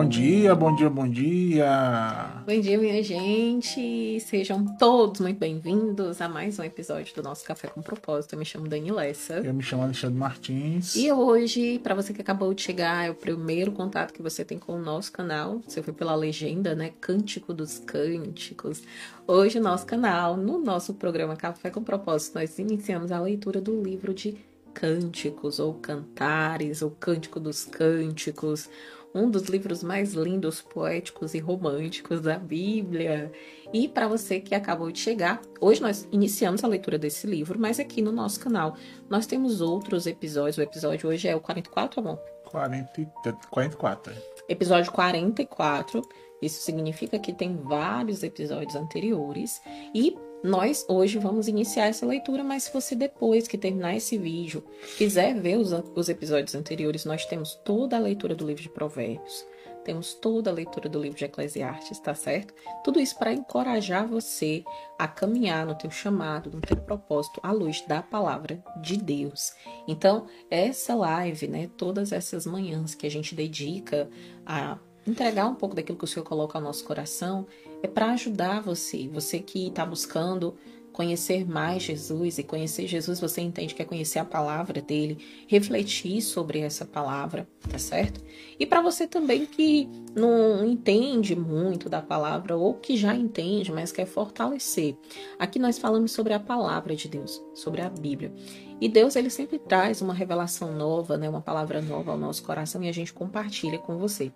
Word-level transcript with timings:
Bom 0.00 0.08
dia, 0.08 0.54
bom 0.54 0.74
dia, 0.74 0.88
bom 0.88 1.06
dia. 1.06 2.42
Bom 2.46 2.58
dia, 2.58 2.78
minha 2.78 3.02
gente. 3.02 4.18
Sejam 4.20 4.64
todos 4.78 5.20
muito 5.20 5.38
bem-vindos 5.38 6.22
a 6.22 6.28
mais 6.28 6.58
um 6.58 6.64
episódio 6.64 7.14
do 7.14 7.22
nosso 7.22 7.44
Café 7.44 7.68
com 7.68 7.82
Propósito. 7.82 8.32
Eu 8.32 8.38
me 8.38 8.46
chamo 8.46 8.66
Dani 8.66 8.90
Lessa. 8.90 9.34
Eu 9.34 9.52
me 9.52 9.62
chamo 9.62 9.82
Alexandre 9.82 10.18
Martins. 10.18 10.96
E 10.96 11.12
hoje, 11.12 11.78
para 11.80 11.94
você 11.94 12.14
que 12.14 12.22
acabou 12.22 12.54
de 12.54 12.62
chegar, 12.62 13.08
é 13.08 13.10
o 13.10 13.14
primeiro 13.14 13.72
contato 13.72 14.14
que 14.14 14.22
você 14.22 14.42
tem 14.42 14.58
com 14.58 14.72
o 14.72 14.80
nosso 14.80 15.12
canal. 15.12 15.60
Você 15.68 15.82
foi 15.82 15.92
pela 15.92 16.14
legenda, 16.14 16.74
né? 16.74 16.92
Cântico 16.98 17.52
dos 17.52 17.78
Cânticos. 17.78 18.82
Hoje, 19.26 19.60
no 19.60 19.68
nosso 19.68 19.84
canal, 19.84 20.34
no 20.34 20.58
nosso 20.58 20.94
programa 20.94 21.36
Café 21.36 21.68
com 21.68 21.84
Propósito, 21.84 22.36
nós 22.36 22.58
iniciamos 22.58 23.12
a 23.12 23.20
leitura 23.20 23.60
do 23.60 23.82
livro 23.82 24.14
de 24.14 24.34
Cânticos, 24.72 25.58
ou 25.58 25.74
Cantares, 25.74 26.80
ou 26.80 26.90
Cântico 26.90 27.38
dos 27.38 27.64
Cânticos 27.64 28.68
um 29.14 29.30
dos 29.30 29.44
livros 29.44 29.82
mais 29.82 30.14
lindos, 30.14 30.60
poéticos 30.62 31.34
e 31.34 31.38
românticos 31.38 32.20
da 32.20 32.38
Bíblia. 32.38 33.32
E 33.72 33.88
para 33.88 34.08
você 34.08 34.40
que 34.40 34.54
acabou 34.54 34.90
de 34.90 34.98
chegar, 34.98 35.40
hoje 35.60 35.80
nós 35.80 36.08
iniciamos 36.12 36.62
a 36.62 36.68
leitura 36.68 36.98
desse 36.98 37.26
livro, 37.26 37.58
mas 37.58 37.80
aqui 37.80 38.00
no 38.00 38.12
nosso 38.12 38.40
canal 38.40 38.76
nós 39.08 39.26
temos 39.26 39.60
outros 39.60 40.06
episódios. 40.06 40.58
O 40.58 40.62
episódio 40.62 41.08
hoje 41.08 41.28
é 41.28 41.34
o 41.34 41.40
44, 41.40 42.00
amor? 42.00 42.18
40, 42.50 43.06
44. 43.50 44.12
Episódio 44.48 44.90
44. 44.92 46.02
Isso 46.42 46.62
significa 46.62 47.18
que 47.18 47.32
tem 47.32 47.56
vários 47.56 48.22
episódios 48.22 48.74
anteriores. 48.74 49.60
E 49.94 50.16
nós 50.42 50.86
hoje 50.88 51.18
vamos 51.18 51.48
iniciar 51.48 51.86
essa 51.86 52.06
leitura, 52.06 52.42
mas 52.42 52.64
se 52.64 52.72
você 52.72 52.94
depois 52.94 53.46
que 53.46 53.58
terminar 53.58 53.94
esse 53.94 54.16
vídeo 54.16 54.64
quiser 54.96 55.34
ver 55.34 55.58
os, 55.58 55.70
os 55.94 56.08
episódios 56.08 56.54
anteriores, 56.54 57.04
nós 57.04 57.26
temos 57.26 57.54
toda 57.64 57.96
a 57.96 58.00
leitura 58.00 58.34
do 58.34 58.46
livro 58.46 58.62
de 58.62 58.70
Provérbios, 58.70 59.46
temos 59.84 60.14
toda 60.14 60.50
a 60.50 60.52
leitura 60.52 60.88
do 60.88 61.00
livro 61.00 61.18
de 61.18 61.24
Eclesiastes, 61.24 61.98
tá 61.98 62.14
certo? 62.14 62.54
Tudo 62.84 63.00
isso 63.00 63.18
para 63.18 63.32
encorajar 63.32 64.06
você 64.06 64.62
a 64.98 65.08
caminhar 65.08 65.66
no 65.66 65.74
teu 65.74 65.90
chamado, 65.90 66.50
no 66.50 66.60
teu 66.60 66.76
propósito, 66.76 67.40
à 67.42 67.50
luz 67.50 67.82
da 67.86 68.02
palavra 68.02 68.62
de 68.80 68.96
Deus. 68.96 69.52
Então, 69.88 70.26
essa 70.50 70.94
live, 70.94 71.48
né, 71.48 71.70
todas 71.76 72.12
essas 72.12 72.46
manhãs 72.46 72.94
que 72.94 73.06
a 73.06 73.10
gente 73.10 73.34
dedica 73.34 74.08
a 74.44 74.78
entregar 75.06 75.46
um 75.46 75.54
pouco 75.54 75.74
daquilo 75.74 75.98
que 75.98 76.04
o 76.04 76.08
Senhor 76.08 76.24
coloca 76.24 76.58
ao 76.58 76.62
nosso 76.62 76.84
coração, 76.84 77.46
é 77.82 77.88
para 77.88 78.12
ajudar 78.12 78.60
você, 78.60 79.08
você 79.08 79.38
que 79.40 79.68
está 79.68 79.84
buscando 79.84 80.54
conhecer 80.92 81.48
mais 81.48 81.82
Jesus 81.82 82.38
e 82.38 82.42
conhecer 82.42 82.86
Jesus, 82.86 83.20
você 83.20 83.40
entende 83.40 83.74
que 83.74 83.82
é 83.82 83.84
conhecer 83.84 84.18
a 84.18 84.24
palavra 84.24 84.82
dele, 84.82 85.18
refletir 85.46 86.20
sobre 86.20 86.60
essa 86.60 86.84
palavra, 86.84 87.48
tá 87.68 87.78
certo? 87.78 88.20
E 88.58 88.66
para 88.66 88.82
você 88.82 89.06
também 89.06 89.46
que 89.46 89.88
não 90.14 90.64
entende 90.64 91.36
muito 91.36 91.88
da 91.88 92.02
palavra 92.02 92.56
ou 92.56 92.74
que 92.74 92.96
já 92.96 93.14
entende, 93.14 93.72
mas 93.72 93.92
quer 93.92 94.06
fortalecer. 94.06 94.96
Aqui 95.38 95.58
nós 95.58 95.78
falamos 95.78 96.12
sobre 96.12 96.34
a 96.34 96.40
palavra 96.40 96.94
de 96.94 97.08
Deus, 97.08 97.42
sobre 97.54 97.80
a 97.80 97.88
Bíblia. 97.88 98.32
E 98.80 98.88
Deus 98.88 99.14
ele 99.14 99.30
sempre 99.30 99.58
traz 99.58 100.00
uma 100.02 100.14
revelação 100.14 100.72
nova, 100.72 101.16
né, 101.16 101.28
uma 101.28 101.40
palavra 101.40 101.80
nova 101.80 102.12
ao 102.12 102.18
nosso 102.18 102.42
coração 102.42 102.82
e 102.82 102.88
a 102.88 102.92
gente 102.92 103.12
compartilha 103.12 103.78
com 103.78 103.98
você. 103.98 104.32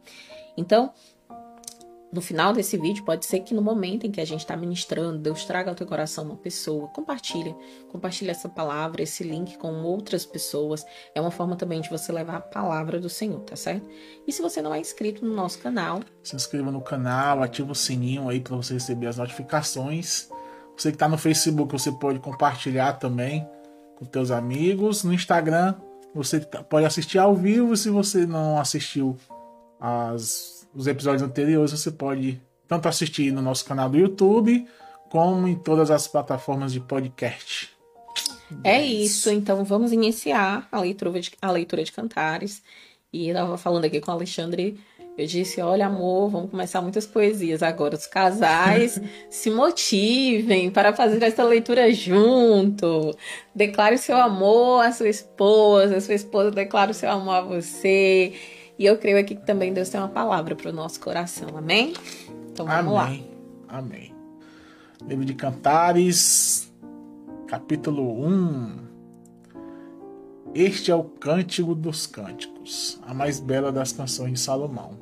Então, 0.57 0.93
no 2.15 2.21
final 2.21 2.53
desse 2.53 2.79
vídeo, 2.79 3.05
pode 3.05 3.27
ser 3.27 3.41
que 3.41 3.53
no 3.53 3.61
momento 3.61 4.07
em 4.07 4.11
que 4.13 4.21
a 4.21 4.25
gente 4.25 4.39
está 4.39 4.57
ministrando, 4.57 5.19
Deus 5.19 5.45
traga 5.45 5.71
ao 5.71 5.75
teu 5.75 5.85
coração 5.85 6.25
uma 6.25 6.37
pessoa, 6.37 6.87
compartilha, 6.87 7.53
compartilha 7.91 8.31
essa 8.31 8.49
palavra, 8.49 9.03
esse 9.03 9.25
link 9.25 9.59
com 9.59 9.83
outras 9.83 10.25
pessoas. 10.25 10.87
É 11.13 11.21
uma 11.21 11.33
forma 11.33 11.57
também 11.57 11.81
de 11.81 11.91
você 11.91 12.13
levar 12.13 12.37
a 12.37 12.41
palavra 12.41 13.01
do 13.01 13.09
Senhor, 13.09 13.41
tá 13.41 13.57
certo? 13.57 13.89
E 14.25 14.33
se 14.33 14.41
você 14.41 14.63
não 14.63 14.73
é 14.73 14.79
inscrito 14.79 15.25
no 15.25 15.35
nosso 15.35 15.59
canal, 15.59 16.03
se 16.23 16.37
inscreva 16.37 16.71
no 16.71 16.81
canal, 16.81 17.43
ativa 17.43 17.73
o 17.73 17.75
sininho 17.75 18.29
aí 18.29 18.39
para 18.39 18.55
você 18.55 18.75
receber 18.75 19.09
as 19.09 19.17
notificações. 19.17 20.29
Você 20.77 20.91
que 20.91 20.97
está 20.97 21.09
no 21.09 21.19
Facebook, 21.19 21.73
você 21.73 21.91
pode 21.91 22.21
compartilhar 22.21 22.93
também 22.93 23.45
com 23.97 24.05
teus 24.05 24.31
amigos. 24.31 25.03
No 25.03 25.13
Instagram, 25.13 25.75
você 26.15 26.39
pode 26.69 26.87
assistir 26.87 27.19
ao 27.19 27.35
vivo. 27.35 27.77
Se 27.77 27.91
você 27.91 28.25
não 28.25 28.57
assistiu 28.57 29.17
as, 29.81 30.69
os 30.75 30.87
episódios 30.87 31.23
anteriores 31.23 31.73
você 31.73 31.91
pode 31.91 32.41
tanto 32.67 32.89
assistir 32.89 33.33
no 33.33 33.43
nosso 33.43 33.65
canal 33.65 33.89
do 33.89 33.99
YouTube 33.99 34.67
como 35.11 35.47
em 35.47 35.55
todas 35.55 35.91
as 35.91 36.09
plataformas 36.09 36.73
de 36.73 36.81
podcast. 36.81 37.71
É 38.63 38.83
isso, 38.83 39.31
então 39.31 39.65
vamos 39.65 39.93
iniciar 39.93 40.69
a 40.71 40.81
leitura 40.81 41.21
de, 41.21 41.33
a 41.41 41.51
leitura 41.51 41.83
de 41.83 41.93
cantares. 41.93 42.63
E 43.13 43.29
eu 43.29 43.33
estava 43.33 43.57
falando 43.57 43.85
aqui 43.85 44.01
com 44.01 44.11
o 44.11 44.15
Alexandre, 44.15 44.79
eu 45.17 45.27
disse: 45.27 45.61
Olha, 45.61 45.87
amor, 45.87 46.29
vamos 46.29 46.51
começar 46.51 46.83
muitas 46.83 47.07
poesias 47.07 47.63
agora. 47.63 47.95
Os 47.95 48.07
casais 48.07 49.01
se 49.31 49.51
motivem 49.51 50.71
para 50.71 50.93
fazer 50.93 51.23
essa 51.23 51.45
leitura 51.45 51.93
junto. 51.93 53.17
Declare 53.55 53.95
o 53.95 53.99
seu 53.99 54.17
amor 54.17 54.85
à 54.85 54.91
sua 54.91 55.09
esposa, 55.09 55.97
a 55.97 56.01
sua 56.01 56.15
esposa 56.15 56.51
declara 56.51 56.91
o 56.91 56.95
seu 56.95 57.11
amor 57.11 57.35
a 57.35 57.41
você. 57.43 58.33
E 58.79 58.87
eu 58.87 58.99
creio 58.99 59.19
aqui 59.19 59.37
que 59.37 59.47
também 59.47 59.73
Deus 59.73 59.89
tem 59.89 60.01
uma 60.01 60.09
palavra 60.09 60.57
para 60.57 60.71
o 60.71 60.73
nosso 60.73 61.01
coração. 61.01 61.57
Amém? 61.57 61.93
Então 62.53 62.67
vamos 62.67 62.95
Amém. 62.97 63.29
lá. 63.69 63.79
Amém. 63.79 64.15
Livro 65.07 65.25
de 65.25 65.35
Cantares, 65.35 66.73
capítulo 67.47 68.25
1. 68.27 68.85
Este 70.55 70.91
é 70.91 70.95
o 70.95 71.05
cântico 71.05 71.75
dos 71.75 72.07
cânticos, 72.07 73.01
a 73.07 73.13
mais 73.13 73.41
bela 73.41 73.73
das 73.73 73.93
canções 73.93 74.33
de 74.33 74.41
Salomão. 74.41 74.93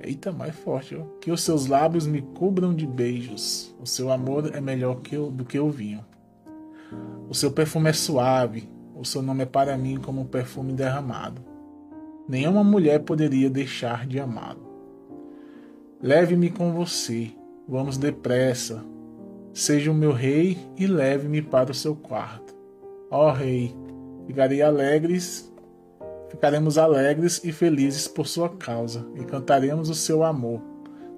Eita, 0.00 0.32
mais 0.32 0.54
forte, 0.54 0.94
ó. 0.94 1.04
Que 1.20 1.30
os 1.30 1.42
seus 1.42 1.66
lábios 1.66 2.06
me 2.06 2.22
cubram 2.22 2.74
de 2.74 2.86
beijos. 2.86 3.74
O 3.80 3.86
seu 3.86 4.10
amor 4.10 4.54
é 4.54 4.60
melhor 4.60 5.00
que 5.00 5.16
o, 5.16 5.30
do 5.30 5.44
que 5.44 5.58
o 5.58 5.70
vinho. 5.70 6.04
O 7.28 7.34
seu 7.34 7.50
perfume 7.50 7.90
é 7.90 7.92
suave, 7.92 8.68
o 8.98 9.04
seu 9.04 9.20
nome 9.20 9.42
é 9.42 9.46
para 9.46 9.76
mim 9.76 9.98
como 10.00 10.22
um 10.22 10.26
perfume 10.26 10.72
derramado. 10.72 11.42
Nenhuma 12.26 12.64
mulher 12.64 13.00
poderia 13.00 13.50
deixar 13.50 14.06
de 14.06 14.18
amá-lo. 14.18 14.66
Leve-me 16.02 16.50
com 16.50 16.72
você, 16.72 17.30
vamos 17.68 17.98
depressa. 17.98 18.82
Seja 19.52 19.90
o 19.90 19.94
meu 19.94 20.12
rei 20.12 20.58
e 20.76 20.86
leve-me 20.86 21.42
para 21.42 21.70
o 21.70 21.74
seu 21.74 21.94
quarto. 21.94 22.54
Ó 23.10 23.30
rei, 23.30 23.76
ficarei 24.26 24.62
alegres, 24.62 25.52
ficaremos 26.30 26.78
alegres 26.78 27.44
e 27.44 27.52
felizes 27.52 28.08
por 28.08 28.26
sua 28.26 28.48
causa, 28.48 29.06
e 29.14 29.24
cantaremos 29.24 29.90
o 29.90 29.94
seu 29.94 30.24
amor, 30.24 30.60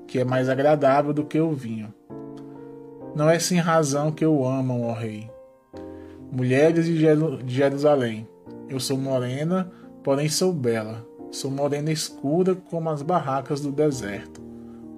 que 0.06 0.18
é 0.18 0.24
mais 0.24 0.48
agradável 0.48 1.12
do 1.12 1.24
que 1.24 1.40
o 1.40 1.52
vinho. 1.52 1.94
Não 3.14 3.30
é 3.30 3.38
sem 3.38 3.58
razão 3.58 4.12
que 4.12 4.24
eu 4.24 4.44
amo, 4.44 4.82
ó 4.82 4.92
rei 4.92 5.27
Mulheres 6.30 6.84
de 6.84 6.98
Jerusalém, 7.46 8.28
eu 8.68 8.78
sou 8.78 8.98
morena, 8.98 9.72
porém 10.04 10.28
sou 10.28 10.52
bela. 10.52 11.06
Sou 11.30 11.50
morena 11.50 11.90
escura 11.90 12.54
como 12.54 12.90
as 12.90 13.00
barracas 13.00 13.60
do 13.60 13.72
deserto, 13.72 14.40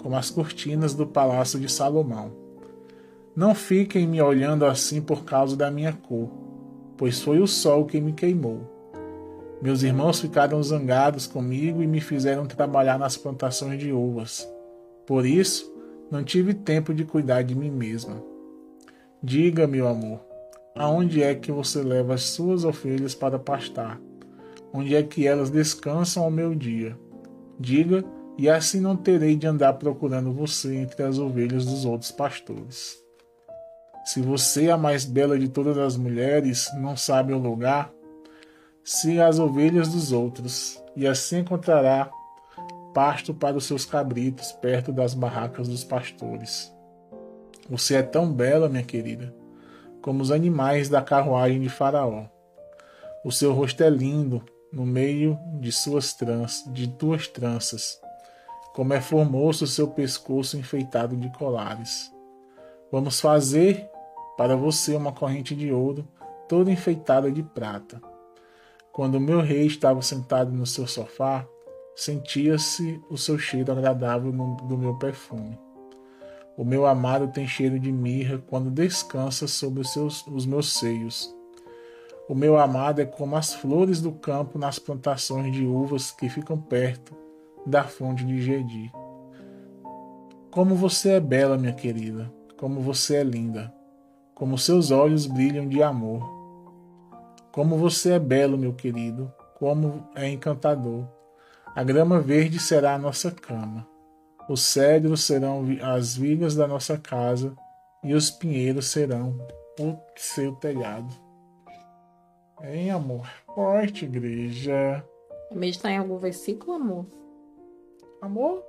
como 0.03 0.17
as 0.17 0.29
cortinas 0.29 0.93
do 0.93 1.06
palácio 1.06 1.59
de 1.59 1.71
Salomão. 1.71 2.32
Não 3.35 3.55
fiquem 3.55 4.09
me 4.09 4.21
olhando 4.21 4.67
assim 4.67 5.00
por 5.00 5.25
causa 5.25 5.56
da 5.56 5.71
minha 5.71 5.93
cor, 5.93 6.29
pois 6.97 7.21
foi 7.21 7.38
o 7.38 7.47
sol 7.47 7.85
que 7.85 8.00
me 8.00 8.12
queimou. 8.12 8.61
Meus 9.62 9.85
irmãos 9.85 10.21
ficaram 10.21 10.61
zangados 10.62 11.29
comigo 11.29 11.81
e 11.81 11.87
me 11.87 12.00
fizeram 12.00 12.47
trabalhar 12.47 12.99
nas 12.99 13.17
plantações 13.17 13.79
de 13.79 13.93
uvas. 13.93 14.49
Por 15.06 15.25
isso, 15.25 15.73
não 16.11 16.25
tive 16.25 16.55
tempo 16.55 16.93
de 16.93 17.05
cuidar 17.05 17.43
de 17.43 17.55
mim 17.55 17.71
mesma. 17.71 18.23
Diga, 19.23 19.67
meu 19.67 19.87
amor, 19.87 20.21
Aonde 20.75 21.23
é 21.23 21.35
que 21.35 21.51
você 21.51 21.83
leva 21.83 22.15
as 22.15 22.23
suas 22.23 22.65
ovelhas 22.65 23.15
para 23.15 23.39
pastar? 23.39 24.01
Onde 24.73 24.95
é 24.95 25.03
que 25.03 25.27
elas 25.27 25.51
descansam 25.51 26.23
ao 26.23 26.31
meu 26.31 26.55
dia? 26.55 26.97
Diga, 27.59 28.05
e 28.39 28.49
assim 28.49 28.81
não 28.81 28.97
terei 28.97 29.37
de 29.37 29.47
andar 29.47 29.75
procurando 29.75 30.33
você 30.33 30.77
entre 30.77 31.03
as 31.03 31.19
ovelhas 31.19 31.67
dos 31.67 31.85
outros 31.85 32.11
pastores. 32.11 32.99
Se 34.05 34.23
você 34.23 34.67
é 34.67 34.71
a 34.71 34.79
mais 34.79 35.05
bela 35.05 35.39
de 35.39 35.49
todas 35.49 35.77
as 35.77 35.97
mulheres, 35.97 36.71
não 36.79 36.97
sabe 36.97 37.33
o 37.33 37.39
lugar, 37.39 37.93
siga 38.83 39.27
as 39.27 39.39
ovelhas 39.39 39.89
dos 39.89 40.13
outros, 40.13 40.83
e 40.97 41.07
assim 41.07 41.41
encontrará 41.41 42.11
pasto 42.95 43.35
para 43.35 43.57
os 43.57 43.67
seus 43.67 43.85
cabritos 43.85 44.53
perto 44.53 44.93
das 44.93 45.15
barracas 45.15 45.69
dos 45.69 45.85
pastores. 45.85 46.73
Você 47.69 47.97
é 47.97 48.03
tão 48.03 48.33
bela, 48.33 48.69
minha 48.69 48.83
querida, 48.83 49.35
como 50.02 50.23
os 50.23 50.31
animais 50.31 50.88
da 50.88 51.02
carruagem 51.02 51.61
de 51.61 51.69
Faraó. 51.69 52.25
O 53.25 53.31
seu 53.31 53.52
rosto 53.52 53.82
é 53.82 53.91
lindo 53.91 54.43
no 54.73 54.87
meio 54.87 55.38
de 55.61 55.70
suas 55.73 56.14
tranças, 56.14 56.64
de 56.73 56.88
tuas 56.88 57.26
tranças, 57.26 58.00
como 58.75 58.94
é 58.94 59.00
formoso 59.00 59.64
o 59.64 59.69
seu 59.69 59.88
pescoço 59.88 60.56
enfeitado 60.56 61.17
de 61.17 61.29
colares. 61.37 62.11
Vamos 62.91 63.20
fazer 63.20 63.88
para 64.37 64.56
você 64.56 64.94
uma 64.94 65.12
corrente 65.12 65.55
de 65.55 65.73
ouro, 65.73 66.06
toda 66.49 66.70
enfeitada 66.70 67.31
de 67.31 67.43
prata. 67.43 68.00
Quando 68.93 69.17
o 69.17 69.20
meu 69.20 69.41
rei 69.41 69.67
estava 69.67 70.00
sentado 70.02 70.50
no 70.50 70.67
seu 70.67 70.87
sofá, 70.87 71.47
sentia-se 71.94 73.00
o 73.11 73.19
seu 73.19 73.38
cheiro 73.38 73.70
agradável 73.70 74.32
do 74.32 74.79
meu 74.79 74.97
perfume. 74.97 75.58
O 76.61 76.65
meu 76.65 76.85
amado 76.85 77.29
tem 77.29 77.49
cheiro 77.49 77.81
de 77.81 77.91
mirra 77.91 78.37
quando 78.47 78.71
descansa 78.71 79.49
sobre 79.49 79.81
os, 79.81 79.95
seus, 79.95 80.27
os 80.27 80.45
meus 80.45 80.75
seios. 80.75 81.35
O 82.29 82.35
meu 82.35 82.59
amado 82.59 83.01
é 83.01 83.07
como 83.07 83.35
as 83.35 83.55
flores 83.55 84.03
do 84.03 84.12
campo 84.12 84.59
nas 84.59 84.79
plantações 84.79 85.55
de 85.55 85.65
uvas 85.65 86.11
que 86.11 86.29
ficam 86.29 86.61
perto 86.61 87.17
da 87.65 87.85
fonte 87.85 88.27
de 88.27 88.43
Gedi. 88.43 88.93
Como 90.51 90.75
você 90.75 91.12
é 91.12 91.21
bela, 91.21 91.57
minha 91.57 91.73
querida, 91.73 92.31
como 92.59 92.83
você 92.83 93.17
é 93.17 93.25
linda, 93.25 93.73
como 94.35 94.59
seus 94.59 94.91
olhos 94.91 95.25
brilham 95.25 95.67
de 95.67 95.83
amor. 95.83 96.23
Como 97.53 97.79
você 97.79 98.12
é 98.12 98.19
belo, 98.19 98.59
meu 98.59 98.75
querido, 98.75 99.33
como 99.59 100.07
é 100.15 100.29
encantador. 100.29 101.07
A 101.75 101.83
grama 101.83 102.21
verde 102.21 102.59
será 102.59 102.93
a 102.93 102.99
nossa 102.99 103.31
cama. 103.31 103.89
Os 104.50 104.62
cedros 104.62 105.23
serão 105.23 105.64
as 105.81 106.17
vigas 106.17 106.56
da 106.56 106.67
nossa 106.67 106.99
casa 106.99 107.55
e 108.02 108.12
os 108.14 108.32
pinheiros 108.32 108.87
serão 108.87 109.38
o 109.79 109.97
seu 110.17 110.56
telhado. 110.56 111.14
Hein, 112.61 112.91
amor? 112.91 113.31
Forte, 113.55 114.06
igreja. 114.06 115.05
Meditar 115.52 115.93
em 115.93 115.99
algum 115.99 116.19
versículo, 116.19 116.73
amor? 116.73 117.06
Amor? 118.20 118.64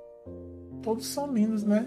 Todos 0.82 1.04
são 1.08 1.26
lindos, 1.34 1.64
né? 1.64 1.84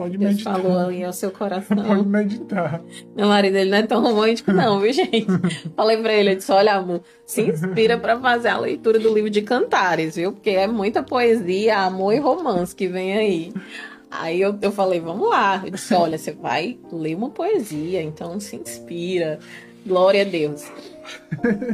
Pode 0.00 0.16
Deus 0.16 0.32
meditar. 0.32 0.58
falou 0.58 0.78
ali 0.78 1.04
ao 1.04 1.12
seu 1.12 1.30
coração. 1.30 1.76
Pode 1.84 2.08
meditar. 2.08 2.80
Meu 3.14 3.28
marido, 3.28 3.56
ele 3.56 3.70
não 3.70 3.76
é 3.76 3.82
tão 3.82 4.00
romântico, 4.00 4.50
não, 4.50 4.80
viu, 4.80 4.94
gente? 4.94 5.26
Falei 5.76 5.98
pra 5.98 6.14
ele, 6.14 6.30
eu 6.30 6.36
disse: 6.36 6.50
olha, 6.50 6.76
amor, 6.76 7.02
se 7.26 7.42
inspira 7.42 7.98
pra 7.98 8.18
fazer 8.18 8.48
a 8.48 8.58
leitura 8.58 8.98
do 8.98 9.12
livro 9.12 9.28
de 9.28 9.42
Cantares, 9.42 10.16
viu? 10.16 10.32
Porque 10.32 10.48
é 10.48 10.66
muita 10.66 11.02
poesia, 11.02 11.80
amor 11.80 12.14
e 12.14 12.18
romance 12.18 12.74
que 12.74 12.88
vem 12.88 13.12
aí. 13.12 13.52
Aí 14.10 14.40
eu, 14.40 14.58
eu 14.62 14.72
falei, 14.72 15.00
vamos 15.00 15.28
lá. 15.28 15.60
Eu 15.62 15.70
disse, 15.72 15.92
olha, 15.92 16.16
você 16.16 16.32
vai 16.32 16.78
ler 16.90 17.14
uma 17.14 17.28
poesia, 17.28 18.02
então 18.02 18.40
se 18.40 18.56
inspira. 18.56 19.38
Glória 19.86 20.22
a 20.22 20.24
Deus. 20.24 20.64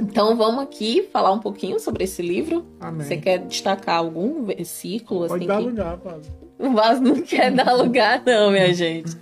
Então 0.01 0.35
vamos 0.35 0.63
aqui 0.63 1.09
falar 1.13 1.31
um 1.31 1.41
pouquinho 1.41 1.79
sobre 1.79 2.05
esse 2.05 2.23
livro. 2.23 2.65
Amém. 2.81 3.07
Você 3.07 3.19
quer 3.19 3.39
destacar 3.41 3.97
algum 3.97 4.45
versículo? 4.45 5.29
Pode 5.29 5.35
assim, 5.35 5.47
dar 5.47 5.59
que... 5.59 5.65
lugar, 5.65 5.99
Paz. 5.99 6.31
O 6.59 6.71
vaso 6.73 7.03
não 7.03 7.21
quer 7.23 7.53
dar 7.53 7.73
lugar, 7.75 8.23
não, 8.25 8.51
minha 8.51 8.73
gente. 8.73 9.17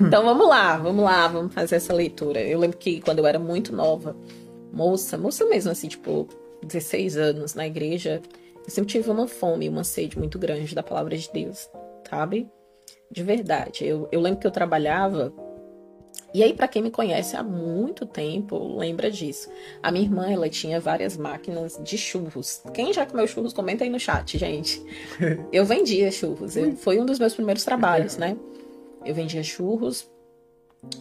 Então 0.00 0.22
vamos 0.22 0.46
lá, 0.46 0.76
vamos 0.76 1.04
lá, 1.04 1.26
vamos 1.28 1.54
fazer 1.54 1.76
essa 1.76 1.94
leitura. 1.94 2.40
Eu 2.42 2.58
lembro 2.58 2.76
que 2.76 3.00
quando 3.00 3.20
eu 3.20 3.26
era 3.26 3.38
muito 3.38 3.74
nova, 3.74 4.14
moça, 4.72 5.16
moça 5.16 5.46
mesmo, 5.46 5.70
assim, 5.70 5.88
tipo, 5.88 6.28
16 6.62 7.16
anos 7.16 7.54
na 7.54 7.66
igreja, 7.66 8.20
eu 8.64 8.70
sempre 8.70 8.90
tive 8.90 9.10
uma 9.10 9.26
fome, 9.26 9.68
uma 9.68 9.84
sede 9.84 10.18
muito 10.18 10.38
grande 10.38 10.74
da 10.74 10.82
palavra 10.82 11.16
de 11.16 11.30
Deus, 11.32 11.70
sabe? 12.08 12.48
De 13.10 13.22
verdade. 13.22 13.86
Eu, 13.86 14.08
eu 14.10 14.20
lembro 14.20 14.40
que 14.40 14.46
eu 14.46 14.50
trabalhava. 14.50 15.32
E 16.34 16.42
aí, 16.42 16.52
para 16.52 16.66
quem 16.66 16.82
me 16.82 16.90
conhece 16.90 17.36
há 17.36 17.44
muito 17.44 18.04
tempo, 18.04 18.76
lembra 18.76 19.08
disso. 19.08 19.48
A 19.80 19.92
minha 19.92 20.04
irmã, 20.04 20.28
ela 20.28 20.48
tinha 20.48 20.80
várias 20.80 21.16
máquinas 21.16 21.78
de 21.80 21.96
churros. 21.96 22.60
Quem 22.74 22.92
já 22.92 23.06
comeu 23.06 23.24
churros, 23.28 23.52
comenta 23.52 23.84
aí 23.84 23.90
no 23.90 24.00
chat, 24.00 24.36
gente. 24.36 24.82
Eu 25.52 25.64
vendia 25.64 26.10
churros. 26.10 26.56
Eu, 26.56 26.74
foi 26.74 26.98
um 26.98 27.06
dos 27.06 27.20
meus 27.20 27.34
primeiros 27.34 27.62
trabalhos, 27.62 28.16
né? 28.16 28.36
Eu 29.06 29.14
vendia 29.14 29.44
churros. 29.44 30.10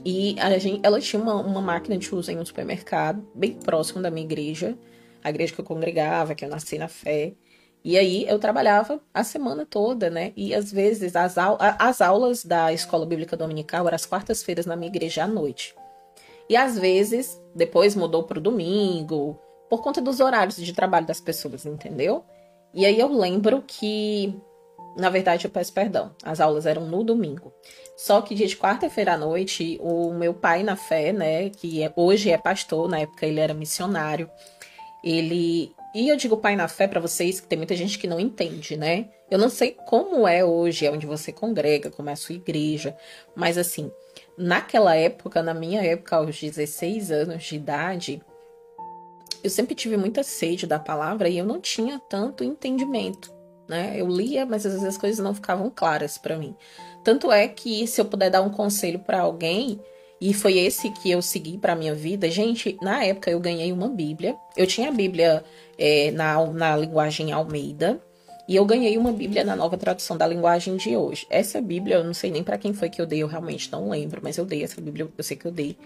E 0.05 0.35
a 0.39 0.55
gente, 0.59 0.81
ela 0.83 1.01
tinha 1.01 1.19
uma, 1.19 1.33
uma 1.33 1.61
máquina 1.61 1.97
de 1.97 2.05
churros 2.05 2.29
em 2.29 2.37
um 2.37 2.45
supermercado, 2.45 3.27
bem 3.33 3.53
próximo 3.53 4.03
da 4.03 4.11
minha 4.11 4.25
igreja. 4.25 4.77
A 5.23 5.31
igreja 5.31 5.51
que 5.51 5.61
eu 5.61 5.65
congregava, 5.65 6.35
que 6.35 6.45
eu 6.45 6.49
nasci 6.49 6.77
na 6.77 6.87
fé. 6.87 7.33
E 7.83 7.97
aí 7.97 8.25
eu 8.27 8.39
trabalhava 8.39 9.01
a 9.13 9.23
semana 9.23 9.65
toda, 9.65 10.09
né? 10.09 10.31
E 10.37 10.55
às 10.55 10.71
vezes 10.71 11.15
as, 11.15 11.35
as 11.37 12.01
aulas 12.01 12.45
da 12.45 12.71
escola 12.71 13.05
bíblica 13.05 13.35
dominical 13.35 13.85
eram 13.85 13.95
às 13.95 14.05
quartas-feiras 14.05 14.65
na 14.65 14.75
minha 14.75 14.87
igreja 14.87 15.25
à 15.25 15.27
noite. 15.27 15.75
E 16.49 16.55
às 16.55 16.77
vezes, 16.77 17.41
depois 17.53 17.95
mudou 17.95 18.23
para 18.23 18.37
o 18.37 18.41
domingo, 18.41 19.37
por 19.69 19.81
conta 19.81 20.01
dos 20.01 20.19
horários 20.19 20.55
de 20.55 20.73
trabalho 20.73 21.05
das 21.05 21.19
pessoas, 21.19 21.65
entendeu? 21.65 22.23
E 22.73 22.85
aí 22.85 22.99
eu 22.99 23.07
lembro 23.07 23.63
que, 23.65 24.33
na 24.97 25.09
verdade, 25.09 25.45
eu 25.45 25.51
peço 25.51 25.73
perdão, 25.73 26.11
as 26.23 26.39
aulas 26.39 26.65
eram 26.65 26.85
no 26.85 27.03
domingo. 27.03 27.53
Só 27.97 28.21
que 28.21 28.35
dia 28.35 28.47
de 28.47 28.57
quarta-feira 28.57 29.13
à 29.13 29.17
noite, 29.17 29.79
o 29.81 30.13
meu 30.13 30.33
pai 30.33 30.63
na 30.63 30.75
fé, 30.75 31.11
né, 31.13 31.49
que 31.49 31.83
é, 31.83 31.91
hoje 31.95 32.31
é 32.31 32.37
pastor, 32.37 32.89
na 32.89 32.99
época 32.99 33.25
ele 33.25 33.39
era 33.39 33.53
missionário, 33.53 34.29
ele 35.03 35.73
e 35.93 36.09
eu 36.09 36.15
digo 36.15 36.37
pai 36.37 36.55
na 36.55 36.67
fé 36.67 36.87
para 36.87 36.99
vocês, 36.99 37.39
que 37.39 37.47
tem 37.47 37.57
muita 37.57 37.75
gente 37.75 37.99
que 37.99 38.07
não 38.07 38.19
entende, 38.19 38.75
né? 38.75 39.09
Eu 39.29 39.37
não 39.37 39.49
sei 39.49 39.77
como 39.85 40.27
é 40.27 40.43
hoje, 40.43 40.85
é 40.85 40.91
onde 40.91 41.05
você 41.05 41.31
congrega, 41.31 41.91
como 41.91 42.09
é 42.09 42.13
a 42.13 42.15
sua 42.15 42.35
igreja, 42.35 42.95
mas 43.35 43.57
assim, 43.57 43.91
naquela 44.37 44.95
época, 44.95 45.43
na 45.43 45.53
minha 45.53 45.81
época, 45.83 46.15
aos 46.15 46.39
16 46.39 47.11
anos 47.11 47.43
de 47.43 47.55
idade, 47.55 48.21
eu 49.43 49.49
sempre 49.49 49.75
tive 49.75 49.97
muita 49.97 50.23
sede 50.23 50.65
da 50.65 50.79
palavra 50.79 51.29
e 51.29 51.37
eu 51.37 51.45
não 51.45 51.59
tinha 51.59 51.99
tanto 52.09 52.43
entendimento, 52.43 53.31
né? 53.67 53.93
Eu 53.95 54.07
lia, 54.07 54.45
mas 54.45 54.65
às 54.65 54.73
vezes 54.73 54.87
as 54.87 54.97
coisas 54.97 55.23
não 55.23 55.35
ficavam 55.35 55.69
claras 55.69 56.17
para 56.17 56.37
mim. 56.37 56.55
Tanto 57.03 57.31
é 57.31 57.47
que 57.47 57.85
se 57.85 57.99
eu 57.99 58.05
puder 58.05 58.29
dar 58.29 58.41
um 58.41 58.49
conselho 58.49 58.99
para 58.99 59.19
alguém, 59.19 59.79
e 60.19 60.33
foi 60.33 60.57
esse 60.57 60.89
que 60.89 61.11
eu 61.11 61.21
segui 61.21 61.57
para 61.57 61.75
minha 61.75 61.93
vida. 61.93 62.29
Gente, 62.29 62.77
na 62.81 63.03
época 63.03 63.29
eu 63.29 63.39
ganhei 63.39 63.71
uma 63.71 63.89
Bíblia. 63.89 64.35
Eu 64.55 64.65
tinha 64.65 64.89
a 64.89 64.91
Bíblia 64.91 65.43
é, 65.77 66.11
na, 66.11 66.45
na 66.47 66.77
linguagem 66.77 67.31
Almeida. 67.31 68.01
E 68.47 68.55
eu 68.55 68.65
ganhei 68.65 68.97
uma 68.97 69.11
Bíblia 69.11 69.43
na 69.43 69.55
nova 69.55 69.77
tradução 69.77 70.17
da 70.17 70.27
linguagem 70.27 70.75
de 70.75 70.95
hoje. 70.95 71.25
Essa 71.29 71.61
Bíblia, 71.61 71.97
eu 71.97 72.03
não 72.03 72.13
sei 72.13 72.29
nem 72.29 72.43
para 72.43 72.57
quem 72.57 72.73
foi 72.73 72.89
que 72.89 73.01
eu 73.01 73.05
dei, 73.05 73.19
eu 73.19 73.27
realmente 73.27 73.71
não 73.71 73.89
lembro, 73.89 74.19
mas 74.21 74.37
eu 74.37 74.45
dei 74.45 74.63
essa 74.63 74.81
Bíblia, 74.81 75.07
eu 75.17 75.23
sei 75.23 75.37
que 75.37 75.45
eu 75.45 75.51
dei. 75.51 75.77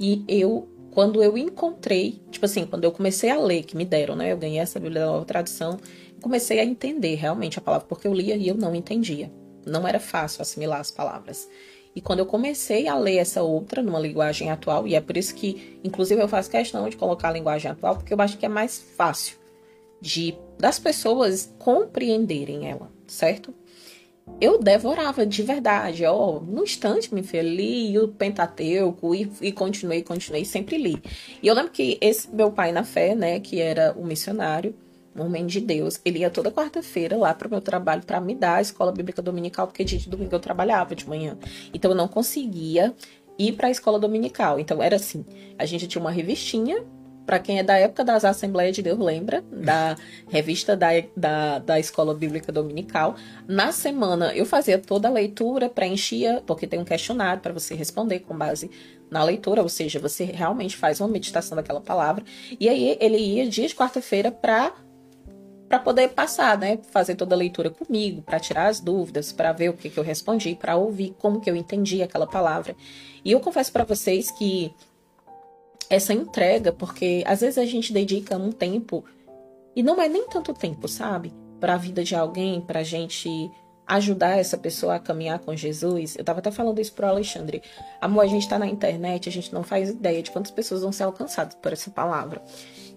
E 0.00 0.24
eu, 0.26 0.68
quando 0.90 1.22
eu 1.22 1.36
encontrei, 1.36 2.22
tipo 2.30 2.46
assim, 2.46 2.64
quando 2.64 2.84
eu 2.84 2.92
comecei 2.92 3.28
a 3.28 3.38
ler, 3.38 3.64
que 3.64 3.76
me 3.76 3.84
deram, 3.84 4.16
né? 4.16 4.32
Eu 4.32 4.38
ganhei 4.38 4.58
essa 4.58 4.80
Bíblia 4.80 5.02
da 5.02 5.06
nova 5.06 5.24
tradução, 5.26 5.78
comecei 6.20 6.60
a 6.60 6.64
entender 6.64 7.14
realmente 7.16 7.58
a 7.58 7.62
palavra, 7.62 7.86
porque 7.86 8.06
eu 8.06 8.14
lia 8.14 8.36
e 8.36 8.48
eu 8.48 8.54
não 8.54 8.74
entendia. 8.74 9.30
Não 9.66 9.86
era 9.86 10.00
fácil 10.00 10.40
assimilar 10.40 10.80
as 10.80 10.90
palavras. 10.90 11.46
E 11.94 12.00
quando 12.00 12.20
eu 12.20 12.26
comecei 12.26 12.88
a 12.88 12.96
ler 12.96 13.16
essa 13.16 13.42
outra 13.42 13.82
numa 13.82 13.98
linguagem 13.98 14.50
atual, 14.50 14.86
e 14.86 14.94
é 14.94 15.00
por 15.00 15.16
isso 15.16 15.34
que, 15.34 15.78
inclusive, 15.84 16.22
eu 16.22 16.28
faço 16.28 16.50
questão 16.50 16.88
de 16.88 16.96
colocar 16.96 17.28
a 17.28 17.32
linguagem 17.32 17.70
atual, 17.70 17.96
porque 17.96 18.14
eu 18.14 18.20
acho 18.20 18.38
que 18.38 18.46
é 18.46 18.48
mais 18.48 18.78
fácil 18.96 19.36
de 20.00 20.34
das 20.58 20.78
pessoas 20.78 21.52
compreenderem 21.58 22.68
ela, 22.68 22.90
certo? 23.06 23.52
Eu 24.40 24.58
devorava 24.58 25.26
de 25.26 25.42
verdade, 25.42 26.04
ó, 26.04 26.40
no 26.40 26.62
instante 26.62 27.12
me 27.12 27.22
fez, 27.22 27.44
li 27.44 27.98
o 27.98 28.08
Pentateuco 28.08 29.14
e, 29.14 29.30
e 29.40 29.52
continuei, 29.52 30.02
continuei, 30.02 30.44
sempre 30.44 30.78
li. 30.78 31.02
E 31.42 31.48
eu 31.48 31.54
lembro 31.54 31.72
que 31.72 31.98
esse 32.00 32.32
meu 32.32 32.50
pai 32.52 32.72
na 32.72 32.84
fé, 32.84 33.14
né, 33.14 33.40
que 33.40 33.60
era 33.60 33.92
o 33.98 34.04
missionário, 34.04 34.74
um 35.14 35.26
homem 35.26 35.46
de 35.46 35.60
Deus, 35.60 36.00
ele 36.04 36.20
ia 36.20 36.30
toda 36.30 36.50
quarta-feira 36.50 37.16
lá 37.16 37.34
para 37.34 37.46
o 37.46 37.50
meu 37.50 37.60
trabalho 37.60 38.02
para 38.02 38.20
me 38.20 38.34
dar 38.34 38.56
a 38.56 38.60
escola 38.62 38.92
bíblica 38.92 39.20
dominical, 39.20 39.66
porque 39.66 39.84
dia 39.84 39.98
de 39.98 40.08
domingo 40.08 40.34
eu 40.34 40.40
trabalhava 40.40 40.94
de 40.94 41.08
manhã. 41.08 41.36
Então 41.72 41.90
eu 41.90 41.96
não 41.96 42.08
conseguia 42.08 42.94
ir 43.38 43.52
para 43.52 43.68
a 43.68 43.70
escola 43.70 43.98
dominical. 43.98 44.58
Então 44.58 44.82
era 44.82 44.96
assim: 44.96 45.24
a 45.58 45.64
gente 45.64 45.86
tinha 45.86 46.00
uma 46.00 46.10
revistinha. 46.10 46.84
Para 47.24 47.38
quem 47.38 47.60
é 47.60 47.62
da 47.62 47.78
época 47.78 48.04
das 48.04 48.24
Assembleias 48.24 48.74
de 48.74 48.82
Deus, 48.82 48.98
lembra? 48.98 49.42
Da 49.42 49.96
revista 50.28 50.76
da, 50.76 50.88
da, 51.16 51.60
da 51.60 51.78
Escola 51.78 52.12
Bíblica 52.12 52.50
Dominical. 52.50 53.14
Na 53.46 53.70
semana 53.70 54.34
eu 54.34 54.44
fazia 54.44 54.76
toda 54.76 55.06
a 55.06 55.10
leitura, 55.10 55.68
preenchia, 55.68 56.42
porque 56.44 56.66
tem 56.66 56.80
um 56.80 56.84
questionário 56.84 57.40
para 57.40 57.52
você 57.52 57.76
responder 57.76 58.20
com 58.20 58.36
base 58.36 58.68
na 59.08 59.22
leitura, 59.22 59.62
ou 59.62 59.68
seja, 59.68 60.00
você 60.00 60.24
realmente 60.24 60.76
faz 60.76 61.00
uma 61.00 61.08
meditação 61.08 61.54
daquela 61.54 61.80
palavra. 61.80 62.24
E 62.58 62.68
aí 62.68 62.98
ele 63.00 63.18
ia 63.18 63.46
dia 63.48 63.68
de 63.68 63.74
quarta-feira 63.74 64.32
para 64.32 64.72
para 65.72 65.78
poder 65.78 66.08
passar, 66.10 66.58
né, 66.58 66.78
fazer 66.90 67.14
toda 67.14 67.34
a 67.34 67.38
leitura 67.38 67.70
comigo, 67.70 68.20
para 68.20 68.38
tirar 68.38 68.66
as 68.66 68.78
dúvidas, 68.78 69.32
para 69.32 69.52
ver 69.52 69.70
o 69.70 69.72
que, 69.72 69.88
que 69.88 69.98
eu 69.98 70.04
respondi, 70.04 70.54
para 70.54 70.76
ouvir 70.76 71.16
como 71.18 71.40
que 71.40 71.48
eu 71.48 71.56
entendi 71.56 72.02
aquela 72.02 72.26
palavra. 72.26 72.76
E 73.24 73.32
eu 73.32 73.40
confesso 73.40 73.72
para 73.72 73.82
vocês 73.82 74.30
que 74.30 74.70
essa 75.88 76.12
entrega, 76.12 76.72
porque 76.72 77.24
às 77.26 77.40
vezes 77.40 77.56
a 77.56 77.64
gente 77.64 77.90
dedica 77.90 78.36
um 78.36 78.52
tempo 78.52 79.02
e 79.74 79.82
não 79.82 79.98
é 79.98 80.10
nem 80.10 80.28
tanto 80.28 80.52
tempo, 80.52 80.86
sabe, 80.86 81.32
para 81.58 81.72
a 81.72 81.78
vida 81.78 82.04
de 82.04 82.14
alguém, 82.14 82.60
para 82.60 82.80
a 82.80 82.84
gente 82.84 83.50
ajudar 83.86 84.38
essa 84.38 84.58
pessoa 84.58 84.96
a 84.96 85.00
caminhar 85.00 85.38
com 85.38 85.56
Jesus. 85.56 86.16
Eu 86.18 86.24
tava 86.24 86.40
até 86.40 86.50
falando 86.50 86.82
isso 86.82 86.92
pro 86.92 87.06
Alexandre. 87.06 87.62
Amor, 87.98 88.24
a 88.24 88.26
gente 88.26 88.46
tá 88.46 88.58
na 88.58 88.66
internet, 88.66 89.26
a 89.26 89.32
gente 89.32 89.54
não 89.54 89.62
faz 89.62 89.88
ideia 89.88 90.22
de 90.22 90.30
quantas 90.30 90.50
pessoas 90.52 90.82
vão 90.82 90.92
ser 90.92 91.04
alcançadas 91.04 91.54
por 91.54 91.72
essa 91.72 91.90
palavra. 91.90 92.42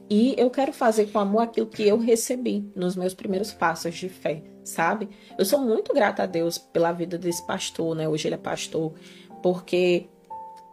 E 0.10 0.36
eu 0.38 0.50
quero 0.50 0.72
fazer 0.72 1.08
com 1.08 1.20
amor 1.20 1.42
aquilo 1.42 1.68
que 1.68 1.88
eu 1.88 1.98
recebi 1.98 2.70
nos 2.76 2.96
meus 2.96 3.14
primeiros 3.14 3.52
passos 3.52 3.96
de 3.96 4.08
fé, 4.08 4.44
sabe? 4.64 5.10
Eu 5.38 5.46
sou 5.46 5.60
muito 5.60 5.94
grata 5.94 6.24
a 6.24 6.28
Deus 6.28 6.58
pela 6.58 6.92
vida 6.92 7.18
desse 7.18 7.46
pastor, 7.46 7.96
né? 7.96 8.08
Hoje 8.08 8.28
ele 8.28 8.36
é 8.36 8.40
pastor, 8.40 8.94
porque 9.42 10.08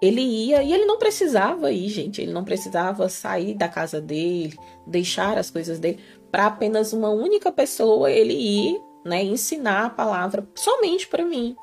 ele 0.03 0.21
ia 0.21 0.62
e 0.62 0.73
ele 0.73 0.85
não 0.85 0.99
precisava 0.99 1.71
ir, 1.71 1.89
gente. 1.89 2.21
Ele 2.21 2.33
não 2.33 2.45
precisava 2.45 3.09
sair 3.09 3.55
da 3.55 3.69
casa 3.69 4.01
dele, 4.01 4.59
deixar 4.87 5.39
as 5.39 5.49
coisas 5.49 5.79
dele 5.79 5.99
para 6.31 6.47
apenas 6.47 6.93
uma 6.93 7.11
única 7.11 7.53
pessoa 7.53 8.11
ele 8.11 8.35
ir, 8.35 8.81
né, 9.05 9.23
ensinar 9.23 9.87
a 9.87 9.91
palavra 9.91 10.47
somente 10.55 11.07
para 11.07 11.25
mim. 11.25 11.55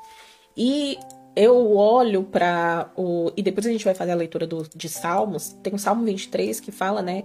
E 0.56 0.98
eu 1.36 1.76
olho 1.76 2.24
para 2.24 2.90
o 2.96 3.30
e 3.36 3.42
depois 3.42 3.66
a 3.66 3.70
gente 3.70 3.84
vai 3.84 3.94
fazer 3.94 4.12
a 4.12 4.16
leitura 4.16 4.46
do, 4.46 4.66
de 4.74 4.88
Salmos. 4.88 5.50
Tem 5.62 5.74
o 5.74 5.78
Salmo 5.78 6.04
23 6.04 6.60
que 6.60 6.72
fala, 6.72 7.02
né, 7.02 7.24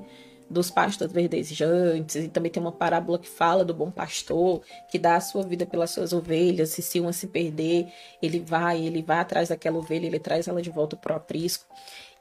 dos 0.49 0.69
pastos 0.69 1.11
verdejantes, 1.11 2.15
e 2.15 2.27
também 2.27 2.51
tem 2.51 2.61
uma 2.61 2.71
parábola 2.71 3.17
que 3.17 3.27
fala 3.27 3.65
do 3.65 3.73
bom 3.73 3.89
pastor, 3.89 4.61
que 4.89 4.99
dá 4.99 5.15
a 5.15 5.21
sua 5.21 5.43
vida 5.43 5.65
pelas 5.65 5.91
suas 5.91 6.13
ovelhas, 6.13 6.77
e 6.77 6.81
se 6.81 6.99
uma 6.99 7.11
se 7.11 7.27
perder, 7.27 7.87
ele 8.21 8.39
vai, 8.39 8.81
ele 8.85 9.01
vai 9.01 9.19
atrás 9.19 9.49
daquela 9.49 9.77
ovelha, 9.77 10.05
ele 10.05 10.19
traz 10.19 10.47
ela 10.47 10.61
de 10.61 10.69
volta 10.69 10.95
pro 10.95 11.15
aprisco. 11.15 11.65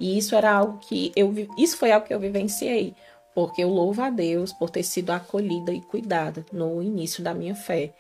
E 0.01 0.17
isso 0.19 0.35
era 0.35 0.53
algo 0.53 0.79
que 0.79 1.13
eu 1.15 1.33
isso 1.59 1.77
foi 1.77 1.93
algo 1.93 2.07
que 2.07 2.15
eu 2.15 2.21
vivenciei, 2.21 2.95
porque 3.35 3.63
eu 3.63 3.69
louvo 3.69 4.03
a 4.03 4.11
Deus 4.11 4.53
por 4.53 4.71
ter 4.71 4.83
sido 4.83 5.11
acolhida 5.11 5.73
e 5.73 5.81
cuidada 5.81 6.45
no 6.53 6.83
início 6.83 7.23
da 7.23 7.35
minha 7.35 7.55
fé. 7.55 7.93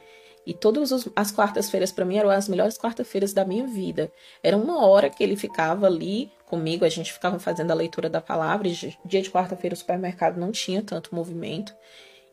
E 0.46 0.52
todas 0.52 0.92
as 1.16 1.30
quartas-feiras 1.30 1.90
para 1.90 2.04
mim 2.04 2.18
eram 2.18 2.30
as 2.30 2.48
melhores 2.48 2.76
quartas-feiras 2.76 3.32
da 3.32 3.44
minha 3.44 3.66
vida. 3.66 4.12
Era 4.42 4.56
uma 4.56 4.84
hora 4.86 5.08
que 5.08 5.22
ele 5.22 5.36
ficava 5.36 5.86
ali 5.86 6.30
comigo, 6.46 6.84
a 6.84 6.88
gente 6.88 7.12
ficava 7.12 7.38
fazendo 7.38 7.70
a 7.70 7.74
leitura 7.74 8.08
da 8.08 8.20
palavra. 8.20 8.68
E 8.68 8.96
dia 9.04 9.22
de 9.22 9.30
quarta-feira 9.30 9.74
o 9.74 9.76
supermercado 9.76 10.38
não 10.38 10.52
tinha 10.52 10.82
tanto 10.82 11.14
movimento, 11.14 11.74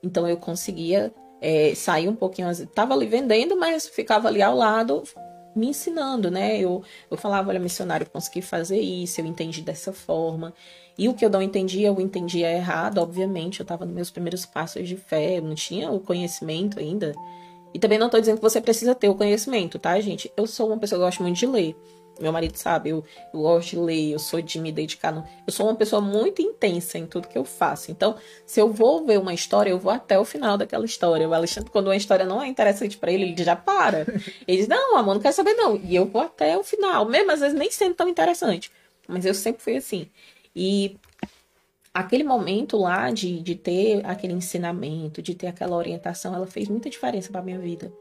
então 0.04 0.28
eu 0.28 0.38
conseguia 0.38 1.14
é, 1.42 1.74
sair 1.76 2.08
um 2.08 2.16
pouquinho. 2.16 2.50
Tava 2.68 2.94
ali 2.94 3.06
vendendo, 3.06 3.58
mas 3.58 3.88
ficava 3.88 4.28
ali 4.28 4.42
ao 4.42 4.56
lado 4.56 5.04
me 5.56 5.68
ensinando, 5.68 6.32
né? 6.32 6.58
Eu, 6.58 6.84
eu 7.10 7.18
falava, 7.18 7.50
olha, 7.50 7.60
missionário, 7.60 8.06
eu 8.06 8.10
consegui 8.10 8.42
fazer 8.42 8.80
isso, 8.80 9.20
eu 9.20 9.26
entendi 9.26 9.62
dessa 9.62 9.92
forma. 9.92 10.54
E 10.98 11.10
o 11.10 11.14
que 11.14 11.26
eu 11.26 11.30
não 11.30 11.42
entendia, 11.42 11.88
eu 11.88 12.00
entendia 12.00 12.52
errado, 12.52 13.00
obviamente. 13.00 13.60
Eu 13.60 13.64
estava 13.64 13.86
nos 13.86 13.94
meus 13.94 14.10
primeiros 14.10 14.46
passos 14.46 14.88
de 14.88 14.96
fé, 14.96 15.38
eu 15.38 15.42
não 15.42 15.56
tinha 15.56 15.92
o 15.92 16.00
conhecimento 16.00 16.80
ainda. 16.80 17.14
E 17.74 17.80
também 17.80 17.98
não 17.98 18.08
estou 18.08 18.20
dizendo 18.20 18.38
que 18.38 18.42
você 18.42 18.60
precisa 18.60 18.94
ter 18.94 19.10
o 19.10 19.16
conhecimento, 19.16 19.80
tá, 19.80 20.00
gente? 20.00 20.32
Eu 20.36 20.46
sou 20.46 20.68
uma 20.68 20.78
pessoa 20.78 21.00
que 21.00 21.06
gosta 21.06 21.24
muito 21.24 21.38
de 21.38 21.46
ler. 21.46 21.76
Meu 22.20 22.32
marido 22.32 22.56
sabe, 22.56 22.90
eu, 22.90 23.04
eu 23.34 23.42
gosto 23.42 23.72
de 23.72 23.78
ler, 23.78 24.12
eu 24.12 24.20
sou 24.20 24.42
de 24.42 24.60
me 24.60 24.72
dedicar. 24.72 25.12
No... 25.12 25.24
Eu 25.46 25.52
sou 25.52 25.66
uma 25.66 25.76
pessoa 25.76 26.02
muito 26.02 26.42
intensa 26.42 26.98
em 26.98 27.06
tudo 27.06 27.28
que 27.28 27.38
eu 27.38 27.44
faço. 27.44 27.92
Então, 27.92 28.16
se 28.46 28.60
eu 28.60 28.72
vou 28.72 29.06
ver 29.06 29.20
uma 29.20 29.34
história, 29.34 29.72
eu 29.72 29.80
vou 29.80 29.92
até 29.92 30.20
o 30.20 30.26
final 30.26 30.58
daquela 30.58 30.86
história. 30.86 31.28
O 31.28 31.34
Alexandre, 31.34 31.72
quando 31.72 31.88
uma 31.88 31.96
história 31.96 32.26
não 32.26 32.42
é 32.42 32.48
interessante 32.48 32.98
para 32.98 33.12
ele, 33.12 33.24
ele 33.24 33.44
já 33.44 33.56
para. 33.56 34.06
Ele 34.48 34.58
diz: 34.58 34.68
Não, 34.68 34.98
amor, 34.98 35.16
não 35.16 35.22
quero 35.22 35.34
saber, 35.34 35.54
não. 35.54 35.76
E 35.78 35.96
eu 35.96 36.06
vou 36.06 36.22
até 36.22 36.58
o 36.58 36.64
final, 36.64 37.06
mesmo 37.06 37.32
às 37.32 37.40
vezes 37.40 37.58
nem 37.58 37.72
sendo 37.72 37.96
tão 37.96 38.08
interessante. 38.08 38.72
Mas 39.08 39.26
eu 39.26 39.34
sempre 39.34 39.62
fui 39.62 39.76
assim. 39.78 40.08
E 40.56 40.98
aquele 41.94 42.24
momento 42.24 42.78
lá 42.78 43.12
de, 43.12 43.42
de 43.42 43.56
ter 43.56 44.06
aquele 44.06 44.34
ensinamento, 44.34 45.22
de 45.22 45.36
ter 45.36 45.48
aquela 45.48 45.76
orientação, 45.76 46.34
ela 46.34 46.48
fez 46.48 46.68
muita 46.70 46.90
diferença 46.90 47.32
para 47.32 47.42
minha 47.42 47.60
vida. 47.60 47.92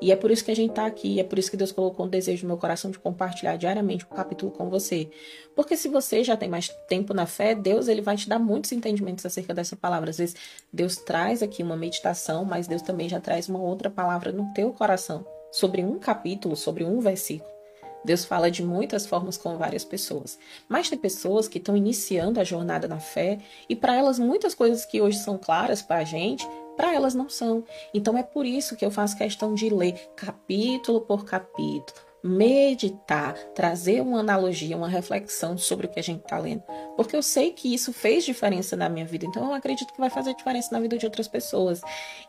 E 0.00 0.12
é 0.12 0.16
por 0.16 0.30
isso 0.30 0.44
que 0.44 0.50
a 0.50 0.56
gente 0.56 0.70
está 0.70 0.86
aqui, 0.86 1.18
é 1.18 1.24
por 1.24 1.38
isso 1.38 1.50
que 1.50 1.56
Deus 1.56 1.72
colocou 1.72 2.04
um 2.06 2.08
desejo 2.08 2.42
no 2.42 2.48
meu 2.48 2.58
coração 2.58 2.90
de 2.90 2.98
compartilhar 2.98 3.56
diariamente 3.56 4.04
o 4.04 4.12
um 4.12 4.16
capítulo 4.16 4.52
com 4.52 4.68
você. 4.68 5.08
Porque 5.54 5.76
se 5.76 5.88
você 5.88 6.22
já 6.22 6.36
tem 6.36 6.48
mais 6.48 6.68
tempo 6.88 7.14
na 7.14 7.26
fé, 7.26 7.54
Deus 7.54 7.88
ele 7.88 8.02
vai 8.02 8.16
te 8.16 8.28
dar 8.28 8.38
muitos 8.38 8.72
entendimentos 8.72 9.24
acerca 9.24 9.54
dessa 9.54 9.74
palavra. 9.74 10.10
Às 10.10 10.18
vezes 10.18 10.36
Deus 10.72 10.96
traz 10.96 11.42
aqui 11.42 11.62
uma 11.62 11.76
meditação, 11.76 12.44
mas 12.44 12.66
Deus 12.66 12.82
também 12.82 13.08
já 13.08 13.20
traz 13.20 13.48
uma 13.48 13.60
outra 13.60 13.88
palavra 13.88 14.32
no 14.32 14.52
teu 14.52 14.70
coração 14.72 15.24
sobre 15.50 15.82
um 15.82 15.98
capítulo, 15.98 16.54
sobre 16.54 16.84
um 16.84 17.00
versículo. 17.00 17.56
Deus 18.04 18.24
fala 18.24 18.50
de 18.50 18.62
muitas 18.62 19.04
formas 19.04 19.36
com 19.36 19.56
várias 19.56 19.84
pessoas. 19.84 20.38
Mas 20.68 20.88
tem 20.88 20.96
pessoas 20.96 21.48
que 21.48 21.58
estão 21.58 21.76
iniciando 21.76 22.38
a 22.38 22.44
jornada 22.44 22.86
na 22.86 23.00
fé 23.00 23.38
e 23.68 23.74
para 23.74 23.96
elas 23.96 24.18
muitas 24.18 24.54
coisas 24.54 24.84
que 24.84 25.00
hoje 25.00 25.18
são 25.18 25.36
claras 25.36 25.82
para 25.82 25.96
a 25.96 26.04
gente, 26.04 26.46
para 26.76 26.94
elas 26.94 27.14
não 27.14 27.28
são. 27.28 27.64
Então 27.92 28.16
é 28.16 28.22
por 28.22 28.44
isso 28.44 28.76
que 28.76 28.84
eu 28.84 28.90
faço 28.90 29.16
questão 29.16 29.54
de 29.54 29.68
ler 29.68 29.94
capítulo 30.14 31.00
por 31.00 31.24
capítulo, 31.24 32.06
meditar, 32.26 33.34
trazer 33.54 34.00
uma 34.00 34.20
analogia, 34.20 34.76
uma 34.76 34.88
reflexão 34.88 35.56
sobre 35.56 35.86
o 35.86 35.88
que 35.88 36.00
a 36.00 36.02
gente 36.02 36.22
está 36.22 36.38
lendo. 36.38 36.62
Porque 36.96 37.14
eu 37.14 37.22
sei 37.22 37.52
que 37.52 37.72
isso 37.72 37.92
fez 37.92 38.24
diferença 38.24 38.74
na 38.74 38.88
minha 38.88 39.04
vida, 39.04 39.26
então 39.26 39.46
eu 39.46 39.54
acredito 39.54 39.92
que 39.92 40.00
vai 40.00 40.10
fazer 40.10 40.34
diferença 40.34 40.70
na 40.72 40.80
vida 40.80 40.98
de 40.98 41.06
outras 41.06 41.28
pessoas. 41.28 41.80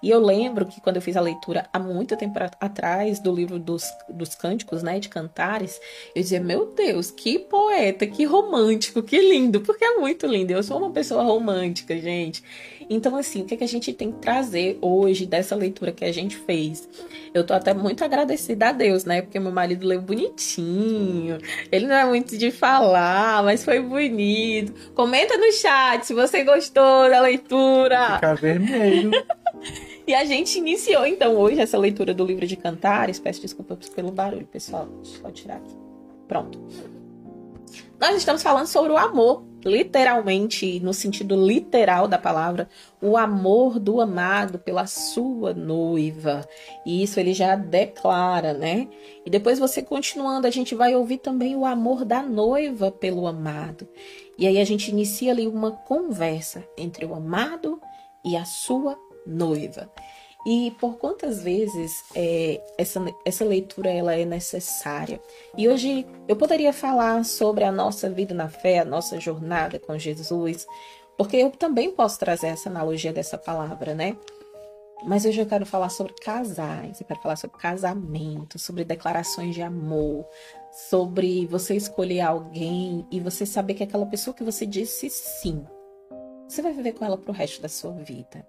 E 0.04 0.10
eu 0.10 0.20
lembro 0.20 0.66
que 0.66 0.82
quando 0.82 0.98
eu 0.98 1.02
fiz 1.02 1.18
a 1.18 1.22
leitura 1.22 1.68
há 1.72 1.80
muito 1.80 2.16
tempo 2.16 2.38
atrás 2.60 3.20
do 3.20 3.34
livro 3.34 3.58
dos, 3.58 3.84
dos 4.10 4.36
cânticos, 4.36 4.84
né, 4.84 5.00
de 5.00 5.10
cantares, 5.10 5.80
eu 6.14 6.22
dizia, 6.22 6.40
meu 6.40 6.74
Deus, 6.74 7.10
que 7.10 7.40
poeta, 7.40 8.06
que 8.06 8.26
romântico, 8.26 9.02
que 9.02 9.20
lindo, 9.20 9.62
porque 9.62 9.84
é 9.84 9.98
muito 9.98 10.28
lindo. 10.28 10.52
Eu 10.52 10.62
sou 10.62 10.78
uma 10.78 10.92
pessoa 10.92 11.24
romântica, 11.24 11.98
gente. 11.98 12.44
Então, 12.90 13.16
assim, 13.16 13.42
o 13.42 13.46
que, 13.46 13.54
é 13.54 13.58
que 13.58 13.64
a 13.64 13.68
gente 13.68 13.94
tem 13.94 14.12
que 14.12 14.20
trazer 14.20 14.78
hoje 14.82 15.26
dessa 15.26 15.56
leitura 15.56 15.92
que 15.92 16.06
a 16.06 16.12
gente 16.12 16.38
fez? 16.38 16.88
Eu 17.34 17.46
tô 17.46 17.54
até 17.54 17.74
muito 17.74 18.04
agradecida 18.04 18.70
a 18.70 18.72
Deus, 18.72 19.06
né? 19.06 19.22
Porque 19.22 19.40
meu 19.40 19.52
marido 19.52 19.86
leu 19.86 20.02
bonitinho. 20.02 21.38
Ele 21.72 21.86
não 21.86 21.96
é 21.96 22.06
muito 22.06 22.38
de 22.38 22.52
falar, 22.52 23.44
mas 23.44 23.64
foi 23.66 23.82
bonito. 23.82 24.74
Comenta 24.94 25.38
no 25.38 25.52
chat 25.52 26.06
se 26.06 26.14
você 26.14 26.44
gostou 26.44 27.10
da 27.10 27.22
leitura. 27.22 28.16
Fica 28.16 28.36
vermelho. 28.36 29.12
e 30.08 30.14
a 30.16 30.24
gente 30.24 30.58
iniciou, 30.58 31.06
então, 31.06 31.36
hoje 31.36 31.60
essa 31.60 31.78
leitura 31.78 32.14
do 32.14 32.26
livro 32.26 32.48
de 32.48 32.56
Cantares. 32.56 33.20
Peço 33.20 33.42
desculpas 33.42 33.90
pelo 33.90 34.12
barulho, 34.12 34.46
pessoal. 34.46 34.88
Deixa 35.04 35.20
eu 35.24 35.32
tirar 35.32 35.58
aqui. 35.58 35.76
Pronto. 36.28 36.60
Nós 38.00 38.16
estamos 38.16 38.44
falando 38.44 38.68
sobre 38.68 38.92
o 38.92 38.98
amor 38.98 39.44
literalmente, 39.66 40.80
no 40.80 40.94
sentido 40.94 41.36
literal 41.36 42.08
da 42.08 42.18
palavra, 42.18 42.70
o 43.02 43.18
amor 43.18 43.80
do 43.80 44.00
amado 44.00 44.60
pela 44.60 44.86
sua 44.86 45.54
noiva. 45.54 46.48
E 46.86 47.04
isso 47.04 47.20
ele 47.20 47.34
já 47.34 47.56
declara, 47.56 48.54
né? 48.54 48.88
E 49.26 49.30
depois 49.30 49.60
você 49.60 49.82
continuando, 49.82 50.48
a 50.48 50.52
gente 50.52 50.76
vai 50.76 50.96
ouvir 50.96 51.18
também 51.18 51.56
o 51.56 51.66
amor 51.66 52.06
da 52.06 52.22
noiva 52.22 52.92
pelo 52.92 53.28
amado. 53.28 53.88
E 54.38 54.48
aí 54.48 54.60
a 54.60 54.66
gente 54.66 54.90
inicia 54.92 55.32
ali 55.32 55.48
uma 55.48 55.72
conversa 55.72 56.64
entre 56.78 57.06
o 57.06 57.14
amado 57.14 57.82
e 58.24 58.38
a 58.38 58.46
sua 58.46 58.98
noiva. 59.26 59.92
E 60.50 60.72
por 60.80 60.98
quantas 60.98 61.44
vezes 61.44 62.06
é, 62.16 62.62
essa, 62.78 63.04
essa 63.26 63.44
leitura 63.44 63.92
ela 63.92 64.16
é 64.16 64.24
necessária? 64.24 65.22
E 65.58 65.68
hoje 65.68 66.08
eu 66.26 66.38
poderia 66.38 66.72
falar 66.72 67.26
sobre 67.26 67.66
a 67.66 67.72
nossa 67.72 68.10
vida 68.10 68.34
na 68.34 68.48
fé, 68.48 68.80
a 68.80 68.86
nossa 68.86 69.20
jornada 69.20 69.78
com 69.78 69.98
Jesus, 69.98 70.66
porque 71.18 71.36
eu 71.36 71.52
também 71.52 71.92
posso 71.92 72.18
trazer 72.18 72.48
essa 72.48 72.70
analogia 72.70 73.12
dessa 73.12 73.38
palavra, 73.38 73.94
né? 73.94 74.16
Mas 75.04 75.26
hoje 75.26 75.42
eu 75.42 75.46
quero 75.46 75.66
falar 75.66 75.90
sobre 75.90 76.14
casais, 76.14 77.02
eu 77.02 77.06
quero 77.06 77.20
falar 77.20 77.36
sobre 77.36 77.58
casamento, 77.58 78.58
sobre 78.58 78.86
declarações 78.86 79.54
de 79.54 79.62
amor, 79.62 80.26
sobre 80.90 81.46
você 81.48 81.76
escolher 81.76 82.22
alguém 82.22 83.06
e 83.12 83.20
você 83.20 83.46
saber 83.46 83.74
que 83.74 83.84
aquela 83.84 84.06
pessoa 84.06 84.34
que 84.34 84.46
você 84.46 84.66
disse 84.66 85.10
sim, 85.10 85.68
você 86.48 86.62
vai 86.62 86.72
viver 86.72 86.94
com 86.94 87.04
ela 87.04 87.18
pro 87.18 87.34
resto 87.34 87.62
da 87.62 87.68
sua 87.68 87.92
vida. 87.92 88.48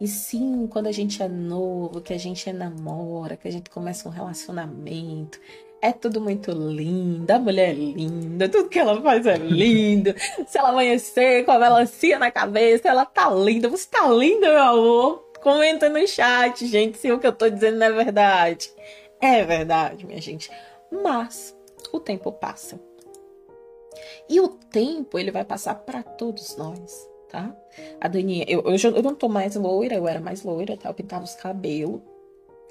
E 0.00 0.06
sim, 0.06 0.68
quando 0.68 0.86
a 0.86 0.92
gente 0.92 1.22
é 1.22 1.28
novo, 1.28 2.00
que 2.00 2.12
a 2.12 2.18
gente 2.18 2.48
enamora, 2.48 3.36
que 3.36 3.48
a 3.48 3.50
gente 3.50 3.68
começa 3.68 4.08
um 4.08 4.12
relacionamento, 4.12 5.40
é 5.82 5.92
tudo 5.92 6.20
muito 6.20 6.52
lindo, 6.52 7.30
a 7.30 7.38
mulher 7.38 7.70
é 7.70 7.72
linda, 7.72 8.48
tudo 8.48 8.68
que 8.68 8.78
ela 8.78 9.00
faz 9.02 9.26
é 9.26 9.36
lindo. 9.36 10.14
Se 10.46 10.56
ela 10.56 10.68
amanhecer 10.68 11.44
com 11.44 11.50
a 11.50 11.58
melancia 11.58 12.18
na 12.18 12.30
cabeça, 12.30 12.88
ela 12.88 13.04
tá 13.04 13.28
linda. 13.30 13.68
Você 13.68 13.88
tá 13.88 14.08
linda, 14.08 14.48
meu 14.48 14.62
amor? 14.62 15.24
Comenta 15.40 15.88
no 15.88 16.06
chat, 16.06 16.66
gente, 16.66 16.98
se 16.98 17.10
o 17.10 17.18
que 17.18 17.26
eu 17.26 17.32
tô 17.32 17.48
dizendo 17.48 17.78
não 17.78 17.86
é 17.86 17.92
verdade. 17.92 18.70
É 19.20 19.44
verdade, 19.44 20.06
minha 20.06 20.20
gente. 20.20 20.50
Mas 20.90 21.56
o 21.92 21.98
tempo 21.98 22.30
passa. 22.30 22.80
E 24.28 24.40
o 24.40 24.48
tempo, 24.48 25.18
ele 25.18 25.30
vai 25.30 25.44
passar 25.44 25.74
para 25.74 26.02
todos 26.02 26.56
nós 26.56 27.08
tá? 27.28 27.54
A 28.00 28.08
Daniela, 28.08 28.50
eu, 28.50 28.62
eu, 28.62 28.96
eu 28.96 29.02
não 29.02 29.14
tô 29.14 29.28
mais 29.28 29.54
loira, 29.56 29.94
eu 29.94 30.08
era 30.08 30.20
mais 30.20 30.42
loira, 30.42 30.76
tá? 30.76 30.88
Eu 30.88 30.94
pintava 30.94 31.24
os 31.24 31.34
cabelos. 31.34 32.00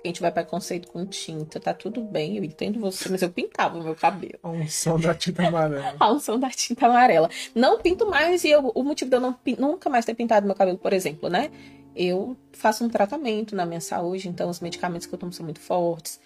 A 0.04 0.08
gente 0.08 0.22
vai 0.22 0.32
preconceito 0.32 0.88
com 0.88 1.06
tinta, 1.06 1.60
tá 1.60 1.74
tudo 1.74 2.02
bem, 2.02 2.38
eu 2.38 2.44
entendo 2.44 2.80
você, 2.80 3.10
mas 3.10 3.22
eu 3.22 3.30
pintava 3.30 3.78
o 3.78 3.84
meu 3.84 3.96
cabelo. 3.96 4.40
A 4.44 4.50
unção 4.50 5.00
da 5.00 5.14
tinta 5.14 5.48
amarela. 5.48 5.96
A 6.00 6.12
unção 6.12 6.40
da 6.40 6.50
tinta 6.50 6.86
amarela. 6.86 7.30
Não 7.54 7.80
pinto 7.80 8.08
mais 8.08 8.44
e 8.44 8.50
eu, 8.50 8.72
o 8.74 8.84
motivo 8.84 9.10
de 9.10 9.18
eu 9.18 9.20
não, 9.20 9.38
nunca 9.58 9.90
mais 9.90 10.06
ter 10.06 10.14
pintado 10.14 10.46
meu 10.46 10.56
cabelo, 10.56 10.78
por 10.78 10.94
exemplo, 10.94 11.30
né? 11.30 11.52
Eu 11.96 12.38
faço 12.54 12.86
um 12.86 12.90
tratamento 12.90 13.56
na 13.56 13.66
minha 13.66 13.82
saúde, 13.82 14.30
então 14.30 14.50
os 14.50 14.60
medicamentos 14.60 15.08
que 15.08 15.14
eu 15.14 15.20
tomo 15.20 15.34
são 15.34 15.44
muito 15.44 15.60
fortes. 15.60 16.20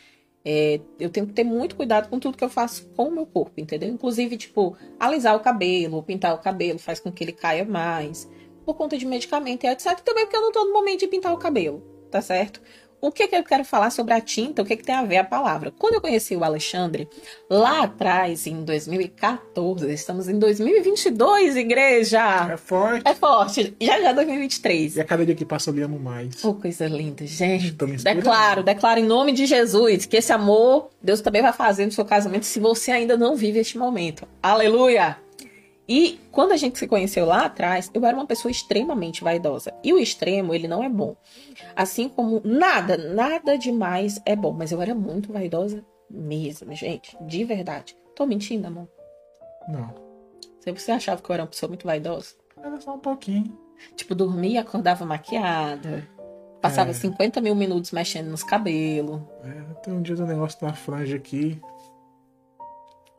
É, 0.43 0.79
eu 0.99 1.09
tenho 1.09 1.27
que 1.27 1.33
ter 1.33 1.43
muito 1.43 1.75
cuidado 1.75 2.09
com 2.09 2.19
tudo 2.19 2.37
que 2.37 2.43
eu 2.43 2.49
faço 2.49 2.87
com 2.95 3.07
o 3.07 3.11
meu 3.11 3.25
corpo, 3.25 3.53
entendeu? 3.57 3.89
Inclusive, 3.89 4.37
tipo, 4.37 4.75
alisar 4.99 5.35
o 5.35 5.39
cabelo, 5.39 6.01
pintar 6.01 6.33
o 6.33 6.39
cabelo, 6.39 6.79
faz 6.79 6.99
com 6.99 7.11
que 7.11 7.23
ele 7.23 7.31
caia 7.31 7.63
mais, 7.63 8.29
por 8.65 8.75
conta 8.75 8.97
de 8.97 9.05
medicamento 9.05 9.63
e 9.63 9.67
etc. 9.67 9.99
Também 9.99 10.25
porque 10.25 10.37
eu 10.37 10.41
não 10.41 10.51
tô 10.51 10.65
no 10.65 10.73
momento 10.73 11.01
de 11.01 11.07
pintar 11.07 11.33
o 11.33 11.37
cabelo, 11.37 11.83
tá 12.09 12.21
certo? 12.21 12.61
O 13.01 13.11
que, 13.11 13.27
que 13.27 13.35
eu 13.35 13.43
quero 13.43 13.65
falar 13.65 13.89
sobre 13.89 14.13
a 14.13 14.21
tinta, 14.21 14.61
o 14.61 14.65
que, 14.65 14.77
que 14.77 14.83
tem 14.83 14.95
a 14.95 15.03
ver 15.03 15.17
a 15.17 15.23
palavra. 15.23 15.73
Quando 15.77 15.95
eu 15.95 16.01
conheci 16.01 16.35
o 16.35 16.43
Alexandre, 16.43 17.09
lá 17.49 17.83
atrás, 17.83 18.45
em 18.45 18.63
2014, 18.63 19.91
estamos 19.91 20.29
em 20.29 20.37
2022, 20.37 21.55
igreja! 21.55 22.49
É 22.51 22.57
forte. 22.57 23.01
É 23.07 23.13
forte, 23.13 23.75
já 23.81 23.99
já 23.99 24.13
2023. 24.13 24.97
E 24.97 25.01
a 25.01 25.03
cada 25.03 25.25
dia 25.25 25.35
que 25.35 25.45
passa 25.45 25.71
eu 25.71 25.73
lhe 25.73 25.81
amo 25.81 25.99
mais. 25.99 26.43
Oh, 26.45 26.53
coisa 26.53 26.87
linda, 26.87 27.25
gente. 27.25 27.67
Inspirando. 27.67 28.03
Declaro, 28.03 28.63
declaro 28.63 28.99
em 28.99 29.05
nome 29.05 29.31
de 29.31 29.45
Jesus 29.45 30.05
que 30.05 30.17
esse 30.17 30.31
amor 30.31 30.89
Deus 31.01 31.21
também 31.21 31.41
vai 31.41 31.53
fazer 31.53 31.85
no 31.85 31.91
seu 31.91 32.05
casamento 32.05 32.45
se 32.45 32.59
você 32.59 32.91
ainda 32.91 33.17
não 33.17 33.35
vive 33.35 33.59
este 33.59 33.77
momento. 33.77 34.27
Aleluia! 34.41 35.17
E 35.93 36.17
quando 36.31 36.53
a 36.53 36.57
gente 36.57 36.79
se 36.79 36.87
conheceu 36.87 37.25
lá 37.25 37.47
atrás, 37.47 37.91
eu 37.93 38.05
era 38.05 38.15
uma 38.15 38.25
pessoa 38.25 38.49
extremamente 38.49 39.25
vaidosa. 39.25 39.73
E 39.83 39.91
o 39.91 39.97
extremo, 39.97 40.53
ele 40.53 40.65
não 40.65 40.81
é 40.81 40.87
bom. 40.87 41.17
Assim 41.75 42.07
como 42.07 42.41
nada, 42.45 42.95
nada 42.95 43.57
demais 43.57 44.21
é 44.25 44.33
bom. 44.33 44.53
Mas 44.53 44.71
eu 44.71 44.81
era 44.81 44.95
muito 44.95 45.33
vaidosa 45.33 45.83
mesmo, 46.09 46.73
gente. 46.73 47.17
De 47.19 47.43
verdade. 47.43 47.97
Tô 48.15 48.25
mentindo, 48.25 48.67
amor? 48.67 48.87
Não. 49.67 49.93
Você 50.65 50.93
achava 50.93 51.21
que 51.21 51.29
eu 51.29 51.33
era 51.33 51.43
uma 51.43 51.49
pessoa 51.49 51.67
muito 51.67 51.85
vaidosa? 51.85 52.35
Era 52.63 52.79
só 52.79 52.95
um 52.95 52.99
pouquinho. 52.99 53.51
Tipo, 53.93 54.15
dormia 54.15 54.51
e 54.53 54.57
acordava 54.59 55.05
maquiada. 55.05 56.07
Passava 56.61 56.91
É. 56.91 56.93
50 56.93 57.41
mil 57.41 57.53
minutos 57.53 57.91
mexendo 57.91 58.29
nos 58.29 58.43
cabelos. 58.43 59.19
É, 59.43 59.73
tem 59.83 59.93
um 59.93 60.01
dia 60.01 60.15
do 60.15 60.25
negócio 60.25 60.57
da 60.61 60.71
franja 60.71 61.17
aqui. 61.17 61.59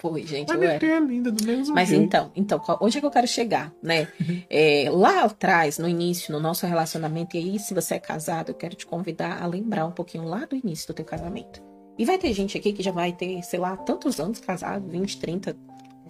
Pô, 0.03 0.19
gente, 0.19 0.53
minha 0.57 0.73
era. 0.73 0.85
é 0.85 0.99
linda 1.01 1.31
do 1.31 1.45
mesmo 1.47 1.73
Mas 1.75 1.89
jeito. 1.91 2.03
então, 2.03 2.31
então, 2.35 2.61
onde 2.81 2.99
é 2.99 3.01
que 3.01 3.07
eu 3.07 3.11
quero 3.11 3.29
chegar, 3.29 3.73
né? 3.81 4.09
É, 4.51 4.89
lá 4.91 5.23
atrás, 5.23 5.79
no 5.79 5.89
início, 5.89 6.33
no 6.33 6.41
nosso 6.41 6.67
relacionamento, 6.67 7.37
e 7.37 7.39
aí, 7.39 7.59
se 7.61 7.73
você 7.73 7.95
é 7.95 7.99
casado, 8.01 8.49
eu 8.51 8.55
quero 8.57 8.75
te 8.75 8.85
convidar 8.85 9.41
a 9.41 9.47
lembrar 9.47 9.87
um 9.87 9.93
pouquinho 9.93 10.25
lá 10.25 10.45
do 10.45 10.57
início 10.57 10.89
do 10.89 10.95
teu 10.95 11.05
casamento. 11.05 11.63
E 11.97 12.05
vai 12.05 12.19
ter 12.19 12.33
gente 12.33 12.59
aqui 12.59 12.73
que 12.73 12.83
já 12.83 12.91
vai 12.91 13.13
ter, 13.13 13.41
sei 13.45 13.61
lá, 13.61 13.77
tantos 13.77 14.19
anos 14.19 14.41
casado, 14.41 14.89
20, 14.89 15.19
30, 15.21 15.57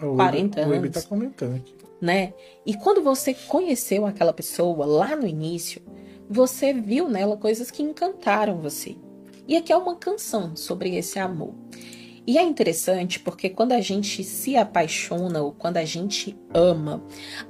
O 0.02 0.14
40 0.16 0.60
Web- 0.62 0.72
O 0.72 0.74
anos. 0.78 0.90
tá 0.90 1.02
comentando 1.02 1.56
aqui. 1.56 1.74
né? 2.00 2.32
E 2.64 2.74
quando 2.74 3.02
você 3.02 3.34
conheceu 3.34 4.06
aquela 4.06 4.32
pessoa 4.32 4.86
lá 4.86 5.14
no 5.14 5.26
início, 5.26 5.82
você 6.30 6.72
viu 6.72 7.08
nela 7.10 7.36
coisas 7.36 7.70
que 7.70 7.82
encantaram 7.82 8.58
você. 8.58 8.96
E 9.46 9.54
aqui 9.56 9.70
é 9.72 9.76
uma 9.76 9.96
canção 9.96 10.56
sobre 10.56 10.96
esse 10.96 11.18
amor. 11.18 11.52
E 12.32 12.38
é 12.38 12.42
interessante 12.42 13.20
porque 13.20 13.50
quando 13.50 13.72
a 13.72 13.80
gente 13.82 14.24
se 14.24 14.56
apaixona 14.56 15.42
ou 15.42 15.52
quando 15.52 15.76
a 15.76 15.84
gente 15.84 16.34
ama, 16.54 17.04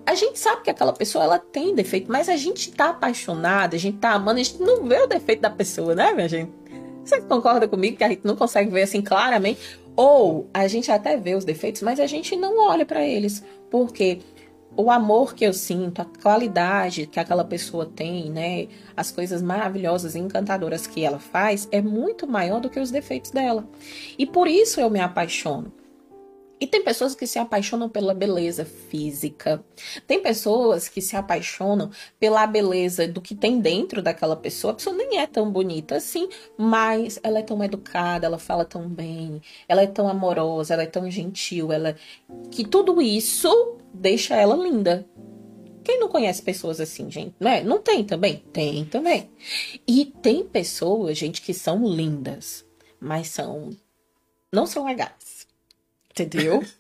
a 0.04 0.12
gente 0.16 0.40
sabe 0.40 0.62
que 0.62 0.70
aquela 0.70 0.92
pessoa 0.92 1.22
ela 1.22 1.38
tem 1.38 1.72
defeito, 1.72 2.10
mas 2.10 2.28
a 2.28 2.34
gente 2.34 2.72
tá 2.72 2.88
apaixonada, 2.88 3.76
a 3.76 3.78
gente 3.78 3.98
tá 3.98 4.10
amando, 4.10 4.40
a 4.40 4.42
gente 4.42 4.60
não 4.60 4.82
vê 4.82 5.00
o 5.00 5.06
defeito 5.06 5.40
da 5.40 5.50
pessoa, 5.50 5.94
né, 5.94 6.12
minha 6.12 6.28
gente? 6.28 6.50
Você 7.04 7.20
concorda 7.20 7.68
comigo 7.68 7.96
que 7.96 8.02
a 8.02 8.08
gente 8.08 8.24
não 8.24 8.34
consegue 8.34 8.72
ver 8.72 8.82
assim 8.82 9.00
claramente? 9.00 9.60
Ou 9.94 10.50
a 10.52 10.66
gente 10.66 10.90
até 10.90 11.16
vê 11.16 11.36
os 11.36 11.44
defeitos, 11.44 11.80
mas 11.82 12.00
a 12.00 12.06
gente 12.08 12.34
não 12.34 12.68
olha 12.68 12.84
pra 12.84 13.06
eles, 13.06 13.40
porque 13.70 14.18
o 14.76 14.90
amor 14.90 15.34
que 15.34 15.44
eu 15.44 15.52
sinto, 15.52 16.00
a 16.00 16.04
qualidade 16.04 17.06
que 17.06 17.20
aquela 17.20 17.44
pessoa 17.44 17.86
tem, 17.86 18.30
né, 18.30 18.68
as 18.96 19.10
coisas 19.10 19.42
maravilhosas 19.42 20.14
e 20.14 20.18
encantadoras 20.18 20.86
que 20.86 21.04
ela 21.04 21.18
faz 21.18 21.68
é 21.70 21.80
muito 21.82 22.26
maior 22.26 22.60
do 22.60 22.70
que 22.70 22.80
os 22.80 22.90
defeitos 22.90 23.30
dela. 23.30 23.68
E 24.18 24.26
por 24.26 24.48
isso 24.48 24.80
eu 24.80 24.90
me 24.90 25.00
apaixono. 25.00 25.72
E 26.62 26.66
tem 26.68 26.80
pessoas 26.80 27.12
que 27.12 27.26
se 27.26 27.40
apaixonam 27.40 27.88
pela 27.88 28.14
beleza 28.14 28.64
física. 28.64 29.64
Tem 30.06 30.22
pessoas 30.22 30.86
que 30.88 31.02
se 31.02 31.16
apaixonam 31.16 31.90
pela 32.20 32.46
beleza 32.46 33.08
do 33.08 33.20
que 33.20 33.34
tem 33.34 33.58
dentro 33.58 34.00
daquela 34.00 34.36
pessoa. 34.36 34.70
A 34.70 34.76
pessoa 34.76 34.94
nem 34.94 35.18
é 35.18 35.26
tão 35.26 35.50
bonita 35.50 35.96
assim, 35.96 36.28
mas 36.56 37.18
ela 37.24 37.40
é 37.40 37.42
tão 37.42 37.64
educada, 37.64 38.26
ela 38.26 38.38
fala 38.38 38.64
tão 38.64 38.88
bem, 38.88 39.42
ela 39.66 39.82
é 39.82 39.88
tão 39.88 40.06
amorosa, 40.06 40.74
ela 40.74 40.84
é 40.84 40.86
tão 40.86 41.10
gentil, 41.10 41.72
ela 41.72 41.96
que 42.48 42.64
tudo 42.64 43.02
isso 43.02 43.78
deixa 43.92 44.36
ela 44.36 44.54
linda. 44.54 45.04
Quem 45.82 45.98
não 45.98 46.06
conhece 46.06 46.42
pessoas 46.42 46.80
assim, 46.80 47.10
gente? 47.10 47.34
Né? 47.40 47.64
Não 47.64 47.80
tem 47.80 48.04
também? 48.04 48.36
Tem 48.52 48.84
também. 48.84 49.28
E 49.84 50.04
tem 50.04 50.44
pessoas, 50.44 51.18
gente, 51.18 51.42
que 51.42 51.52
são 51.52 51.84
lindas, 51.84 52.64
mas 53.00 53.30
são 53.30 53.70
não 54.52 54.64
são 54.64 54.84
legais. 54.84 55.41
Entendeu? 56.18 56.62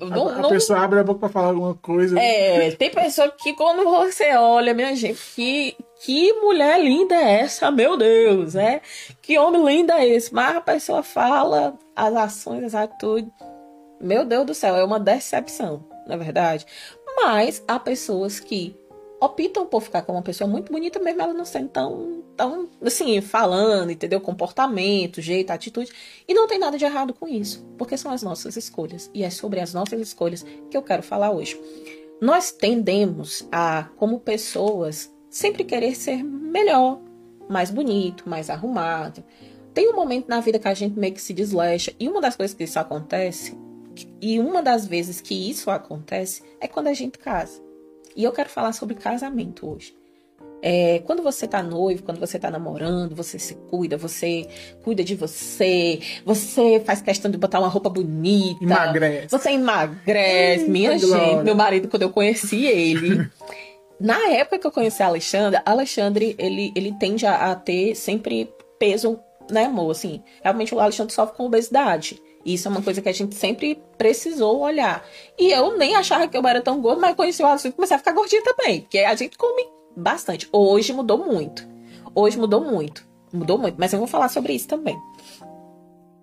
Não- 0.00 0.28
a, 0.28 0.32
a 0.34 0.38
não- 0.42 0.48
pessoa 0.50 0.78
abre 0.78 1.00
a 1.00 1.02
boca 1.02 1.20
pra 1.20 1.28
falar 1.28 1.48
alguma 1.48 1.74
coisa. 1.74 2.18
é, 2.20 2.70
tem 2.72 2.88
pessoa 2.90 3.30
que 3.32 3.52
quando 3.54 3.82
você 3.84 4.32
olha, 4.36 4.72
minha 4.72 4.94
gente, 4.94 5.18
que, 5.34 5.74
que 6.04 6.32
mulher 6.34 6.80
linda 6.80 7.16
é 7.16 7.40
essa, 7.40 7.68
meu 7.70 7.96
Deus, 7.96 8.54
é? 8.54 8.80
Que 9.20 9.36
homem 9.38 9.64
lindo 9.64 9.90
é 9.92 10.06
esse? 10.06 10.32
Mas 10.32 10.56
a 10.56 10.60
pessoa 10.60 11.02
fala 11.02 11.76
as 11.96 12.14
ações, 12.14 12.62
as 12.62 12.74
atitudes. 12.76 13.28
Meu 14.00 14.24
Deus 14.24 14.46
do 14.46 14.54
céu, 14.54 14.76
é 14.76 14.84
uma 14.84 15.00
decepção, 15.00 15.84
na 16.06 16.16
verdade. 16.16 16.64
Mas 17.16 17.60
há 17.66 17.80
pessoas 17.80 18.38
que 18.38 18.76
optam 19.20 19.66
por 19.66 19.82
ficar 19.82 20.02
com 20.02 20.12
uma 20.12 20.22
pessoa 20.22 20.48
muito 20.48 20.72
bonita, 20.72 20.98
mesmo 20.98 21.22
ela 21.22 21.34
não 21.34 21.44
sendo 21.44 21.68
tão, 21.68 22.22
tão 22.36 22.68
assim, 22.82 23.20
falando, 23.20 23.90
entendeu? 23.90 24.20
Comportamento, 24.20 25.20
jeito, 25.20 25.50
atitude. 25.50 25.92
E 26.26 26.34
não 26.34 26.46
tem 26.46 26.58
nada 26.58 26.78
de 26.78 26.84
errado 26.84 27.12
com 27.12 27.26
isso, 27.26 27.64
porque 27.76 27.96
são 27.96 28.12
as 28.12 28.22
nossas 28.22 28.56
escolhas. 28.56 29.10
E 29.12 29.22
é 29.22 29.30
sobre 29.30 29.60
as 29.60 29.74
nossas 29.74 30.00
escolhas 30.00 30.44
que 30.70 30.76
eu 30.76 30.82
quero 30.82 31.02
falar 31.02 31.30
hoje. 31.30 31.60
Nós 32.20 32.50
tendemos 32.50 33.46
a, 33.50 33.88
como 33.96 34.20
pessoas, 34.20 35.12
sempre 35.30 35.64
querer 35.64 35.94
ser 35.94 36.22
melhor, 36.22 37.00
mais 37.48 37.70
bonito, 37.70 38.28
mais 38.28 38.50
arrumado. 38.50 39.22
Tem 39.72 39.88
um 39.88 39.94
momento 39.94 40.28
na 40.28 40.40
vida 40.40 40.58
que 40.58 40.68
a 40.68 40.74
gente 40.74 40.98
meio 40.98 41.14
que 41.14 41.22
se 41.22 41.32
desleixa, 41.32 41.92
e 41.98 42.08
uma 42.08 42.20
das 42.20 42.34
coisas 42.34 42.56
que 42.56 42.64
isso 42.64 42.78
acontece, 42.78 43.56
e 44.20 44.38
uma 44.40 44.62
das 44.62 44.86
vezes 44.86 45.20
que 45.20 45.34
isso 45.34 45.70
acontece, 45.70 46.42
é 46.60 46.66
quando 46.66 46.88
a 46.88 46.94
gente 46.94 47.18
casa. 47.18 47.67
E 48.18 48.24
eu 48.24 48.32
quero 48.32 48.48
falar 48.48 48.72
sobre 48.72 48.96
casamento 48.96 49.70
hoje. 49.70 49.94
É, 50.60 51.00
quando 51.06 51.22
você 51.22 51.46
tá 51.46 51.62
noivo, 51.62 52.02
quando 52.02 52.18
você 52.18 52.36
tá 52.36 52.50
namorando, 52.50 53.14
você 53.14 53.38
se 53.38 53.54
cuida, 53.70 53.96
você 53.96 54.44
cuida 54.82 55.04
de 55.04 55.14
você, 55.14 56.00
você 56.24 56.82
faz 56.84 57.00
questão 57.00 57.30
de 57.30 57.38
botar 57.38 57.60
uma 57.60 57.68
roupa 57.68 57.88
bonita. 57.88 58.64
Emagrece. 58.64 59.28
Você 59.30 59.50
emagrece, 59.50 60.62
Eita, 60.62 60.72
minha 60.72 60.98
Glória. 60.98 61.26
gente. 61.26 61.44
Meu 61.44 61.54
marido, 61.54 61.86
quando 61.86 62.02
eu 62.02 62.10
conheci 62.10 62.66
ele. 62.66 63.30
na 64.00 64.18
época 64.30 64.58
que 64.58 64.66
eu 64.66 64.72
conheci 64.72 65.00
a 65.00 65.06
Alexandre, 65.06 65.60
Alexandre, 65.64 66.34
ele, 66.40 66.72
ele 66.74 66.92
tende 66.98 67.24
a, 67.24 67.52
a 67.52 67.54
ter 67.54 67.94
sempre 67.94 68.52
peso, 68.80 69.20
né, 69.48 69.66
amor? 69.66 69.92
Assim, 69.92 70.24
realmente 70.42 70.74
o 70.74 70.80
Alexandre 70.80 71.14
sofre 71.14 71.36
com 71.36 71.46
obesidade. 71.46 72.20
Isso 72.44 72.68
é 72.68 72.70
uma 72.70 72.82
coisa 72.82 73.02
que 73.02 73.08
a 73.08 73.12
gente 73.12 73.34
sempre 73.34 73.80
precisou 73.96 74.60
olhar. 74.60 75.04
E 75.38 75.50
eu 75.50 75.76
nem 75.76 75.96
achava 75.96 76.26
que 76.28 76.36
eu 76.36 76.46
era 76.46 76.60
tão 76.60 76.80
gordo, 76.80 77.00
mas 77.00 77.14
conheci 77.14 77.42
o 77.42 77.46
Alexandre 77.46 77.70
e 77.70 77.76
comecei 77.76 77.96
a 77.96 77.98
ficar 77.98 78.12
gordinha 78.12 78.42
também. 78.42 78.82
Porque 78.82 78.98
a 78.98 79.14
gente 79.14 79.36
come 79.36 79.66
bastante. 79.96 80.48
Hoje 80.52 80.92
mudou 80.92 81.18
muito. 81.18 81.66
Hoje 82.14 82.38
mudou 82.38 82.60
muito. 82.60 83.06
Mudou 83.32 83.58
muito. 83.58 83.76
Mas 83.78 83.92
eu 83.92 83.98
vou 83.98 84.08
falar 84.08 84.28
sobre 84.28 84.52
isso 84.54 84.68
também. 84.68 84.96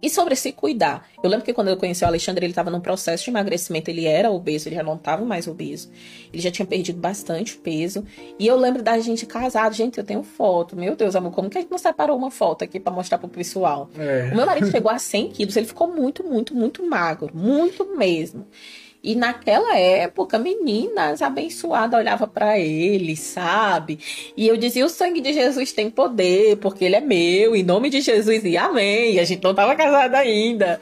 E 0.01 0.09
sobre 0.09 0.35
se 0.35 0.51
cuidar. 0.51 1.07
Eu 1.23 1.29
lembro 1.29 1.45
que 1.45 1.53
quando 1.53 1.69
eu 1.69 1.77
conheci 1.77 2.03
o 2.03 2.07
Alexandre, 2.07 2.45
ele 2.45 2.51
estava 2.51 2.69
num 2.69 2.79
processo 2.79 3.23
de 3.23 3.29
emagrecimento. 3.29 3.89
Ele 3.89 4.05
era 4.05 4.29
obeso, 4.29 4.67
ele 4.67 4.75
já 4.75 4.83
não 4.83 4.95
estava 4.95 5.25
mais 5.25 5.47
obeso. 5.47 5.89
Ele 6.31 6.41
já 6.41 6.51
tinha 6.51 6.65
perdido 6.65 6.99
bastante 6.99 7.57
peso. 7.57 8.05
E 8.37 8.45
eu 8.45 8.55
lembro 8.55 8.83
da 8.83 8.99
gente 8.99 9.25
casado. 9.25 9.73
Gente, 9.73 9.97
eu 9.97 10.03
tenho 10.03 10.21
foto. 10.21 10.75
Meu 10.75 10.95
Deus, 10.95 11.15
amor, 11.15 11.31
como 11.31 11.49
que 11.49 11.57
a 11.57 11.61
gente 11.61 11.71
não 11.71 11.77
separou 11.77 12.17
uma 12.17 12.29
foto 12.29 12.63
aqui 12.63 12.79
para 12.79 12.93
mostrar 12.93 13.17
pro 13.17 13.27
pessoal? 13.27 13.89
É. 13.97 14.29
O 14.31 14.35
meu 14.35 14.45
marido 14.45 14.69
chegou 14.69 14.91
a 14.91 14.99
100 14.99 15.29
quilos. 15.29 15.55
Ele 15.55 15.65
ficou 15.65 15.87
muito, 15.87 16.23
muito, 16.23 16.53
muito 16.53 16.85
magro. 16.87 17.35
Muito 17.35 17.97
mesmo. 17.97 18.45
E 19.05 19.13
naquela 19.13 19.77
época, 19.77 20.39
meninas 20.39 21.21
abençoadas 21.21 21.99
olhava 21.99 22.25
para 22.25 22.57
ele, 22.57 23.15
sabe? 23.15 23.99
E 24.35 24.47
eu 24.47 24.57
dizia: 24.57 24.83
o 24.83 24.89
sangue 24.89 25.21
de 25.21 25.31
Jesus 25.31 25.71
tem 25.71 25.91
poder, 25.91 26.57
porque 26.57 26.83
ele 26.83 26.95
é 26.95 27.01
meu, 27.01 27.55
em 27.55 27.61
nome 27.61 27.91
de 27.91 28.01
Jesus, 28.01 28.43
e 28.43 28.57
amém. 28.57 29.13
E 29.13 29.19
a 29.19 29.23
gente 29.23 29.43
não 29.43 29.51
estava 29.51 29.75
casada 29.75 30.17
ainda. 30.17 30.81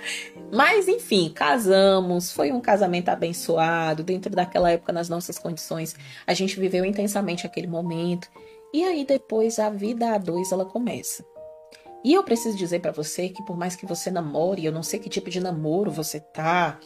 Mas 0.54 0.88
enfim, 0.88 1.34
casamos, 1.36 2.32
foi 2.32 2.50
um 2.54 2.62
casamento 2.62 3.10
abençoado, 3.10 4.04
dentro 4.04 4.34
daquela 4.34 4.72
época, 4.72 4.94
nas 4.94 5.10
nossas 5.10 5.38
condições. 5.38 5.94
A 6.26 6.34
gente 6.34 6.58
viveu 6.58 6.86
intensamente 6.86 7.46
aquele 7.46 7.68
momento. 7.68 8.30
E 8.74 8.86
aí 8.86 9.04
depois 9.04 9.60
a 9.60 9.70
vida 9.70 10.16
a 10.16 10.18
dois 10.18 10.54
ela 10.54 10.64
começa. 10.64 11.26
E 12.06 12.14
eu 12.14 12.24
preciso 12.24 12.58
dizer 12.58 12.80
para 12.80 12.92
você 12.92 13.28
que 13.28 13.44
por 13.44 13.58
mais 13.58 13.76
que 13.76 13.86
você 13.86 14.10
namore, 14.10 14.66
eu 14.66 14.72
não 14.72 14.84
sei 14.84 14.98
que 15.00 15.10
tipo 15.10 15.30
de 15.30 15.42
namoro 15.42 15.92
você 15.92 16.22
tá, 16.22 16.80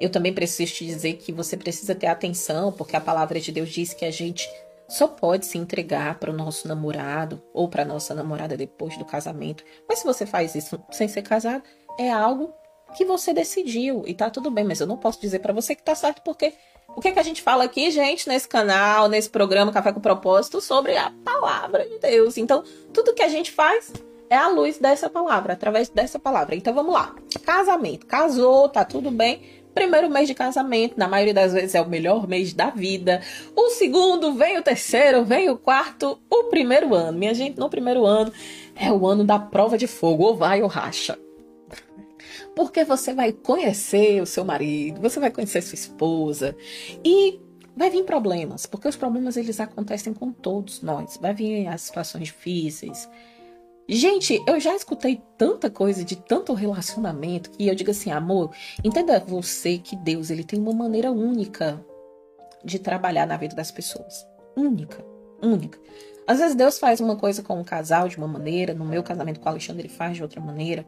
eu 0.00 0.10
também 0.10 0.32
preciso 0.32 0.72
te 0.72 0.86
dizer 0.86 1.14
que 1.14 1.32
você 1.32 1.56
precisa 1.56 1.94
ter 1.94 2.06
atenção, 2.06 2.72
porque 2.72 2.96
a 2.96 3.00
palavra 3.00 3.40
de 3.40 3.50
Deus 3.52 3.70
diz 3.70 3.94
que 3.94 4.04
a 4.04 4.10
gente 4.10 4.48
só 4.88 5.08
pode 5.08 5.46
se 5.46 5.58
entregar 5.58 6.18
para 6.18 6.30
o 6.30 6.34
nosso 6.34 6.68
namorado 6.68 7.42
ou 7.52 7.68
para 7.68 7.84
nossa 7.84 8.14
namorada 8.14 8.56
depois 8.56 8.96
do 8.96 9.04
casamento. 9.04 9.64
Mas 9.88 9.98
se 9.98 10.04
você 10.04 10.24
faz 10.24 10.54
isso 10.54 10.80
sem 10.90 11.08
ser 11.08 11.22
casado, 11.22 11.62
é 11.98 12.10
algo 12.10 12.52
que 12.94 13.04
você 13.04 13.32
decidiu 13.32 14.04
e 14.06 14.14
tá 14.14 14.30
tudo 14.30 14.50
bem, 14.50 14.64
mas 14.64 14.80
eu 14.80 14.86
não 14.86 14.96
posso 14.96 15.20
dizer 15.20 15.40
para 15.40 15.52
você 15.52 15.74
que 15.74 15.82
tá 15.82 15.94
certo 15.94 16.22
porque 16.22 16.54
O 16.94 17.00
que, 17.00 17.08
é 17.08 17.12
que 17.12 17.18
a 17.18 17.22
gente 17.22 17.42
fala 17.42 17.64
aqui, 17.64 17.90
gente, 17.90 18.28
nesse 18.28 18.48
canal, 18.48 19.08
nesse 19.08 19.28
programa 19.28 19.72
Café 19.72 19.92
com 19.92 20.00
Propósito, 20.00 20.60
sobre 20.60 20.96
a 20.96 21.12
palavra 21.24 21.84
de 21.84 21.98
Deus. 21.98 22.38
Então, 22.38 22.62
tudo 22.92 23.12
que 23.12 23.22
a 23.22 23.28
gente 23.28 23.50
faz 23.50 23.92
é 24.30 24.36
a 24.36 24.48
luz 24.48 24.78
dessa 24.78 25.10
palavra, 25.10 25.52
através 25.52 25.88
dessa 25.88 26.18
palavra. 26.18 26.54
Então, 26.54 26.72
vamos 26.72 26.94
lá. 26.94 27.14
Casamento. 27.44 28.06
Casou, 28.06 28.68
tá 28.68 28.84
tudo 28.84 29.10
bem. 29.10 29.65
Primeiro 29.76 30.08
mês 30.08 30.26
de 30.26 30.32
casamento, 30.32 30.94
na 30.96 31.06
maioria 31.06 31.34
das 31.34 31.52
vezes 31.52 31.74
é 31.74 31.82
o 31.82 31.86
melhor 31.86 32.26
mês 32.26 32.54
da 32.54 32.70
vida. 32.70 33.20
O 33.54 33.68
segundo, 33.68 34.32
vem 34.32 34.56
o 34.56 34.62
terceiro, 34.62 35.22
vem 35.22 35.50
o 35.50 35.58
quarto, 35.58 36.18
o 36.30 36.44
primeiro 36.44 36.94
ano. 36.94 37.18
Minha 37.18 37.34
gente, 37.34 37.58
no 37.58 37.68
primeiro 37.68 38.06
ano 38.06 38.32
é 38.74 38.90
o 38.90 39.06
ano 39.06 39.22
da 39.22 39.38
prova 39.38 39.76
de 39.76 39.86
fogo, 39.86 40.24
ou 40.24 40.34
vai 40.34 40.62
ou 40.62 40.66
racha. 40.66 41.18
Porque 42.54 42.84
você 42.84 43.12
vai 43.12 43.32
conhecer 43.32 44.22
o 44.22 44.24
seu 44.24 44.46
marido, 44.46 44.98
você 44.98 45.20
vai 45.20 45.30
conhecer 45.30 45.60
sua 45.60 45.74
esposa 45.74 46.56
e 47.04 47.38
vai 47.76 47.90
vir 47.90 48.04
problemas, 48.04 48.64
porque 48.64 48.88
os 48.88 48.96
problemas 48.96 49.36
eles 49.36 49.60
acontecem 49.60 50.14
com 50.14 50.32
todos 50.32 50.80
nós. 50.80 51.18
Vai 51.20 51.34
vir 51.34 51.66
as 51.66 51.82
situações 51.82 52.24
difíceis. 52.24 53.06
Gente, 53.88 54.42
eu 54.48 54.58
já 54.58 54.74
escutei 54.74 55.22
tanta 55.38 55.70
coisa 55.70 56.04
de 56.04 56.16
tanto 56.16 56.52
relacionamento 56.54 57.50
que 57.50 57.68
eu 57.68 57.74
digo 57.74 57.92
assim, 57.92 58.10
amor, 58.10 58.50
entenda 58.82 59.20
você 59.20 59.78
que 59.78 59.94
Deus 59.94 60.28
ele 60.28 60.42
tem 60.42 60.58
uma 60.58 60.72
maneira 60.72 61.12
única 61.12 61.80
de 62.64 62.80
trabalhar 62.80 63.26
na 63.26 63.36
vida 63.36 63.54
das 63.54 63.70
pessoas. 63.70 64.26
Única, 64.56 65.04
única. 65.40 65.78
Às 66.26 66.40
vezes 66.40 66.56
Deus 66.56 66.80
faz 66.80 66.98
uma 66.98 67.14
coisa 67.14 67.44
com 67.44 67.60
um 67.60 67.64
casal 67.64 68.08
de 68.08 68.16
uma 68.16 68.26
maneira, 68.26 68.74
no 68.74 68.84
meu 68.84 69.04
casamento 69.04 69.38
com 69.38 69.46
o 69.46 69.50
Alexandre 69.50 69.82
ele 69.82 69.88
faz 69.88 70.16
de 70.16 70.22
outra 70.22 70.40
maneira. 70.40 70.84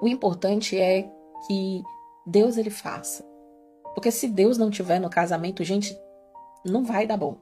O 0.00 0.06
importante 0.06 0.78
é 0.78 1.02
que 1.48 1.82
Deus 2.24 2.56
ele 2.56 2.70
faça. 2.70 3.24
Porque 3.92 4.12
se 4.12 4.28
Deus 4.28 4.56
não 4.56 4.70
tiver 4.70 5.00
no 5.00 5.10
casamento, 5.10 5.64
gente, 5.64 5.98
não 6.64 6.84
vai 6.84 7.08
dar 7.08 7.16
bom. 7.16 7.38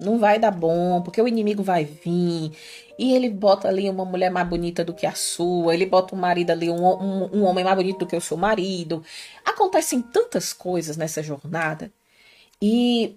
Não 0.00 0.18
vai 0.18 0.38
dar 0.38 0.50
bom, 0.50 1.02
porque 1.02 1.20
o 1.20 1.28
inimigo 1.28 1.62
vai 1.62 1.84
vir 1.84 2.52
e 2.98 3.14
ele 3.14 3.30
bota 3.30 3.68
ali 3.68 3.88
uma 3.88 4.04
mulher 4.04 4.30
mais 4.30 4.48
bonita 4.48 4.84
do 4.84 4.92
que 4.92 5.06
a 5.06 5.14
sua, 5.14 5.74
ele 5.74 5.86
bota 5.86 6.14
um 6.14 6.18
marido 6.18 6.50
ali, 6.50 6.68
um, 6.68 6.84
um, 6.84 7.38
um 7.38 7.44
homem 7.44 7.64
mais 7.64 7.76
bonito 7.76 8.00
do 8.00 8.06
que 8.06 8.16
o 8.16 8.20
seu 8.20 8.36
marido. 8.36 9.02
Acontecem 9.44 10.02
tantas 10.02 10.52
coisas 10.52 10.96
nessa 10.96 11.22
jornada 11.22 11.92
e 12.60 13.16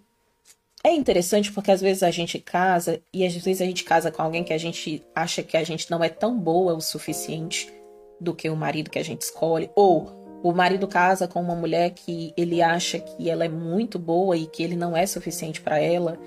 é 0.84 0.92
interessante 0.92 1.52
porque 1.52 1.72
às 1.72 1.82
vezes 1.82 2.04
a 2.04 2.12
gente 2.12 2.40
casa 2.40 3.02
e 3.14 3.26
às 3.26 3.34
vezes 3.36 3.62
a 3.62 3.66
gente 3.66 3.84
casa 3.84 4.12
com 4.12 4.22
alguém 4.22 4.44
que 4.44 4.54
a 4.54 4.58
gente 4.58 5.04
acha 5.16 5.44
que 5.44 5.58
a 5.58 5.64
gente 5.64 5.90
não 5.90 6.04
é 6.04 6.10
tão 6.10 6.38
boa 6.38 6.74
o 6.74 6.82
suficiente 6.82 7.72
do 8.20 8.36
que 8.36 8.50
o 8.50 8.56
marido 8.56 8.90
que 8.90 9.00
a 9.00 9.04
gente 9.04 9.22
escolhe, 9.22 9.70
ou 9.76 10.22
o 10.44 10.52
marido 10.52 10.88
casa 10.88 11.28
com 11.28 11.42
uma 11.42 11.56
mulher 11.56 11.92
que 11.92 12.34
ele 12.38 12.62
acha 12.62 13.00
que 13.00 13.30
ela 13.30 13.46
é 13.46 13.50
muito 13.50 13.98
boa 13.98 14.38
e 14.38 14.46
que 14.46 14.62
ele 14.62 14.76
não 14.76 14.96
é 14.96 15.06
suficiente 15.06 15.60
para 15.60 15.80
ela. 15.80 16.20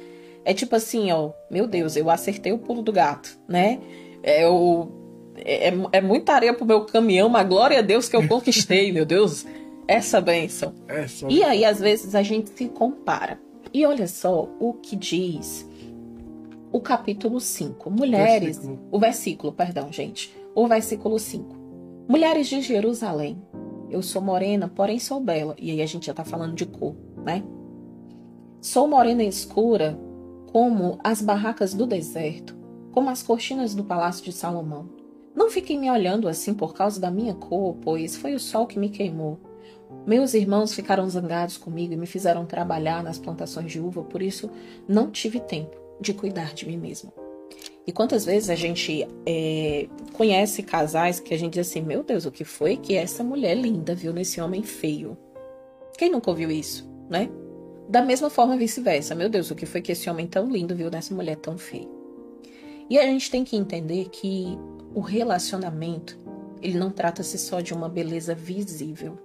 É 0.45 0.53
tipo 0.53 0.77
assim, 0.77 1.11
ó, 1.11 1.31
meu 1.51 1.67
Deus, 1.67 1.97
eu 1.97 2.11
acertei 2.11 2.53
o 2.53 2.59
pulo 2.59 2.83
do 2.83 2.93
gato, 2.93 3.39
né? 3.49 3.81
É, 4.23 4.47
o, 4.49 4.89
é, 5.37 5.69
é, 5.69 5.75
é 5.93 6.01
muita 6.01 6.33
areia 6.33 6.55
pro 6.55 6.67
meu 6.67 6.85
caminhão, 6.85 7.29
mas 7.29 7.49
glória 7.49 7.79
a 7.79 7.83
Deus 7.83 8.09
que 8.09 8.17
eu 8.17 8.27
conquistei, 8.29 8.93
meu 8.93 9.07
Deus, 9.07 9.47
essa 9.89 10.21
benção. 10.21 10.75
É. 10.89 11.07
E 11.29 11.43
aí, 11.43 11.65
às 11.65 11.81
vezes, 11.81 12.15
a 12.15 12.23
gente 12.23 12.51
se 12.51 12.69
compara. 12.69 13.41
E 13.73 13.85
olha 13.85 14.07
só 14.07 14.49
o 14.61 14.75
que 14.75 14.95
diz 14.95 15.69
o 16.71 16.81
capítulo 16.81 17.41
5. 17.41 17.91
Mulheres. 17.91 18.59
Versículo. 18.59 18.89
O 18.91 18.99
versículo, 18.99 19.53
perdão, 19.53 19.93
gente. 19.93 20.35
O 20.55 20.67
versículo 20.67 21.19
5. 21.19 21.57
Mulheres 22.09 22.49
de 22.49 22.61
Jerusalém, 22.61 23.41
eu 23.91 24.03
sou 24.03 24.21
morena, 24.21 24.69
porém 24.69 24.99
sou 24.99 25.21
bela. 25.21 25.55
E 25.59 25.71
aí 25.71 25.81
a 25.81 25.87
gente 25.87 26.07
já 26.07 26.13
tá 26.15 26.25
falando 26.25 26.55
de 26.55 26.67
cor, 26.67 26.95
né? 27.25 27.43
Sou 28.61 28.89
morena 28.89 29.23
escura, 29.23 29.99
como 30.55 31.01
as 31.03 31.21
barracas 31.21 31.75
do 31.75 31.85
deserto, 31.85 32.57
como 32.93 33.11
as 33.11 33.25
cortinas 33.25 33.75
do 33.75 33.83
palácio 33.83 34.23
de 34.25 34.31
Salomão. 34.31 34.89
Não 35.35 35.51
fiquem 35.51 35.77
me 35.77 35.91
olhando 35.91 36.29
assim 36.29 36.55
por 36.55 36.75
causa 36.75 37.01
da 37.01 37.11
minha 37.11 37.35
cor, 37.35 37.75
pois 37.83 38.17
foi 38.17 38.35
o 38.35 38.39
sol 38.39 38.65
que 38.65 38.79
me 38.79 38.89
queimou. 38.89 39.41
Meus 40.07 40.33
irmãos 40.33 40.73
ficaram 40.73 41.11
zangados 41.11 41.57
comigo 41.57 41.93
e 41.93 41.97
me 41.97 42.07
fizeram 42.07 42.47
trabalhar 42.47 43.03
nas 43.03 43.19
plantações 43.19 43.73
de 43.73 43.81
uva, 43.81 44.05
por 44.05 44.23
isso 44.23 44.49
não 44.87 45.11
tive 45.11 45.41
tempo 45.41 45.77
de 46.01 46.15
cuidar 46.15 46.55
de 46.55 46.69
mim 46.69 46.77
mesma. 46.77 47.13
E 47.85 47.91
quantas 47.91 48.25
vezes 48.25 48.49
a 48.49 48.55
gente 48.55 49.09
é, 49.27 49.89
conhece 50.13 50.63
casais 50.63 51.19
que 51.19 51.35
a 51.35 51.37
gente 51.37 51.55
diz 51.55 51.67
assim: 51.67 51.81
Meu 51.81 52.05
Deus, 52.05 52.27
o 52.27 52.31
que 52.31 52.45
foi 52.45 52.77
que 52.77 52.95
essa 52.95 53.25
mulher 53.25 53.57
linda 53.57 53.93
viu 53.93 54.13
nesse 54.13 54.41
homem 54.41 54.63
feio? 54.63 55.19
Quem 55.99 56.13
nunca 56.13 56.31
ouviu 56.31 56.49
isso, 56.49 56.89
né? 57.11 57.29
Da 57.89 58.03
mesma 58.03 58.31
forma, 58.31 58.57
vice-versa. 58.57 59.15
Meu 59.15 59.29
Deus, 59.29 59.51
o 59.51 59.55
que 59.55 59.67
foi 59.67 59.83
que 59.83 59.93
esse 59.93 60.09
homem 60.09 60.27
tão 60.27 60.51
lindo 60.51 60.75
viu 60.75 60.91
nessa 60.91 61.15
mulher 61.15 61.37
tão 61.37 61.59
feia? 61.59 61.89
E 62.89 62.99
a 62.99 63.03
gente 63.03 63.31
tem 63.31 63.45
que 63.45 63.57
entender 63.57 64.09
que 64.11 64.59
o 64.95 65.01
relacionamento, 65.01 66.19
ele 66.63 66.79
não 66.79 66.91
trata-se 66.91 67.39
só 67.39 67.61
de 67.61 67.75
uma 67.75 67.89
beleza 67.89 68.35
visível. 68.35 69.19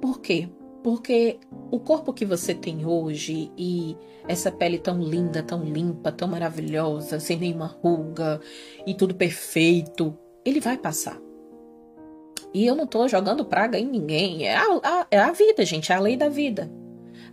Por 0.00 0.20
quê? 0.20 0.48
Porque 0.82 1.38
o 1.70 1.80
corpo 1.80 2.12
que 2.12 2.26
você 2.26 2.54
tem 2.54 2.84
hoje 2.84 3.50
e 3.56 3.96
essa 4.28 4.52
pele 4.52 4.78
tão 4.78 5.02
linda, 5.02 5.42
tão 5.42 5.62
limpa, 5.64 6.12
tão 6.12 6.28
maravilhosa, 6.28 7.18
sem 7.18 7.38
nenhuma 7.38 7.66
ruga 7.66 8.40
e 8.86 8.94
tudo 8.94 9.14
perfeito, 9.14 10.16
ele 10.44 10.60
vai 10.60 10.76
passar. 10.76 11.18
E 12.52 12.66
eu 12.66 12.74
não 12.74 12.86
tô 12.86 13.08
jogando 13.08 13.44
praga 13.44 13.78
em 13.78 13.86
ninguém. 13.86 14.46
É 14.46 14.56
a, 14.56 14.80
a, 14.82 15.06
é 15.10 15.18
a 15.18 15.32
vida, 15.32 15.64
gente, 15.64 15.90
é 15.90 15.94
a 15.94 16.00
lei 16.00 16.16
da 16.16 16.28
vida. 16.28 16.70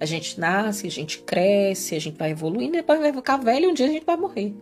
A 0.02 0.06
gente 0.06 0.40
nasce, 0.40 0.88
a 0.88 0.92
gente 0.92 1.20
cresce, 1.20 1.96
a 1.96 2.00
gente 2.00 2.18
vai 2.18 2.32
evoluindo, 2.32 2.74
depois 2.74 3.00
vai 3.00 3.14
ficar 3.14 3.38
velho 3.38 3.66
e 3.66 3.68
um 3.68 3.74
dia 3.74 3.86
a 3.86 3.90
gente 3.90 4.06
vai 4.06 4.18
morrer. 4.18 4.54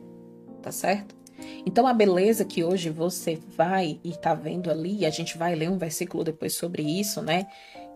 Tá 0.62 0.72
certo? 0.72 1.16
Então 1.66 1.88
a 1.88 1.94
beleza 1.94 2.44
que 2.44 2.64
hoje 2.64 2.90
você 2.90 3.40
vai 3.56 4.00
e 4.04 4.12
tá 4.12 4.34
vendo 4.34 4.70
ali, 4.70 5.06
a 5.06 5.10
gente 5.10 5.38
vai 5.38 5.56
ler 5.56 5.70
um 5.70 5.78
versículo 5.78 6.26
depois 6.26 6.54
sobre 6.54 6.84
isso, 6.84 7.22
né? 7.22 7.48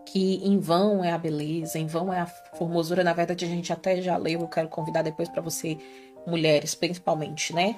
que 0.04 0.36
em 0.44 0.58
vão 0.58 1.02
é 1.02 1.12
a 1.12 1.18
beleza, 1.18 1.78
em 1.78 1.86
vão 1.86 2.12
é 2.12 2.20
a 2.20 2.26
formosura. 2.26 3.02
Na 3.02 3.12
verdade, 3.12 3.44
a 3.44 3.48
gente 3.48 3.72
até 3.72 4.00
já 4.00 4.16
leu, 4.16 4.40
eu 4.40 4.48
quero 4.48 4.68
convidar 4.68 5.02
depois 5.02 5.28
para 5.28 5.42
você, 5.42 5.78
mulheres 6.26 6.74
principalmente, 6.74 7.54
né? 7.54 7.76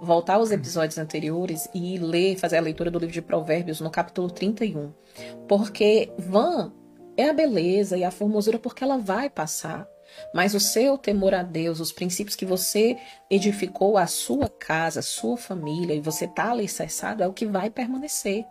Voltar 0.00 0.34
aos 0.34 0.50
episódios 0.50 0.98
anteriores 0.98 1.68
e 1.74 1.98
ler, 1.98 2.36
fazer 2.36 2.58
a 2.58 2.60
leitura 2.60 2.90
do 2.90 2.98
livro 2.98 3.12
de 3.12 3.22
Provérbios 3.22 3.80
no 3.80 3.90
capítulo 3.90 4.30
31. 4.30 4.92
Porque 5.48 6.12
vã 6.18 6.72
é 7.18 7.28
a 7.28 7.34
beleza 7.34 7.98
e 7.98 8.04
a 8.04 8.10
formosura 8.10 8.58
porque 8.58 8.82
ela 8.82 8.96
vai 8.96 9.28
passar. 9.28 9.86
Mas 10.32 10.54
o 10.54 10.60
seu 10.60 10.96
temor 10.96 11.34
a 11.34 11.42
Deus, 11.42 11.80
os 11.80 11.92
princípios 11.92 12.34
que 12.34 12.46
você 12.46 12.96
edificou 13.28 13.98
a 13.98 14.06
sua 14.06 14.48
casa, 14.48 15.00
a 15.00 15.02
sua 15.02 15.36
família, 15.36 15.94
e 15.94 16.00
você 16.00 16.24
está 16.24 16.52
alicerçado, 16.52 17.22
é 17.22 17.28
o 17.28 17.32
que 17.34 17.44
vai 17.44 17.68
permanecer 17.68 18.46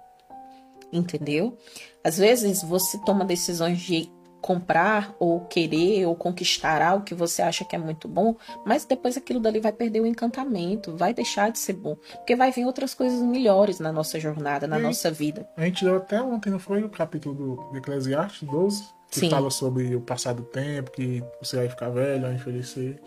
entendeu? 0.91 1.57
Às 2.03 2.17
vezes 2.17 2.63
você 2.63 2.97
toma 2.99 3.25
decisões 3.25 3.79
de 3.79 4.09
comprar 4.41 5.15
ou 5.19 5.41
querer 5.41 6.05
ou 6.05 6.15
conquistar 6.15 6.81
algo 6.81 7.03
que 7.03 7.15
você 7.15 7.41
acha 7.41 7.65
que 7.65 7.75
é 7.75 7.79
muito 7.79 8.07
bom, 8.07 8.35
mas 8.65 8.85
depois 8.85 9.17
aquilo 9.17 9.39
dali 9.39 9.59
vai 9.59 9.71
perder 9.71 10.01
o 10.01 10.05
encantamento, 10.05 10.95
vai 10.95 11.13
deixar 11.13 11.51
de 11.51 11.59
ser 11.59 11.73
bom, 11.73 11.95
porque 11.95 12.35
vai 12.35 12.51
vir 12.51 12.65
outras 12.65 12.93
coisas 12.93 13.21
melhores 13.21 13.79
na 13.79 13.91
nossa 13.91 14.19
jornada, 14.19 14.67
na 14.67 14.79
e 14.79 14.83
nossa 14.83 15.11
vida. 15.11 15.47
A 15.57 15.65
gente 15.65 15.83
deu 15.83 15.97
até 15.97 16.21
ontem, 16.21 16.49
não 16.49 16.59
foi 16.59 16.83
o 16.83 16.89
capítulo 16.89 17.35
do 17.35 17.77
Eclesiastes 17.77 18.47
12, 18.47 18.83
que 19.09 19.19
Sim. 19.19 19.29
fala 19.29 19.49
sobre 19.49 19.95
o 19.95 20.01
passar 20.01 20.33
do 20.33 20.43
tempo, 20.43 20.91
que 20.91 21.23
você 21.41 21.57
vai 21.57 21.69
ficar 21.69 21.89
velho, 21.89 22.21
vai 22.21 22.33
envelhecer. 22.33 23.01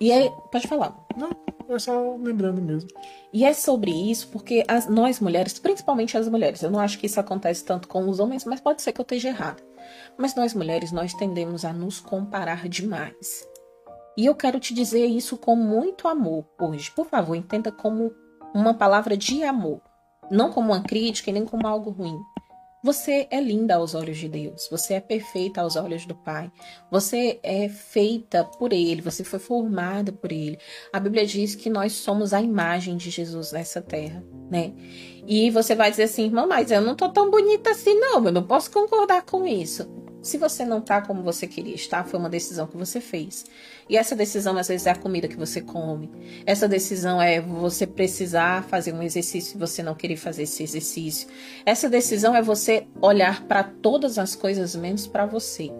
E 0.00 0.12
aí, 0.12 0.30
pode 0.52 0.68
falar. 0.68 0.94
Não, 1.16 1.30
é 1.68 1.78
só 1.78 2.16
lembrando 2.16 2.60
mesmo. 2.60 2.88
E 3.32 3.44
é 3.44 3.52
sobre 3.52 3.90
isso 3.90 4.28
porque 4.28 4.64
as, 4.68 4.86
nós 4.88 5.20
mulheres, 5.20 5.58
principalmente 5.58 6.16
as 6.16 6.28
mulheres, 6.28 6.62
eu 6.62 6.70
não 6.70 6.78
acho 6.78 6.98
que 6.98 7.06
isso 7.06 7.18
acontece 7.18 7.64
tanto 7.64 7.88
com 7.88 8.08
os 8.08 8.20
homens, 8.20 8.44
mas 8.44 8.60
pode 8.60 8.82
ser 8.82 8.92
que 8.92 9.00
eu 9.00 9.04
esteja 9.04 9.28
errada. 9.28 9.62
Mas 10.16 10.34
nós 10.34 10.54
mulheres, 10.54 10.92
nós 10.92 11.14
tendemos 11.14 11.64
a 11.64 11.72
nos 11.72 12.00
comparar 12.00 12.68
demais. 12.68 13.46
E 14.16 14.24
eu 14.24 14.34
quero 14.34 14.58
te 14.58 14.72
dizer 14.72 15.06
isso 15.06 15.36
com 15.36 15.54
muito 15.54 16.08
amor 16.08 16.46
hoje. 16.58 16.90
Por 16.90 17.06
favor, 17.06 17.34
entenda 17.34 17.70
como 17.70 18.12
uma 18.54 18.72
palavra 18.72 19.16
de 19.16 19.44
amor, 19.44 19.80
não 20.30 20.50
como 20.50 20.72
uma 20.72 20.82
crítica 20.82 21.30
e 21.30 21.32
nem 21.32 21.44
como 21.44 21.66
algo 21.66 21.90
ruim. 21.90 22.18
Você 22.82 23.26
é 23.30 23.40
linda 23.40 23.74
aos 23.74 23.94
olhos 23.94 24.18
de 24.18 24.28
Deus, 24.28 24.68
você 24.70 24.94
é 24.94 25.00
perfeita 25.00 25.60
aos 25.60 25.76
olhos 25.76 26.06
do 26.06 26.14
Pai, 26.14 26.52
você 26.90 27.40
é 27.42 27.68
feita 27.68 28.44
por 28.44 28.72
Ele, 28.72 29.00
você 29.00 29.24
foi 29.24 29.38
formada 29.38 30.12
por 30.12 30.30
Ele. 30.30 30.58
A 30.92 31.00
Bíblia 31.00 31.26
diz 31.26 31.54
que 31.54 31.68
nós 31.68 31.92
somos 31.94 32.32
a 32.32 32.40
imagem 32.40 32.96
de 32.96 33.10
Jesus 33.10 33.50
nessa 33.50 33.82
terra, 33.82 34.22
né? 34.50 34.72
E 35.26 35.50
você 35.50 35.74
vai 35.74 35.90
dizer 35.90 36.04
assim, 36.04 36.26
irmã, 36.26 36.46
mas 36.46 36.70
eu 36.70 36.80
não 36.80 36.94
tô 36.94 37.08
tão 37.08 37.30
bonita 37.30 37.70
assim, 37.70 37.98
não, 37.98 38.24
eu 38.24 38.32
não 38.32 38.42
posso 38.42 38.70
concordar 38.70 39.22
com 39.22 39.44
isso. 39.46 40.05
Se 40.22 40.38
você 40.38 40.64
não 40.64 40.80
tá 40.80 41.00
como 41.00 41.22
você 41.22 41.46
queria 41.46 41.74
estar, 41.74 42.04
foi 42.04 42.18
uma 42.18 42.28
decisão 42.28 42.66
que 42.66 42.76
você 42.76 43.00
fez. 43.00 43.44
E 43.88 43.96
essa 43.96 44.16
decisão, 44.16 44.56
às 44.58 44.68
vezes, 44.68 44.86
é 44.86 44.90
a 44.90 44.96
comida 44.96 45.28
que 45.28 45.36
você 45.36 45.60
come. 45.60 46.10
Essa 46.44 46.66
decisão 46.66 47.22
é 47.22 47.40
você 47.40 47.86
precisar 47.86 48.64
fazer 48.64 48.92
um 48.92 49.02
exercício 49.02 49.56
e 49.56 49.60
você 49.60 49.82
não 49.82 49.94
querer 49.94 50.16
fazer 50.16 50.42
esse 50.42 50.62
exercício. 50.62 51.28
Essa 51.64 51.88
decisão 51.88 52.34
é 52.34 52.42
você 52.42 52.86
olhar 53.00 53.44
para 53.44 53.62
todas 53.62 54.18
as 54.18 54.34
coisas 54.34 54.74
menos 54.74 55.06
para 55.06 55.26
você. 55.26 55.70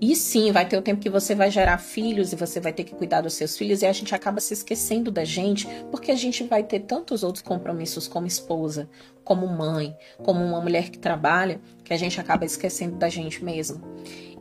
E 0.00 0.14
sim, 0.14 0.52
vai 0.52 0.68
ter 0.68 0.76
o 0.76 0.82
tempo 0.82 1.00
que 1.00 1.08
você 1.08 1.34
vai 1.34 1.50
gerar 1.50 1.78
filhos 1.78 2.32
e 2.32 2.36
você 2.36 2.60
vai 2.60 2.72
ter 2.72 2.84
que 2.84 2.94
cuidar 2.94 3.22
dos 3.22 3.32
seus 3.32 3.56
filhos 3.56 3.80
e 3.80 3.86
a 3.86 3.92
gente 3.92 4.14
acaba 4.14 4.40
se 4.40 4.52
esquecendo 4.52 5.10
da 5.10 5.24
gente, 5.24 5.66
porque 5.90 6.10
a 6.10 6.16
gente 6.16 6.44
vai 6.44 6.62
ter 6.62 6.80
tantos 6.80 7.22
outros 7.22 7.42
compromissos 7.42 8.06
como 8.06 8.26
esposa, 8.26 8.88
como 9.24 9.46
mãe, 9.46 9.96
como 10.18 10.44
uma 10.44 10.60
mulher 10.60 10.90
que 10.90 10.98
trabalha, 10.98 11.60
que 11.82 11.94
a 11.94 11.96
gente 11.96 12.20
acaba 12.20 12.44
esquecendo 12.44 12.96
da 12.96 13.08
gente 13.08 13.42
mesmo. 13.42 13.80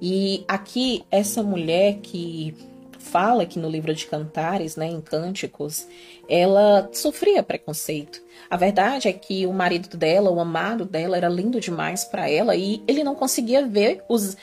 E 0.02 0.44
aqui 0.48 1.06
essa 1.10 1.42
mulher 1.42 2.00
que 2.02 2.54
fala 3.00 3.44
aqui 3.44 3.58
no 3.58 3.70
livro 3.70 3.94
de 3.94 4.08
Cantares, 4.08 4.76
né, 4.76 4.88
em 4.88 5.00
Cânticos, 5.00 5.88
ela 6.28 6.90
sofria 6.92 7.44
preconceito. 7.44 8.22
A 8.50 8.58
verdade 8.58 9.08
é 9.08 9.14
que 9.14 9.46
o 9.46 9.54
marido 9.54 9.96
dela, 9.96 10.30
o 10.32 10.40
amado 10.40 10.84
dela, 10.84 11.16
era 11.16 11.30
lindo 11.30 11.62
demais 11.62 12.04
para 12.04 12.30
ela 12.30 12.56
e 12.56 12.84
ele 12.88 13.04
não 13.04 13.16
conseguia 13.16 13.66
ver 13.66 14.04
os 14.10 14.36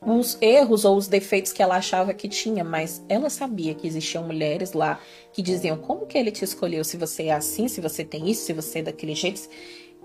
os 0.00 0.38
erros 0.40 0.84
ou 0.84 0.96
os 0.96 1.08
defeitos 1.08 1.52
que 1.52 1.62
ela 1.62 1.76
achava 1.76 2.14
que 2.14 2.28
tinha, 2.28 2.64
mas 2.64 3.02
ela 3.08 3.28
sabia 3.28 3.74
que 3.74 3.86
existiam 3.86 4.24
mulheres 4.24 4.72
lá 4.72 4.98
que 5.32 5.42
diziam: 5.42 5.76
como 5.76 6.06
que 6.06 6.16
ele 6.16 6.30
te 6.30 6.44
escolheu 6.44 6.82
se 6.84 6.96
você 6.96 7.24
é 7.24 7.32
assim, 7.32 7.68
se 7.68 7.80
você 7.80 8.04
tem 8.04 8.30
isso, 8.30 8.44
se 8.44 8.52
você 8.52 8.78
é 8.78 8.82
daquele 8.82 9.14
jeito. 9.14 9.48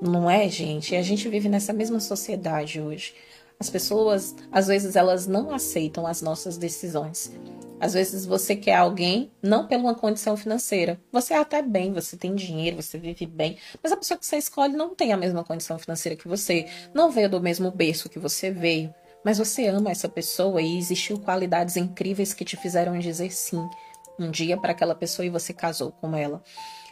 Não 0.01 0.29
é, 0.29 0.49
gente? 0.49 0.93
A 0.93 1.01
gente 1.01 1.29
vive 1.29 1.47
nessa 1.47 1.71
mesma 1.71 2.01
sociedade 2.01 2.81
hoje. 2.81 3.13
As 3.58 3.69
pessoas, 3.69 4.36
às 4.51 4.67
vezes, 4.67 4.97
elas 4.97 5.25
não 5.25 5.53
aceitam 5.53 6.05
as 6.05 6.21
nossas 6.21 6.58
decisões. 6.58 7.31
Às 7.79 7.93
vezes 7.93 8.25
você 8.25 8.55
quer 8.55 8.75
alguém 8.75 9.31
não 9.41 9.67
pela 9.67 9.84
uma 9.84 9.95
condição 9.95 10.36
financeira. 10.36 10.99
Você 11.12 11.34
é 11.34 11.38
até 11.38 11.62
bem, 11.62 11.93
você 11.93 12.17
tem 12.17 12.36
dinheiro, 12.36 12.81
você 12.81 12.97
vive 12.97 13.25
bem, 13.25 13.58
mas 13.81 13.91
a 13.91 13.97
pessoa 13.97 14.17
que 14.17 14.25
você 14.25 14.38
escolhe 14.38 14.73
não 14.73 14.93
tem 14.93 15.13
a 15.13 15.17
mesma 15.17 15.43
condição 15.43 15.79
financeira 15.79 16.17
que 16.17 16.27
você, 16.27 16.67
não 16.93 17.12
veio 17.12 17.29
do 17.29 17.39
mesmo 17.39 17.71
berço 17.71 18.10
que 18.10 18.19
você 18.19 18.51
veio. 18.51 18.93
Mas 19.25 19.39
você 19.39 19.65
ama 19.65 19.89
essa 19.89 20.07
pessoa 20.07 20.61
e 20.61 20.77
existiu 20.77 21.19
qualidades 21.19 21.75
incríveis 21.75 22.31
que 22.31 22.45
te 22.45 22.55
fizeram 22.55 22.99
dizer 22.99 23.31
sim 23.31 23.67
um 24.19 24.29
dia 24.29 24.55
para 24.55 24.71
aquela 24.71 24.93
pessoa 24.93 25.25
e 25.25 25.31
você 25.31 25.51
casou 25.51 25.91
com 25.91 26.15
ela. 26.15 26.43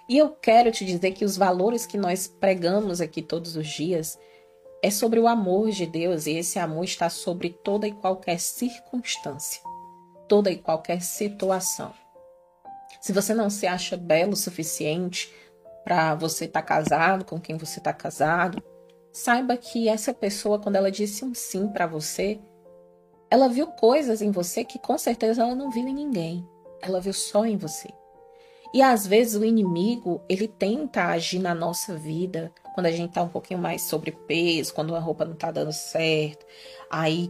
E 0.09 0.17
eu 0.17 0.31
quero 0.31 0.71
te 0.71 0.83
dizer 0.83 1.11
que 1.11 1.23
os 1.23 1.37
valores 1.37 1.85
que 1.85 1.95
nós 1.95 2.27
pregamos 2.27 2.99
aqui 2.99 3.21
todos 3.21 3.55
os 3.55 3.67
dias 3.67 4.17
é 4.81 4.89
sobre 4.89 5.19
o 5.19 5.27
amor 5.27 5.69
de 5.69 5.85
Deus 5.85 6.25
e 6.25 6.31
esse 6.31 6.57
amor 6.57 6.85
está 6.85 7.07
sobre 7.07 7.51
toda 7.51 7.87
e 7.87 7.91
qualquer 7.91 8.39
circunstância, 8.39 9.61
toda 10.27 10.49
e 10.49 10.57
qualquer 10.57 11.03
situação. 11.03 11.93
Se 12.99 13.13
você 13.13 13.35
não 13.35 13.51
se 13.51 13.67
acha 13.67 13.95
belo 13.95 14.33
o 14.33 14.35
suficiente 14.35 15.31
para 15.83 16.15
você 16.15 16.45
estar 16.45 16.63
tá 16.63 16.67
casado 16.67 17.25
com 17.25 17.39
quem 17.39 17.57
você 17.57 17.77
está 17.77 17.93
casado, 17.93 18.61
Saiba 19.13 19.55
que 19.55 19.87
essa 19.87 20.11
pessoa, 20.11 20.57
quando 20.57 20.75
ela 20.75 20.89
disse 20.89 21.23
um 21.23 21.35
sim 21.35 21.67
para 21.67 21.85
você, 21.85 22.39
ela 23.29 23.47
viu 23.47 23.67
coisas 23.67 24.23
em 24.23 24.31
você 24.31 24.65
que 24.65 24.79
com 24.79 24.97
certeza 24.97 25.43
ela 25.43 25.53
não 25.53 25.69
viu 25.69 25.87
em 25.87 25.93
ninguém. 25.93 26.43
Ela 26.81 26.99
viu 26.99 27.13
só 27.13 27.45
em 27.45 27.55
você. 27.55 27.89
E 28.73 28.81
às 28.81 29.05
vezes 29.05 29.35
o 29.35 29.45
inimigo, 29.45 30.19
ele 30.27 30.47
tenta 30.47 31.05
agir 31.05 31.37
na 31.37 31.53
nossa 31.53 31.95
vida 31.95 32.51
quando 32.73 32.87
a 32.87 32.91
gente 32.91 33.13
tá 33.13 33.21
um 33.21 33.29
pouquinho 33.29 33.59
mais 33.59 33.83
sobrepeso, 33.83 34.73
quando 34.73 34.95
a 34.95 34.99
roupa 34.99 35.25
não 35.25 35.35
tá 35.35 35.51
dando 35.51 35.71
certo. 35.71 36.43
Aí. 36.89 37.29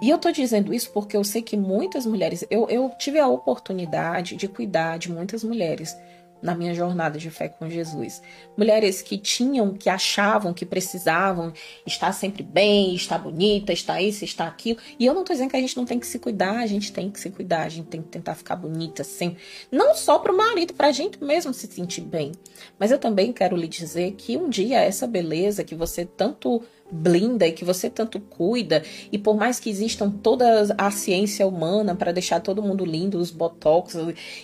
E 0.00 0.10
eu 0.10 0.18
tô 0.18 0.30
dizendo 0.30 0.72
isso 0.72 0.92
porque 0.92 1.16
eu 1.16 1.24
sei 1.24 1.42
que 1.42 1.56
muitas 1.56 2.06
mulheres. 2.06 2.46
Eu, 2.48 2.68
eu 2.70 2.90
tive 2.96 3.18
a 3.18 3.26
oportunidade 3.26 4.36
de 4.36 4.46
cuidar 4.46 4.98
de 4.98 5.10
muitas 5.10 5.42
mulheres 5.42 5.96
na 6.44 6.54
minha 6.54 6.74
jornada 6.74 7.18
de 7.18 7.30
fé 7.30 7.48
com 7.48 7.70
Jesus. 7.70 8.20
Mulheres 8.54 9.00
que 9.00 9.16
tinham, 9.16 9.72
que 9.72 9.88
achavam 9.88 10.52
que 10.52 10.66
precisavam 10.66 11.54
estar 11.86 12.12
sempre 12.12 12.42
bem, 12.42 12.94
estar 12.94 13.18
bonita, 13.18 13.72
estar 13.72 14.02
isso, 14.02 14.26
estar 14.26 14.46
aquilo. 14.46 14.78
E 14.98 15.06
eu 15.06 15.14
não 15.14 15.24
tô 15.24 15.32
dizendo 15.32 15.48
que 15.48 15.56
a 15.56 15.60
gente 15.60 15.74
não 15.74 15.86
tem 15.86 15.98
que 15.98 16.06
se 16.06 16.18
cuidar, 16.18 16.58
a 16.58 16.66
gente 16.66 16.92
tem 16.92 17.10
que 17.10 17.18
se 17.18 17.30
cuidar, 17.30 17.62
a 17.62 17.68
gente 17.70 17.86
tem 17.86 18.02
que 18.02 18.08
tentar 18.08 18.34
ficar 18.34 18.56
bonita 18.56 19.02
sempre. 19.02 19.42
Não 19.72 19.94
só 19.94 20.18
pro 20.18 20.36
marido, 20.36 20.74
pra 20.74 20.92
gente 20.92 21.24
mesmo 21.24 21.54
se 21.54 21.66
sentir 21.66 22.02
bem. 22.02 22.32
Mas 22.78 22.90
eu 22.90 22.98
também 22.98 23.32
quero 23.32 23.56
lhe 23.56 23.66
dizer 23.66 24.12
que 24.12 24.36
um 24.36 24.50
dia 24.50 24.80
essa 24.80 25.06
beleza 25.06 25.64
que 25.64 25.74
você 25.74 26.04
tanto 26.04 26.62
blinda 26.94 27.46
e 27.46 27.52
que 27.52 27.64
você 27.64 27.90
tanto 27.90 28.20
cuida, 28.20 28.82
e 29.10 29.18
por 29.18 29.36
mais 29.36 29.58
que 29.58 29.68
existam 29.68 30.10
toda 30.10 30.74
a 30.78 30.90
ciência 30.90 31.46
humana 31.46 31.94
para 31.94 32.12
deixar 32.12 32.40
todo 32.40 32.62
mundo 32.62 32.84
lindo, 32.84 33.18
os 33.18 33.30
botox 33.30 33.96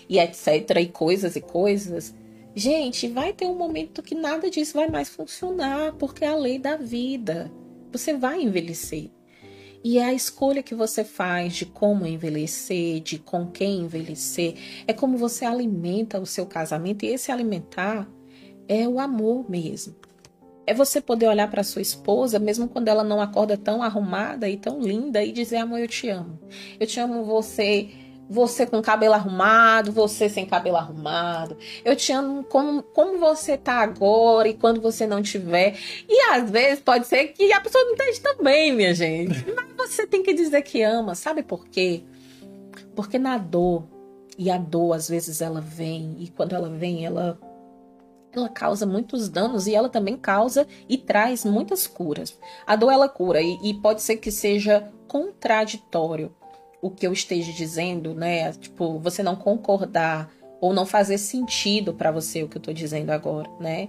e 0.09 0.19
etc, 0.19 0.79
e 0.81 0.87
coisas 0.87 1.37
e 1.37 1.41
coisas, 1.41 2.15
gente, 2.55 3.07
vai 3.09 3.33
ter 3.33 3.47
um 3.47 3.57
momento 3.57 4.03
que 4.03 4.15
nada 4.15 4.51
disso 4.51 4.75
vai 4.75 4.89
mais 4.89 5.09
funcionar, 5.09 5.93
porque 5.95 6.25
é 6.25 6.29
a 6.29 6.37
lei 6.37 6.59
da 6.59 6.77
vida. 6.77 7.51
Você 7.93 8.15
vai 8.15 8.43
envelhecer. 8.43 9.11
E 9.83 9.99
é 9.99 10.05
a 10.05 10.13
escolha 10.13 10.63
que 10.63 10.75
você 10.75 11.03
faz 11.03 11.55
de 11.55 11.65
como 11.65 12.07
envelhecer, 12.07 13.01
de 13.01 13.19
com 13.19 13.47
quem 13.47 13.81
envelhecer, 13.81 14.55
é 14.87 14.93
como 14.93 15.17
você 15.17 15.47
alimenta 15.47 16.21
o 16.21 16.27
seu 16.27 16.45
casamento, 16.45 17.05
e 17.05 17.09
esse 17.09 17.33
alimentar 17.33 18.07
é 18.69 18.87
o 18.87 19.01
amor 19.01 19.51
mesmo. 19.51 19.95
É 20.67 20.75
você 20.75 21.01
poder 21.01 21.27
olhar 21.27 21.51
para 21.51 21.65
sua 21.65 21.83
esposa, 21.83 22.39
mesmo 22.39 22.69
quando 22.69 22.89
ela 22.89 23.03
não 23.03 23.21
acorda 23.21 23.57
tão 23.57 23.83
arrumada 23.83 24.49
e 24.49 24.57
tão 24.57 24.81
linda, 24.81 25.23
e 25.25 25.33
dizer: 25.33 25.57
Amor, 25.57 25.81
eu 25.81 25.89
te 25.89 26.09
amo. 26.09 26.39
Eu 26.79 26.87
te 26.87 27.01
amo 27.01 27.25
você 27.25 27.91
você 28.31 28.65
com 28.65 28.81
cabelo 28.81 29.15
arrumado, 29.15 29.91
você 29.91 30.29
sem 30.29 30.47
cabelo 30.47 30.77
arrumado. 30.77 31.57
Eu 31.85 31.97
te 31.97 32.13
amo 32.13 32.45
como, 32.45 32.81
como 32.81 33.19
você 33.19 33.57
tá 33.57 33.81
agora 33.81 34.49
e 34.49 34.55
quando 34.55 34.81
você 34.81 35.05
não 35.05 35.21
tiver. 35.21 35.77
E 36.09 36.31
às 36.31 36.49
vezes 36.49 36.79
pode 36.79 37.09
ser 37.09 37.27
que 37.29 37.53
a 37.53 37.61
pessoa 37.61 37.83
não 37.85 37.95
esteja 37.95 38.23
também, 38.23 38.73
minha 38.73 38.95
gente. 38.95 39.45
Mas 39.77 39.91
você 39.91 40.07
tem 40.07 40.23
que 40.23 40.33
dizer 40.33 40.63
que 40.63 40.81
ama. 40.81 41.17
Sabe 41.17 41.43
por 41.43 41.67
quê? 41.67 42.05
Porque 42.95 43.19
na 43.19 43.37
dor, 43.37 43.89
e 44.39 44.49
a 44.49 44.57
dor 44.57 44.93
às 44.93 45.09
vezes 45.09 45.41
ela 45.41 45.61
vem, 45.61 46.15
e 46.21 46.29
quando 46.29 46.55
ela 46.55 46.69
vem, 46.69 47.05
ela 47.05 47.37
ela 48.33 48.49
causa 48.49 48.87
muitos 48.87 49.29
danos 49.29 49.67
e 49.67 49.75
ela 49.75 49.89
também 49.89 50.17
causa 50.17 50.67
e 50.89 50.97
traz 50.97 51.45
muitas 51.45 51.87
curas. 51.87 52.39
A 52.67 52.77
dor 52.77 52.93
ela 52.93 53.09
cura 53.09 53.41
e, 53.41 53.59
e 53.63 53.75
pode 53.75 54.03
ser 54.03 54.17
que 54.17 54.31
seja 54.31 54.93
contraditório 55.09 56.35
o 56.83 56.91
que 56.91 57.07
eu 57.07 57.13
esteja 57.13 57.53
dizendo, 57.53 58.15
né? 58.15 58.53
Tipo, 58.53 58.99
você 58.99 59.23
não 59.23 59.37
concordar 59.37 60.31
ou 60.61 60.73
não 60.73 60.87
fazer 60.87 61.19
sentido 61.19 61.95
para 61.95 62.11
você 62.11 62.43
o 62.43 62.49
que 62.49 62.57
eu 62.57 62.63
tô 62.63 62.73
dizendo 62.73 63.11
agora, 63.11 63.51
né? 63.59 63.89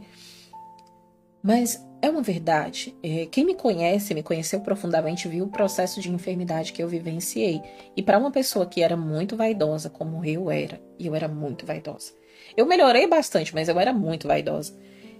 Mas 1.44 1.86
é 2.02 2.10
uma 2.10 2.22
verdade. 2.22 2.96
É, 3.04 3.28
quem 3.28 3.46
me 3.46 3.56
conhece, 3.56 4.14
me 4.14 4.24
conheceu 4.24 4.60
profundamente, 4.62 5.28
viu 5.28 5.46
o 5.46 5.50
processo 5.50 6.02
de 6.02 6.12
enfermidade 6.12 6.74
que 6.74 6.82
eu 6.82 6.88
vivenciei. 6.88 7.62
E 7.96 8.02
para 8.02 8.18
uma 8.18 8.32
pessoa 8.32 8.66
que 8.66 8.82
era 8.82 8.98
muito 8.98 9.36
vaidosa, 9.36 9.90
como 9.90 10.26
eu 10.26 10.50
era, 10.50 10.82
e 10.98 11.08
eu 11.08 11.16
era 11.16 11.28
muito 11.28 11.66
vaidosa, 11.66 12.14
eu 12.56 12.66
melhorei 12.66 13.08
bastante, 13.08 13.54
mas 13.54 13.68
eu 13.68 13.80
era 13.80 13.94
muito 13.94 14.28
vaidosa. 14.28 14.74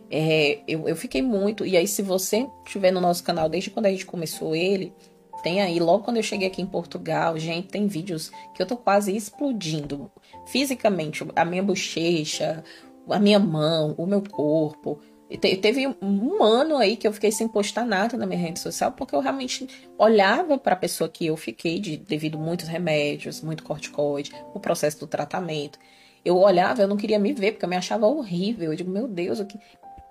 É, 0.10 0.60
eu, 0.68 0.88
eu 0.88 0.96
fiquei 0.96 1.22
muito. 1.22 1.66
E 1.66 1.78
aí, 1.78 1.88
se 1.88 2.02
você 2.02 2.48
estiver 2.66 2.92
no 2.92 3.00
nosso 3.00 3.24
canal 3.24 3.48
desde 3.48 3.70
quando 3.70 3.86
a 3.86 3.92
gente 3.92 4.06
começou 4.06 4.56
ele, 4.56 4.94
tem 5.42 5.62
aí, 5.62 5.80
logo 5.80 6.04
quando 6.04 6.18
eu 6.18 6.24
cheguei 6.24 6.48
aqui 6.48 6.62
em 6.62 6.68
Portugal, 6.68 7.38
gente, 7.38 7.70
tem 7.70 7.88
vídeos 7.88 8.32
que 8.54 8.62
eu 8.62 8.66
tô 8.66 8.78
quase 8.78 9.16
explodindo 9.16 10.12
fisicamente. 10.46 11.26
A 11.36 11.46
minha 11.46 11.64
bochecha, 11.64 12.64
a 13.10 13.20
minha 13.20 13.40
mão, 13.40 13.96
o 13.98 14.06
meu 14.06 14.22
corpo. 14.22 15.00
Te, 15.30 15.56
teve 15.56 15.88
um 16.02 16.44
ano 16.44 16.78
aí 16.78 16.98
que 16.98 17.08
eu 17.08 17.14
fiquei 17.14 17.32
sem 17.32 17.48
postar 17.48 17.86
nada 17.86 18.18
na 18.18 18.26
minha 18.26 18.40
rede 18.40 18.60
social, 18.60 18.92
porque 18.92 19.16
eu 19.16 19.22
realmente 19.22 19.68
olhava 19.98 20.58
para 20.58 20.74
a 20.74 20.78
pessoa 20.78 21.10
que 21.10 21.26
eu 21.26 21.38
fiquei, 21.38 21.80
de, 21.80 21.96
devido 21.96 22.38
a 22.38 22.42
muitos 22.42 22.68
remédios, 22.68 23.42
muito 23.42 23.64
corticoide, 23.64 24.32
o 24.54 24.60
processo 24.60 25.00
do 25.00 25.08
tratamento. 25.08 25.80
Eu 26.24 26.38
olhava, 26.38 26.82
eu 26.82 26.88
não 26.88 26.98
queria 26.98 27.20
me 27.20 27.34
ver, 27.34 27.54
porque 27.54 27.66
eu 27.66 27.70
me 27.70 27.76
achava 27.76 28.08
horrível. 28.08 28.72
Eu 28.72 28.76
digo, 28.76 28.92
meu 28.92 29.08
Deus, 29.08 29.40
o 29.40 29.46
que, 29.46 29.60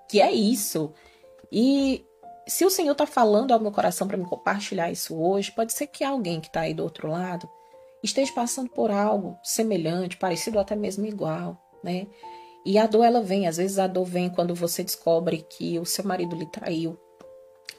que 0.09 0.21
é 0.21 0.31
isso? 0.31 0.93
E 1.51 2.05
se 2.47 2.65
o 2.65 2.69
Senhor 2.69 2.91
está 2.91 3.05
falando 3.05 3.53
ao 3.53 3.59
meu 3.59 3.71
coração 3.71 4.07
para 4.07 4.17
me 4.17 4.25
compartilhar 4.25 4.91
isso 4.91 5.15
hoje, 5.15 5.51
pode 5.51 5.73
ser 5.73 5.87
que 5.87 6.03
alguém 6.03 6.39
que 6.39 6.47
está 6.47 6.61
aí 6.61 6.73
do 6.73 6.83
outro 6.83 7.09
lado 7.09 7.49
esteja 8.03 8.33
passando 8.33 8.69
por 8.69 8.91
algo 8.91 9.37
semelhante, 9.43 10.17
parecido 10.17 10.57
ou 10.57 10.61
até 10.61 10.75
mesmo 10.75 11.05
igual, 11.05 11.61
né? 11.83 12.07
E 12.65 12.77
a 12.77 12.85
dor 12.85 13.03
ela 13.03 13.21
vem, 13.21 13.47
às 13.47 13.57
vezes 13.57 13.79
a 13.79 13.87
dor 13.87 14.05
vem 14.05 14.29
quando 14.29 14.53
você 14.53 14.83
descobre 14.83 15.45
que 15.49 15.79
o 15.79 15.85
seu 15.85 16.03
marido 16.03 16.35
lhe 16.35 16.45
traiu. 16.45 16.97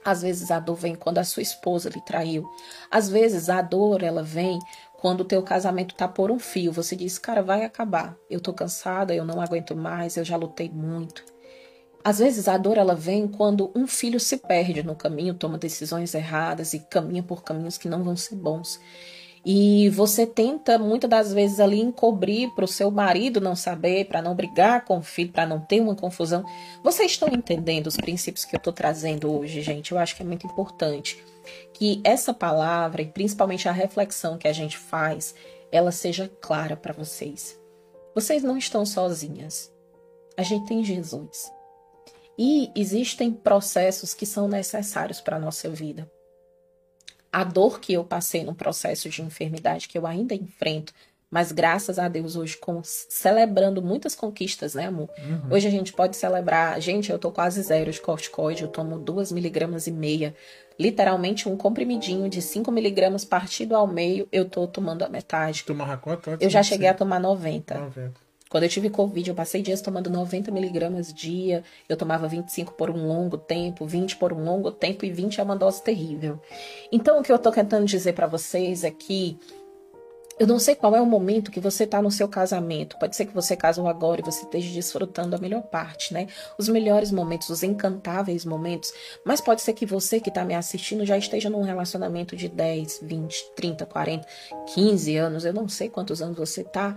Às 0.05 0.23
vezes 0.23 0.51
a 0.51 0.59
dor 0.59 0.75
vem 0.75 0.95
quando 0.95 1.18
a 1.18 1.25
sua 1.25 1.42
esposa 1.42 1.88
lhe 1.88 2.01
traiu. 2.01 2.45
Às 2.90 3.09
vezes 3.09 3.49
a 3.49 3.62
dor 3.62 4.03
ela 4.03 4.23
vem 4.23 4.59
quando 5.03 5.23
o 5.23 5.25
teu 5.25 5.43
casamento 5.43 5.97
tá 5.97 6.07
por 6.07 6.31
um 6.31 6.38
fio, 6.38 6.71
você 6.71 6.95
diz, 6.95 7.19
cara, 7.19 7.43
vai 7.43 7.65
acabar. 7.65 8.17
Eu 8.31 8.41
tô 8.41 8.53
cansada, 8.53 9.12
eu 9.12 9.25
não 9.25 9.41
aguento 9.41 9.75
mais, 9.75 10.17
eu 10.17 10.25
já 10.25 10.37
lutei 10.37 10.71
muito. 10.71 11.25
Às 12.05 12.21
vezes 12.21 12.47
a 12.47 12.57
dor 12.57 12.79
ela 12.79 12.95
vem 12.95 13.27
quando 13.27 13.73
um 13.75 13.85
filho 13.88 14.21
se 14.21 14.37
perde 14.37 14.81
no 14.85 14.95
caminho, 14.95 15.35
toma 15.35 15.59
decisões 15.59 16.15
erradas 16.15 16.73
e 16.73 16.79
caminha 16.79 17.21
por 17.21 17.43
caminhos 17.43 17.77
que 17.77 17.88
não 17.88 18.05
vão 18.05 18.15
ser 18.15 18.37
bons. 18.37 18.79
E 19.45 19.88
você 19.88 20.25
tenta 20.25 20.79
muitas 20.79 21.11
das 21.11 21.33
vezes 21.33 21.59
ali 21.59 21.81
encobrir 21.81 22.55
para 22.55 22.65
o 22.65 22.69
seu 22.69 22.88
marido 22.88 23.41
não 23.41 23.57
saber, 23.57 24.05
para 24.05 24.23
não 24.23 24.37
brigar 24.37 24.85
com 24.85 24.99
o 24.99 25.03
filho, 25.03 25.33
para 25.33 25.45
não 25.45 25.59
ter 25.59 25.81
uma 25.81 25.97
confusão. 25.97 26.45
Vocês 26.81 27.11
estão 27.11 27.29
entendendo 27.29 27.88
os 27.88 27.97
princípios 27.97 28.45
que 28.45 28.55
eu 28.55 28.59
estou 28.59 28.73
trazendo 28.73 29.37
hoje, 29.37 29.62
gente? 29.62 29.91
Eu 29.91 29.99
acho 29.99 30.15
que 30.15 30.23
é 30.23 30.27
muito 30.27 30.47
importante. 30.47 31.32
Que 31.72 32.00
essa 32.05 32.33
palavra 32.33 33.02
e 33.02 33.07
principalmente 33.07 33.68
a 33.68 33.72
reflexão 33.72 34.38
que 34.38 34.48
a 34.48 34.52
gente 34.52 34.76
faz, 34.78 35.35
ela 35.70 35.90
seja 35.90 36.31
clara 36.40 36.76
para 36.76 36.92
vocês. 36.92 37.59
Vocês 38.14 38.42
não 38.42 38.59
estão 38.59 38.85
sozinhas. 38.85 39.72
A 40.37 40.42
gente 40.42 40.66
tem 40.66 40.85
Jesus. 40.85 41.50
E 42.38 42.70
existem 42.74 43.33
processos 43.33 44.14
que 44.14 44.26
são 44.26 44.48
necessários 44.48 45.20
para 45.20 45.37
a 45.37 45.40
nossa 45.40 45.68
vida. 45.68 46.11
A 47.33 47.44
dor 47.44 47.81
que 47.81 47.92
eu 47.92 48.05
passei 48.05 48.44
no 48.44 48.55
processo 48.55 49.09
de 49.09 49.22
enfermidade 49.22 49.88
que 49.88 49.96
eu 49.96 50.07
ainda 50.07 50.35
enfrento, 50.35 50.92
mas 51.31 51.50
graças 51.50 51.98
a 51.98 52.09
Deus 52.09 52.37
hoje 52.37 52.59
com, 52.59 52.83
celebrando 52.85 53.81
muitas 53.81 54.14
conquistas, 54.14 54.74
né, 54.74 54.88
amor? 54.88 55.09
Uhum. 55.18 55.55
Hoje 55.55 55.66
a 55.66 55.70
gente 55.70 55.90
pode 55.90 56.14
celebrar, 56.14 56.78
gente, 56.78 57.11
eu 57.11 57.18
tô 57.18 57.33
quase 57.33 57.62
zero 57.62 57.90
de 57.90 57.98
corticoide, 58.02 58.64
eu 58.64 58.68
tomo 58.68 58.98
duas 58.98 59.33
miligramas 59.33 59.87
e 59.87 59.90
meia, 59.90 60.35
literalmente 60.83 61.49
um 61.49 61.57
comprimidinho 61.57 62.29
de 62.29 62.42
5 62.42 62.73
miligramas 62.73 63.25
partido 63.25 63.77
ao 63.77 63.87
meio, 63.87 64.27
eu 64.33 64.45
tô 64.45 64.66
tomando 64.66 65.05
a 65.05 65.09
metade. 65.09 65.62
Tomava 65.62 65.97
quanto 65.97 66.31
antes? 66.31 66.45
Eu 66.45 66.51
já 66.51 66.62
cheguei 66.62 66.88
a 66.88 66.95
tomar 66.95 67.21
90. 67.21 67.79
90. 67.79 68.23
Quando 68.51 68.64
eu 68.64 68.68
tive 68.68 68.90
Covid, 68.90 69.31
eu 69.31 69.35
passei 69.35 69.62
dias 69.62 69.81
tomando 69.81 70.11
90 70.11 70.51
miligramas 70.51 71.14
dia. 71.14 71.62
Eu 71.88 71.97
tomava 71.97 72.29
25 72.29 72.75
por 72.75 72.90
um 72.90 73.07
longo 73.07 73.38
tempo, 73.38 73.87
20 73.87 74.16
por 74.16 74.33
um 74.33 74.45
longo 74.45 74.71
tempo 74.71 75.07
e 75.07 75.11
20 75.11 75.40
é 75.40 75.42
uma 75.42 75.57
dose 75.57 75.83
terrível. 75.83 76.38
Então, 76.90 77.18
o 77.18 77.23
que 77.23 77.33
eu 77.33 77.38
tô 77.38 77.51
tentando 77.51 77.87
dizer 77.87 78.12
para 78.12 78.27
vocês 78.27 78.85
é 78.85 78.90
que 78.90 79.38
eu 80.38 80.47
não 80.47 80.59
sei 80.59 80.75
qual 80.75 80.97
é 80.97 81.01
o 81.01 81.07
momento 81.07 81.51
que 81.51 81.61
você 81.61 81.85
está 81.85 82.01
no 82.01 82.11
seu 82.11 82.29
casamento. 82.29 82.99
Pode 82.99 83.14
ser 83.14 83.27
que 83.27 83.35
você 83.35 83.57
casou 83.57 83.87
agora 83.87 84.21
e 84.21 84.25
você 84.25 84.45
esteja 84.45 84.73
desfrutando 84.73 85.37
a 85.37 85.38
melhor 85.38 85.62
parte, 85.62 86.12
né? 86.12 86.27
Os 86.59 86.68
melhores 86.68 87.11
momentos, 87.11 87.49
os 87.49 87.62
encantáveis 87.62 88.45
momentos. 88.45 88.92
Mas 89.25 89.40
pode 89.40 89.62
ser 89.62 89.73
que 89.73 89.87
você 89.87 90.21
que 90.21 90.29
está 90.29 90.45
me 90.45 90.55
assistindo 90.55 91.05
já 91.05 91.16
esteja 91.16 91.51
num 91.51 91.62
relacionamento 91.62 92.35
de 92.35 92.49
10, 92.49 93.01
20, 93.03 93.53
30, 93.55 93.87
40, 93.87 94.27
15 94.75 95.16
anos. 95.16 95.45
Eu 95.45 95.53
não 95.53 95.68
sei 95.68 95.88
quantos 95.88 96.23
anos 96.23 96.37
você 96.37 96.62
está. 96.62 96.95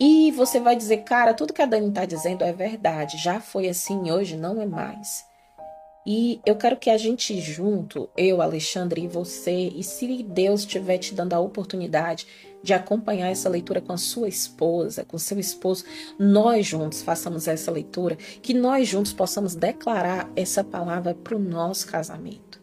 E 0.00 0.32
você 0.32 0.58
vai 0.58 0.74
dizer, 0.74 0.98
cara, 0.98 1.34
tudo 1.34 1.52
que 1.52 1.62
a 1.62 1.66
Dani 1.66 1.88
está 1.88 2.04
dizendo 2.04 2.42
é 2.42 2.52
verdade. 2.52 3.22
Já 3.22 3.40
foi 3.40 3.68
assim, 3.68 4.10
hoje 4.10 4.36
não 4.36 4.60
é 4.60 4.66
mais. 4.66 5.31
E 6.04 6.40
eu 6.44 6.56
quero 6.56 6.76
que 6.76 6.90
a 6.90 6.98
gente 6.98 7.40
junto, 7.40 8.10
eu, 8.16 8.42
Alexandre 8.42 9.02
e 9.02 9.08
você, 9.08 9.68
e 9.68 9.84
se 9.84 10.22
Deus 10.24 10.62
estiver 10.62 10.98
te 10.98 11.14
dando 11.14 11.32
a 11.32 11.38
oportunidade 11.38 12.26
de 12.60 12.74
acompanhar 12.74 13.28
essa 13.28 13.48
leitura 13.48 13.80
com 13.80 13.92
a 13.92 13.96
sua 13.96 14.28
esposa, 14.28 15.04
com 15.04 15.16
seu 15.16 15.38
esposo, 15.38 15.84
nós 16.18 16.66
juntos 16.66 17.02
façamos 17.02 17.46
essa 17.46 17.70
leitura, 17.70 18.16
que 18.16 18.52
nós 18.52 18.88
juntos 18.88 19.12
possamos 19.12 19.54
declarar 19.54 20.28
essa 20.34 20.64
palavra 20.64 21.14
para 21.14 21.36
o 21.36 21.40
nosso 21.40 21.86
casamento, 21.86 22.60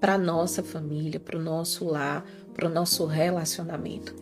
para 0.00 0.14
a 0.14 0.18
nossa 0.18 0.62
família, 0.62 1.18
para 1.18 1.36
o 1.36 1.42
nosso 1.42 1.84
lar, 1.84 2.24
para 2.54 2.68
o 2.68 2.72
nosso 2.72 3.06
relacionamento. 3.06 4.14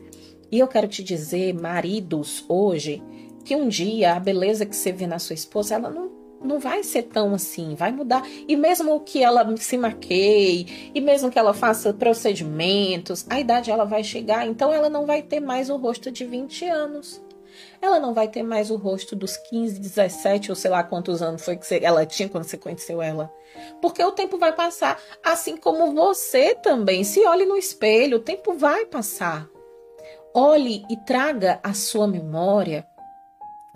E 0.50 0.58
eu 0.58 0.68
quero 0.68 0.88
te 0.88 1.02
dizer, 1.02 1.52
maridos, 1.52 2.44
hoje, 2.48 3.02
que 3.44 3.54
um 3.54 3.68
dia 3.68 4.14
a 4.14 4.20
beleza 4.20 4.64
que 4.64 4.74
você 4.74 4.92
vê 4.92 5.06
na 5.06 5.18
sua 5.18 5.34
esposa, 5.34 5.74
ela 5.74 5.90
não 5.90 6.15
não 6.42 6.58
vai 6.58 6.82
ser 6.82 7.04
tão 7.04 7.34
assim, 7.34 7.74
vai 7.74 7.92
mudar. 7.92 8.22
E 8.48 8.56
mesmo 8.56 9.00
que 9.00 9.22
ela 9.22 9.56
se 9.56 9.76
maqueie, 9.76 10.90
e 10.94 11.00
mesmo 11.00 11.30
que 11.30 11.38
ela 11.38 11.54
faça 11.54 11.92
procedimentos, 11.92 13.26
a 13.28 13.40
idade 13.40 13.70
ela 13.70 13.84
vai 13.84 14.04
chegar, 14.04 14.46
então 14.46 14.72
ela 14.72 14.88
não 14.88 15.06
vai 15.06 15.22
ter 15.22 15.40
mais 15.40 15.70
o 15.70 15.76
rosto 15.76 16.10
de 16.10 16.24
20 16.24 16.64
anos. 16.66 17.22
Ela 17.80 17.98
não 17.98 18.12
vai 18.12 18.28
ter 18.28 18.42
mais 18.42 18.70
o 18.70 18.76
rosto 18.76 19.16
dos 19.16 19.36
15, 19.36 19.78
17 19.78 20.50
ou 20.50 20.56
sei 20.56 20.70
lá 20.70 20.82
quantos 20.82 21.22
anos 21.22 21.44
foi 21.44 21.56
que 21.56 21.74
ela 21.82 22.04
tinha 22.04 22.28
quando 22.28 22.44
você 22.44 22.56
conheceu 22.56 23.00
ela. 23.00 23.32
Porque 23.80 24.02
o 24.04 24.12
tempo 24.12 24.38
vai 24.38 24.52
passar, 24.52 25.00
assim 25.24 25.56
como 25.56 25.94
você 25.94 26.54
também. 26.54 27.04
Se 27.04 27.24
olhe 27.26 27.46
no 27.46 27.56
espelho, 27.56 28.18
o 28.18 28.22
tempo 28.22 28.52
vai 28.54 28.84
passar. 28.84 29.48
Olhe 30.34 30.84
e 30.90 30.96
traga 30.98 31.58
à 31.62 31.72
sua 31.72 32.06
memória 32.06 32.86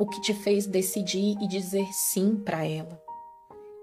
o 0.01 0.07
que 0.07 0.19
te 0.19 0.33
fez 0.33 0.67
decidir 0.67 1.37
e 1.43 1.47
dizer 1.47 1.87
sim 1.93 2.37
para 2.37 2.67
ela. 2.67 2.99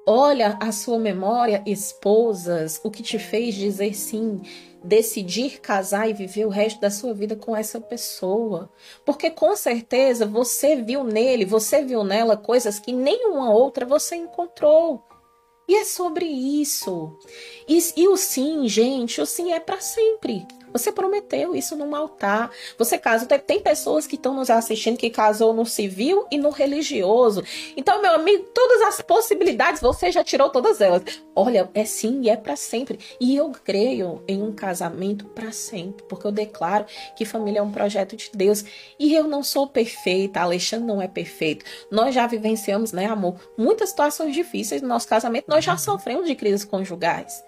Olha 0.03 0.57
a 0.59 0.71
sua 0.71 0.97
memória, 0.97 1.61
esposas, 1.65 2.81
o 2.83 2.89
que 2.89 3.03
te 3.03 3.19
fez 3.19 3.53
dizer 3.53 3.93
sim, 3.93 4.41
decidir 4.83 5.59
casar 5.59 6.09
e 6.09 6.13
viver 6.13 6.45
o 6.45 6.49
resto 6.49 6.79
da 6.81 6.89
sua 6.89 7.13
vida 7.13 7.35
com 7.35 7.55
essa 7.55 7.79
pessoa. 7.79 8.71
Porque 9.05 9.29
com 9.29 9.55
certeza 9.55 10.25
você 10.25 10.77
viu 10.77 11.03
nele, 11.03 11.45
você 11.45 11.83
viu 11.83 12.03
nela 12.03 12.35
coisas 12.35 12.79
que 12.79 12.91
nenhuma 12.91 13.51
outra 13.51 13.85
você 13.85 14.15
encontrou. 14.15 15.03
E 15.67 15.75
é 15.75 15.83
sobre 15.83 16.25
isso. 16.25 17.15
E, 17.67 17.77
e 17.95 18.07
o 18.07 18.17
sim, 18.17 18.67
gente, 18.67 19.21
o 19.21 19.25
sim 19.25 19.51
é 19.51 19.59
para 19.59 19.81
sempre. 19.81 20.47
Você 20.73 20.91
prometeu 20.91 21.55
isso 21.55 21.75
num 21.75 21.95
altar. 21.95 22.51
Você 22.77 22.97
casou. 22.97 23.27
Tem 23.27 23.59
pessoas 23.59 24.05
que 24.05 24.15
estão 24.15 24.33
nos 24.33 24.49
assistindo 24.49 24.97
que 24.97 25.09
casou 25.09 25.53
no 25.53 25.65
civil 25.65 26.25
e 26.31 26.37
no 26.37 26.49
religioso. 26.49 27.43
Então, 27.75 28.01
meu 28.01 28.13
amigo, 28.13 28.43
todas 28.53 28.81
as 28.81 29.01
possibilidades, 29.01 29.81
você 29.81 30.11
já 30.11 30.23
tirou 30.23 30.49
todas 30.49 30.81
elas. 30.81 31.03
Olha, 31.35 31.69
é 31.73 31.85
sim 31.85 32.21
e 32.23 32.29
é 32.29 32.35
para 32.35 32.55
sempre. 32.55 32.99
E 33.19 33.35
eu 33.35 33.51
creio 33.63 34.23
em 34.27 34.41
um 34.41 34.51
casamento 34.51 35.25
para 35.25 35.51
sempre, 35.51 36.03
porque 36.07 36.27
eu 36.27 36.31
declaro 36.31 36.85
que 37.15 37.25
família 37.25 37.59
é 37.59 37.61
um 37.63 37.71
projeto 37.71 38.15
de 38.15 38.29
Deus. 38.33 38.63
E 38.99 39.13
eu 39.13 39.27
não 39.27 39.43
sou 39.43 39.67
perfeita, 39.67 40.41
Alexandre 40.41 40.87
não 40.87 41.01
é 41.01 41.07
perfeito. 41.07 41.65
Nós 41.91 42.13
já 42.13 42.25
vivenciamos, 42.27 42.91
né, 42.91 43.05
amor, 43.05 43.35
muitas 43.57 43.89
situações 43.89 44.33
difíceis 44.33 44.81
no 44.81 44.87
nosso 44.87 45.07
casamento. 45.07 45.45
Nós 45.47 45.63
já 45.63 45.77
sofremos 45.77 46.27
de 46.27 46.35
crises 46.35 46.65
conjugais 46.65 47.43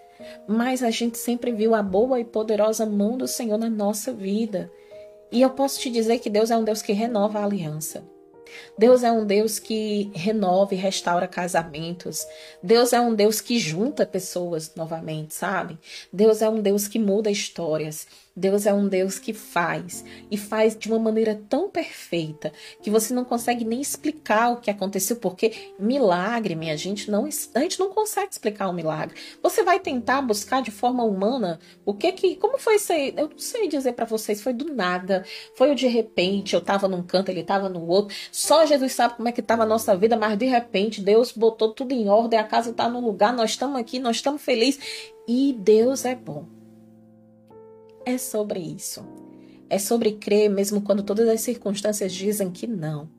mas 0.47 0.83
a 0.83 0.91
gente 0.91 1.17
sempre 1.17 1.51
viu 1.51 1.75
a 1.75 1.81
boa 1.81 2.19
e 2.19 2.25
poderosa 2.25 2.85
mão 2.85 3.17
do 3.17 3.27
Senhor 3.27 3.57
na 3.57 3.69
nossa 3.69 4.13
vida. 4.13 4.71
E 5.31 5.41
eu 5.41 5.49
posso 5.51 5.79
te 5.79 5.89
dizer 5.89 6.19
que 6.19 6.29
Deus 6.29 6.49
é 6.49 6.57
um 6.57 6.63
Deus 6.63 6.81
que 6.81 6.93
renova 6.93 7.39
a 7.39 7.45
aliança. 7.45 8.03
Deus 8.77 9.03
é 9.03 9.11
um 9.11 9.25
Deus 9.25 9.59
que 9.59 10.11
renova 10.13 10.73
e 10.73 10.77
restaura 10.77 11.27
casamentos. 11.27 12.25
Deus 12.63 12.93
é 12.93 12.99
um 12.99 13.13
Deus 13.13 13.41
que 13.41 13.59
junta 13.59 14.05
pessoas 14.05 14.73
novamente, 14.75 15.35
sabe? 15.35 15.77
Deus 16.11 16.41
é 16.41 16.49
um 16.49 16.61
Deus 16.61 16.87
que 16.87 16.97
muda 16.97 17.29
histórias. 17.29 18.07
Deus 18.39 18.65
é 18.65 18.73
um 18.73 18.87
Deus 18.87 19.19
que 19.19 19.33
faz 19.33 20.05
e 20.31 20.37
faz 20.37 20.77
de 20.77 20.87
uma 20.87 20.97
maneira 20.97 21.39
tão 21.49 21.69
perfeita 21.69 22.53
que 22.81 22.89
você 22.89 23.13
não 23.13 23.25
consegue 23.25 23.65
nem 23.65 23.81
explicar 23.81 24.51
o 24.51 24.61
que 24.61 24.71
aconteceu, 24.71 25.17
porque 25.17 25.73
milagre, 25.77 26.55
minha 26.55 26.77
gente, 26.77 27.11
não 27.11 27.25
a 27.25 27.59
gente 27.59 27.77
não 27.77 27.89
consegue 27.89 28.31
explicar 28.31 28.67
o 28.67 28.71
um 28.71 28.73
milagre. 28.73 29.15
Você 29.43 29.61
vai 29.61 29.77
tentar 29.79 30.21
buscar 30.21 30.61
de 30.61 30.71
forma 30.71 31.03
humana 31.03 31.59
o 31.85 31.93
que 31.93 32.13
que 32.13 32.35
como 32.37 32.57
foi 32.57 32.75
isso 32.75 32.93
aí? 32.93 33.13
Eu 33.17 33.27
não 33.29 33.37
sei 33.37 33.67
dizer 33.67 33.91
para 33.91 34.05
vocês, 34.05 34.41
foi 34.41 34.53
do 34.53 34.73
nada, 34.73 35.25
foi 35.55 35.75
de 35.75 35.87
repente, 35.87 36.53
eu 36.55 36.61
tava 36.61 36.87
num 36.87 37.03
canto, 37.03 37.29
ele 37.29 37.43
tava 37.43 37.67
no 37.67 37.85
outro. 37.85 38.15
Só 38.31 38.65
Jesus 38.65 38.93
sabe 38.93 39.15
como 39.15 39.27
é 39.27 39.33
que 39.33 39.41
tava 39.41 39.63
a 39.63 39.65
nossa 39.65 39.97
vida, 39.97 40.15
mas 40.15 40.37
de 40.37 40.45
repente 40.45 41.01
Deus 41.01 41.33
botou 41.33 41.73
tudo 41.73 41.91
em 41.91 42.07
ordem, 42.07 42.39
a 42.39 42.43
casa 42.45 42.71
tá 42.71 42.87
no 42.87 43.01
lugar, 43.01 43.33
nós 43.33 43.51
estamos 43.51 43.77
aqui, 43.77 43.99
nós 43.99 44.15
estamos 44.15 44.41
felizes 44.41 44.79
e 45.27 45.53
Deus 45.59 46.05
é 46.05 46.15
bom 46.15 46.58
é 48.09 48.17
sobre 48.17 48.59
isso. 48.59 49.05
É 49.69 49.77
sobre 49.77 50.13
crer 50.13 50.49
mesmo 50.49 50.81
quando 50.81 51.03
todas 51.03 51.27
as 51.29 51.41
circunstâncias 51.41 52.11
dizem 52.11 52.49
que 52.49 52.65
não. 52.65 53.09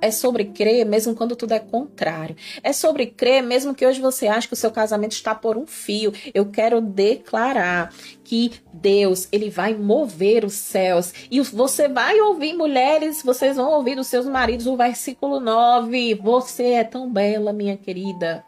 É 0.00 0.10
sobre 0.10 0.44
crer 0.46 0.84
mesmo 0.84 1.14
quando 1.14 1.34
tudo 1.34 1.52
é 1.52 1.58
contrário. 1.58 2.36
É 2.62 2.72
sobre 2.72 3.06
crer 3.06 3.42
mesmo 3.42 3.74
que 3.74 3.86
hoje 3.86 4.00
você 4.00 4.26
acha 4.26 4.46
que 4.46 4.54
o 4.54 4.56
seu 4.56 4.70
casamento 4.70 5.12
está 5.12 5.34
por 5.34 5.56
um 5.56 5.66
fio. 5.66 6.12
Eu 6.32 6.46
quero 6.46 6.80
declarar 6.80 7.92
que 8.22 8.52
Deus, 8.72 9.28
ele 9.32 9.50
vai 9.50 9.74
mover 9.74 10.44
os 10.44 10.54
céus. 10.54 11.12
E 11.30 11.40
você 11.40 11.88
vai 11.88 12.20
ouvir 12.20 12.54
mulheres, 12.54 13.22
vocês 13.22 13.56
vão 13.56 13.72
ouvir 13.72 13.96
dos 13.96 14.06
seus 14.06 14.26
maridos 14.26 14.66
o 14.66 14.76
versículo 14.76 15.40
9. 15.40 16.14
Você 16.14 16.64
é 16.64 16.84
tão 16.84 17.10
bela, 17.10 17.52
minha 17.52 17.76
querida 17.76 18.44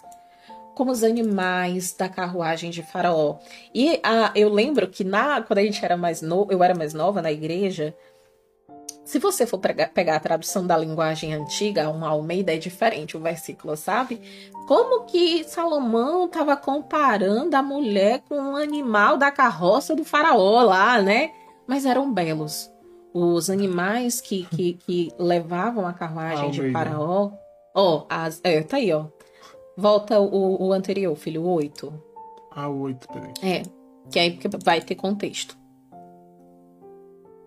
como 0.76 0.92
os 0.92 1.02
animais 1.02 1.94
da 1.94 2.06
carruagem 2.06 2.68
de 2.70 2.82
Faraó. 2.82 3.38
E 3.74 3.98
a, 4.02 4.30
eu 4.34 4.50
lembro 4.50 4.86
que 4.86 5.02
na 5.02 5.40
quando 5.40 5.58
a 5.58 5.62
gente 5.62 5.82
era 5.82 5.96
mais 5.96 6.20
novo, 6.20 6.52
eu 6.52 6.62
era 6.62 6.74
mais 6.74 6.92
nova 6.92 7.22
na 7.22 7.32
igreja. 7.32 7.96
Se 9.02 9.18
você 9.18 9.46
for 9.46 9.58
pegar, 9.58 9.88
pegar 9.88 10.16
a 10.16 10.20
tradução 10.20 10.66
da 10.66 10.76
linguagem 10.76 11.32
antiga, 11.32 11.88
uma 11.88 12.10
Almeida 12.10 12.52
é 12.52 12.58
diferente 12.58 13.16
o 13.16 13.20
versículo, 13.20 13.74
sabe? 13.74 14.20
Como 14.68 15.06
que 15.06 15.44
Salomão 15.44 16.26
estava 16.26 16.54
comparando 16.58 17.56
a 17.56 17.62
mulher 17.62 18.20
com 18.28 18.36
um 18.36 18.56
animal 18.56 19.16
da 19.16 19.30
carroça 19.30 19.96
do 19.96 20.04
faraó 20.04 20.60
lá, 20.60 21.00
né? 21.00 21.30
Mas 21.66 21.86
eram 21.86 22.12
belos. 22.12 22.70
Os 23.14 23.48
animais 23.48 24.20
que, 24.20 24.44
que, 24.44 24.74
que 24.74 25.08
levavam 25.18 25.86
a 25.86 25.94
carruagem 25.94 26.44
Almeida. 26.44 26.66
de 26.66 26.72
Faraó. 26.72 27.30
Ó, 27.74 27.96
oh, 27.96 28.06
as, 28.10 28.42
é, 28.44 28.62
tá 28.62 28.76
aí, 28.76 28.92
ó. 28.92 29.15
Volta 29.76 30.18
o, 30.18 30.68
o 30.68 30.72
anterior, 30.72 31.14
filho, 31.16 31.42
o 31.42 31.48
8. 31.48 31.92
Ah, 32.50 32.68
o 32.68 32.80
8, 32.80 33.08
peraí. 33.08 33.32
É, 33.42 33.62
que 34.10 34.18
aí 34.18 34.38
vai 34.64 34.80
ter 34.80 34.94
contexto. 34.94 35.56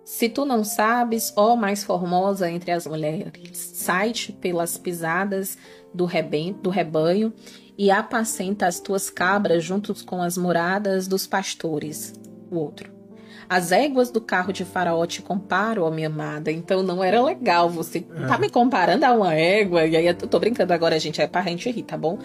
Se 0.05 0.27
tu 0.27 0.43
não 0.43 0.63
sabes, 0.63 1.31
ó 1.35 1.55
mais 1.55 1.83
formosa 1.83 2.49
entre 2.49 2.71
as 2.71 2.87
mulheres, 2.87 3.57
sai-te 3.75 4.31
pelas 4.33 4.77
pisadas 4.77 5.57
do 5.93 6.05
rebanho, 6.05 6.53
do 6.55 6.69
rebanho 6.69 7.33
e 7.77 7.91
apacenta 7.91 8.67
as 8.67 8.79
tuas 8.79 9.09
cabras 9.09 9.63
juntos 9.63 10.01
com 10.01 10.21
as 10.21 10.37
moradas 10.37 11.07
dos 11.07 11.27
pastores. 11.27 12.13
O 12.51 12.57
outro. 12.57 12.98
As 13.49 13.71
éguas 13.71 14.11
do 14.11 14.21
carro 14.21 14.53
de 14.53 14.63
Faraó 14.63 15.03
te 15.07 15.23
comparam, 15.23 15.83
ó 15.83 15.89
minha 15.89 16.07
amada. 16.07 16.51
Então 16.51 16.83
não 16.83 17.03
era 17.03 17.21
legal 17.21 17.67
você 17.67 18.05
é. 18.15 18.27
tá 18.27 18.37
me 18.37 18.47
comparando 18.47 19.03
a 19.05 19.11
uma 19.11 19.33
égua. 19.33 19.87
E 19.87 19.97
aí 19.97 20.05
eu 20.05 20.13
tô 20.13 20.39
brincando 20.39 20.71
agora, 20.71 20.99
gente, 20.99 21.19
é 21.19 21.27
pra 21.27 21.41
gente 21.41 21.69
rir, 21.71 21.81
tá 21.81 21.97
bom? 21.97 22.19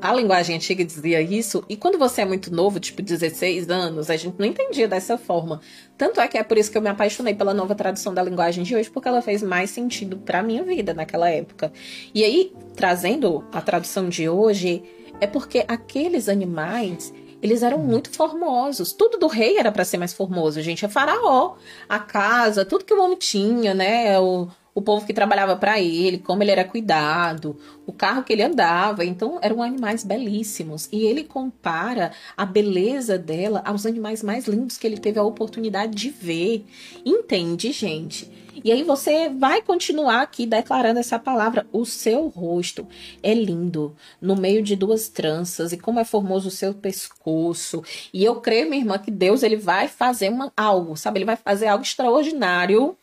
A 0.00 0.14
linguagem 0.14 0.54
antiga 0.54 0.84
dizia 0.84 1.20
isso, 1.20 1.64
e 1.68 1.76
quando 1.76 1.98
você 1.98 2.20
é 2.20 2.24
muito 2.24 2.54
novo, 2.54 2.78
tipo 2.78 3.02
16 3.02 3.68
anos, 3.68 4.08
a 4.08 4.16
gente 4.16 4.36
não 4.38 4.46
entendia 4.46 4.86
dessa 4.86 5.18
forma. 5.18 5.60
Tanto 5.96 6.20
é 6.20 6.28
que 6.28 6.38
é 6.38 6.44
por 6.44 6.56
isso 6.56 6.70
que 6.70 6.78
eu 6.78 6.82
me 6.82 6.88
apaixonei 6.88 7.34
pela 7.34 7.52
nova 7.52 7.74
tradução 7.74 8.14
da 8.14 8.22
linguagem 8.22 8.62
de 8.62 8.76
hoje, 8.76 8.88
porque 8.88 9.08
ela 9.08 9.20
fez 9.20 9.42
mais 9.42 9.70
sentido 9.70 10.16
para 10.18 10.40
minha 10.40 10.62
vida 10.62 10.94
naquela 10.94 11.28
época. 11.28 11.72
E 12.14 12.22
aí, 12.22 12.52
trazendo 12.76 13.44
a 13.50 13.60
tradução 13.60 14.08
de 14.08 14.28
hoje, 14.28 14.84
é 15.20 15.26
porque 15.26 15.64
aqueles 15.66 16.28
animais, 16.28 17.12
eles 17.42 17.62
eram 17.62 17.78
muito 17.78 18.10
formosos. 18.10 18.92
Tudo 18.92 19.18
do 19.18 19.26
rei 19.26 19.58
era 19.58 19.70
para 19.70 19.84
ser 19.84 19.98
mais 19.98 20.12
formoso, 20.12 20.60
gente. 20.60 20.84
É 20.84 20.88
faraó, 20.88 21.56
a 21.88 21.98
casa, 21.98 22.64
tudo 22.64 22.84
que 22.84 22.94
o 22.94 23.02
homem 23.02 23.16
tinha, 23.16 23.74
né? 23.74 24.18
O, 24.18 24.48
o 24.74 24.82
povo 24.82 25.06
que 25.06 25.12
trabalhava 25.12 25.56
para 25.56 25.80
ele, 25.80 26.18
como 26.18 26.42
ele 26.42 26.50
era 26.50 26.64
cuidado, 26.64 27.56
o 27.86 27.92
carro 27.92 28.22
que 28.22 28.32
ele 28.32 28.42
andava. 28.42 29.04
Então, 29.04 29.38
eram 29.42 29.62
animais 29.62 30.04
belíssimos. 30.04 30.88
E 30.92 31.04
ele 31.04 31.24
compara 31.24 32.12
a 32.36 32.44
beleza 32.44 33.18
dela 33.18 33.62
aos 33.64 33.86
animais 33.86 34.22
mais 34.22 34.46
lindos 34.46 34.76
que 34.76 34.86
ele 34.86 34.98
teve 34.98 35.18
a 35.18 35.24
oportunidade 35.24 35.94
de 35.94 36.10
ver. 36.10 36.64
Entende, 37.04 37.72
gente? 37.72 38.37
E 38.64 38.72
aí 38.72 38.82
você 38.82 39.28
vai 39.28 39.62
continuar 39.62 40.22
aqui 40.22 40.46
declarando 40.46 41.00
essa 41.00 41.18
palavra. 41.18 41.66
O 41.72 41.84
seu 41.84 42.28
rosto 42.28 42.86
é 43.22 43.34
lindo, 43.34 43.94
no 44.20 44.36
meio 44.36 44.62
de 44.62 44.76
duas 44.76 45.08
tranças, 45.08 45.72
e 45.72 45.78
como 45.78 46.00
é 46.00 46.04
formoso 46.04 46.48
o 46.48 46.52
seu 46.52 46.74
pescoço. 46.74 47.82
E 48.12 48.24
eu 48.24 48.36
creio, 48.40 48.68
minha 48.68 48.82
irmã, 48.82 48.98
que 48.98 49.10
Deus 49.10 49.42
ele 49.42 49.56
vai 49.56 49.88
fazer 49.88 50.30
uma, 50.30 50.52
algo, 50.56 50.96
sabe? 50.96 51.18
Ele 51.18 51.24
vai 51.24 51.36
fazer 51.36 51.66
algo 51.66 51.84
extraordinário 51.84 52.96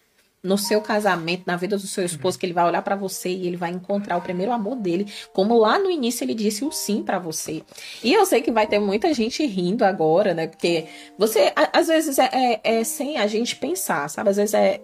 no 0.46 0.58
seu 0.60 0.80
casamento, 0.80 1.44
na 1.48 1.56
vida 1.56 1.76
do 1.76 1.88
seu 1.88 2.06
esposo, 2.06 2.38
que 2.38 2.46
ele 2.46 2.54
vai 2.54 2.66
olhar 2.66 2.84
para 2.84 2.96
você 2.96 3.30
e 3.30 3.48
ele 3.48 3.58
vai 3.58 3.72
encontrar 3.72 4.16
o 4.16 4.22
primeiro 4.22 4.52
amor 4.52 4.76
dele, 4.76 5.12
como 5.34 5.58
lá 5.58 5.80
no 5.80 5.90
início 5.90 6.24
ele 6.24 6.36
disse 6.36 6.64
o 6.64 6.72
sim 6.72 7.02
para 7.02 7.18
você. 7.18 7.64
E 8.04 8.14
eu 8.14 8.26
sei 8.28 8.42
que 8.42 8.52
vai 8.52 8.68
ter 8.68 8.78
muita 8.78 9.12
gente 9.14 9.44
rindo 9.44 9.84
agora, 9.84 10.36
né? 10.36 10.46
Porque 10.46 10.86
você, 11.18 11.52
às 11.74 11.88
vezes, 11.88 12.20
é, 12.20 12.30
é, 12.32 12.62
é 12.80 12.84
sem 12.84 13.18
a 13.18 13.26
gente 13.26 13.56
pensar, 13.56 14.08
sabe? 14.08 14.30
Às 14.30 14.38
vezes 14.38 14.54
é. 14.54 14.80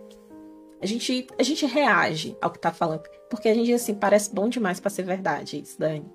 A 0.82 0.86
gente, 0.86 1.28
a 1.38 1.44
gente 1.44 1.66
reage 1.66 2.36
ao 2.42 2.50
que 2.50 2.60
tá 2.60 2.72
falando. 2.74 3.04
Porque 3.30 3.48
a 3.48 3.54
gente 3.54 3.72
assim, 3.72 3.94
parece 3.94 4.34
bom 4.34 4.50
demais 4.50 4.80
para 4.80 4.90
ser 4.90 5.04
verdade 5.04 5.62
isso, 5.62 5.80
Dani. 5.80 6.06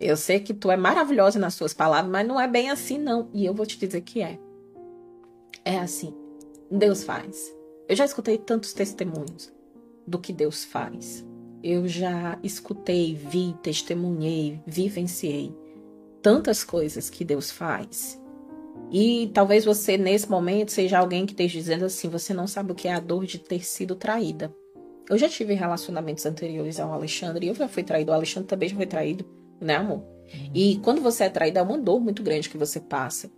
Eu 0.00 0.16
sei 0.16 0.40
que 0.40 0.52
tu 0.52 0.70
é 0.70 0.76
maravilhosa 0.76 1.38
nas 1.38 1.54
suas 1.54 1.72
palavras, 1.72 2.10
mas 2.10 2.26
não 2.26 2.40
é 2.40 2.48
bem 2.48 2.70
assim, 2.70 2.98
não. 2.98 3.30
E 3.32 3.44
eu 3.44 3.54
vou 3.54 3.66
te 3.66 3.78
dizer 3.78 4.00
que 4.00 4.22
é. 4.22 4.38
É 5.64 5.78
assim. 5.78 6.14
Deus 6.70 7.04
faz. 7.04 7.54
Eu 7.88 7.94
já 7.94 8.04
escutei 8.04 8.38
tantos 8.38 8.72
testemunhos 8.72 9.52
do 10.06 10.18
que 10.18 10.32
Deus 10.32 10.64
faz. 10.64 11.24
Eu 11.62 11.86
já 11.86 12.38
escutei, 12.42 13.14
vi, 13.14 13.54
testemunhei, 13.62 14.60
vivenciei 14.66 15.54
tantas 16.22 16.64
coisas 16.64 17.08
que 17.08 17.24
Deus 17.24 17.50
faz. 17.50 18.20
E 18.90 19.30
talvez 19.34 19.64
você, 19.64 19.96
nesse 19.96 20.30
momento, 20.30 20.72
seja 20.72 20.98
alguém 20.98 21.26
que 21.26 21.32
esteja 21.32 21.58
dizendo 21.58 21.84
assim: 21.84 22.08
você 22.08 22.32
não 22.32 22.46
sabe 22.46 22.72
o 22.72 22.74
que 22.74 22.88
é 22.88 22.94
a 22.94 23.00
dor 23.00 23.26
de 23.26 23.38
ter 23.38 23.64
sido 23.64 23.94
traída. 23.94 24.54
Eu 25.08 25.16
já 25.16 25.28
tive 25.28 25.54
relacionamentos 25.54 26.26
anteriores 26.26 26.80
ao 26.80 26.92
Alexandre 26.92 27.46
e 27.46 27.48
eu 27.48 27.54
já 27.54 27.68
fui 27.68 27.82
traído. 27.82 28.10
O 28.10 28.14
Alexandre 28.14 28.48
também 28.48 28.68
já 28.68 28.76
foi 28.76 28.86
traído, 28.86 29.24
né, 29.60 29.76
amor? 29.76 29.98
Uhum. 29.98 30.50
E 30.54 30.78
quando 30.78 31.00
você 31.00 31.24
é 31.24 31.28
traído, 31.28 31.58
é 31.58 31.62
uma 31.62 31.78
dor 31.78 32.00
muito 32.00 32.22
grande 32.22 32.48
que 32.48 32.58
você 32.58 32.80
passa. 32.80 33.30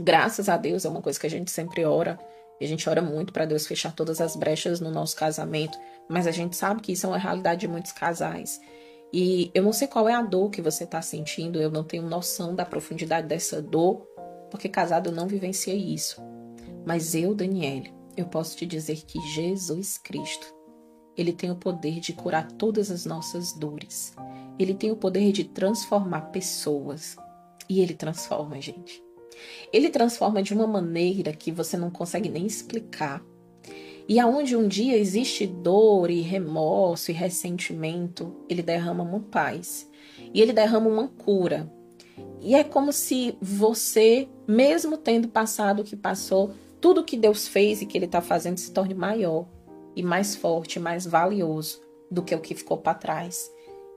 Graças 0.00 0.48
a 0.48 0.56
Deus, 0.56 0.84
é 0.84 0.88
uma 0.88 1.02
coisa 1.02 1.18
que 1.18 1.26
a 1.26 1.30
gente 1.30 1.50
sempre 1.50 1.84
ora 1.84 2.18
e 2.60 2.64
a 2.64 2.68
gente 2.68 2.88
ora 2.88 3.02
muito 3.02 3.32
para 3.32 3.44
Deus 3.44 3.66
fechar 3.66 3.94
todas 3.94 4.20
as 4.20 4.36
brechas 4.36 4.80
no 4.80 4.90
nosso 4.90 5.16
casamento, 5.16 5.78
mas 6.08 6.26
a 6.26 6.30
gente 6.30 6.56
sabe 6.56 6.80
que 6.80 6.92
isso 6.92 7.06
é 7.06 7.08
uma 7.08 7.18
realidade 7.18 7.60
de 7.60 7.68
muitos 7.68 7.92
casais. 7.92 8.60
E 9.12 9.50
eu 9.54 9.62
não 9.62 9.72
sei 9.72 9.88
qual 9.88 10.08
é 10.08 10.14
a 10.14 10.22
dor 10.22 10.50
que 10.50 10.60
você 10.60 10.84
está 10.84 11.00
sentindo, 11.00 11.60
eu 11.60 11.70
não 11.70 11.82
tenho 11.82 12.02
noção 12.02 12.54
da 12.54 12.64
profundidade 12.64 13.26
dessa 13.26 13.62
dor, 13.62 14.06
porque 14.50 14.68
casado 14.68 15.12
não 15.12 15.26
vivenciei 15.26 15.78
isso. 15.78 16.20
Mas 16.86 17.14
eu, 17.14 17.34
Daniele, 17.34 17.92
eu 18.16 18.26
posso 18.26 18.56
te 18.56 18.66
dizer 18.66 19.04
que 19.06 19.20
Jesus 19.20 19.98
Cristo, 19.98 20.54
ele 21.16 21.32
tem 21.32 21.50
o 21.50 21.56
poder 21.56 22.00
de 22.00 22.12
curar 22.12 22.50
todas 22.52 22.90
as 22.90 23.04
nossas 23.04 23.52
dores. 23.52 24.14
Ele 24.58 24.74
tem 24.74 24.90
o 24.90 24.96
poder 24.96 25.32
de 25.32 25.44
transformar 25.44 26.30
pessoas. 26.32 27.16
E 27.68 27.80
ele 27.80 27.94
transforma, 27.94 28.60
gente. 28.60 29.02
Ele 29.72 29.90
transforma 29.90 30.42
de 30.42 30.54
uma 30.54 30.66
maneira 30.66 31.32
que 31.32 31.52
você 31.52 31.76
não 31.76 31.90
consegue 31.90 32.28
nem 32.28 32.46
explicar. 32.46 33.22
E 34.08 34.18
aonde 34.18 34.56
um 34.56 34.66
dia 34.66 34.96
existe 34.96 35.46
dor 35.46 36.10
e 36.10 36.22
remorso 36.22 37.10
e 37.10 37.14
ressentimento, 37.14 38.34
ele 38.48 38.62
derrama 38.62 39.04
uma 39.04 39.20
paz. 39.20 39.88
E 40.32 40.40
ele 40.40 40.52
derrama 40.52 40.88
uma 40.88 41.08
cura. 41.08 41.70
E 42.40 42.54
é 42.54 42.62
como 42.62 42.92
se 42.92 43.36
você, 43.40 44.28
mesmo 44.46 44.96
tendo 44.96 45.28
passado 45.28 45.80
o 45.80 45.84
que 45.84 45.96
passou, 45.96 46.52
tudo 46.80 47.04
que 47.04 47.16
Deus 47.16 47.48
fez 47.48 47.82
e 47.82 47.86
que 47.86 47.98
ele 47.98 48.06
está 48.06 48.20
fazendo 48.20 48.58
se 48.58 48.70
torne 48.70 48.94
maior 48.94 49.46
e 49.96 50.02
mais 50.02 50.36
forte, 50.36 50.78
mais 50.78 51.04
valioso 51.04 51.80
do 52.10 52.22
que 52.22 52.34
o 52.34 52.40
que 52.40 52.54
ficou 52.54 52.78
para 52.78 52.94
trás. 52.94 53.50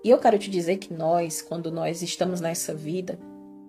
E 0.04 0.10
eu 0.10 0.18
quero 0.18 0.40
te 0.40 0.50
dizer 0.50 0.78
que 0.78 0.94
nós, 0.94 1.42
quando 1.42 1.72
nós 1.72 2.02
estamos 2.02 2.42
nessa 2.42 2.74
vida, 2.74 3.20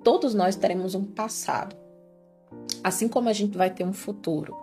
Todos 0.02 0.34
nós 0.34 0.56
teremos 0.56 0.96
um 0.96 1.04
passado, 1.04 1.76
assim 2.82 3.06
como 3.06 3.28
a 3.28 3.32
gente 3.32 3.56
vai 3.56 3.70
ter 3.70 3.84
um 3.84 3.92
futuro. 3.92 4.56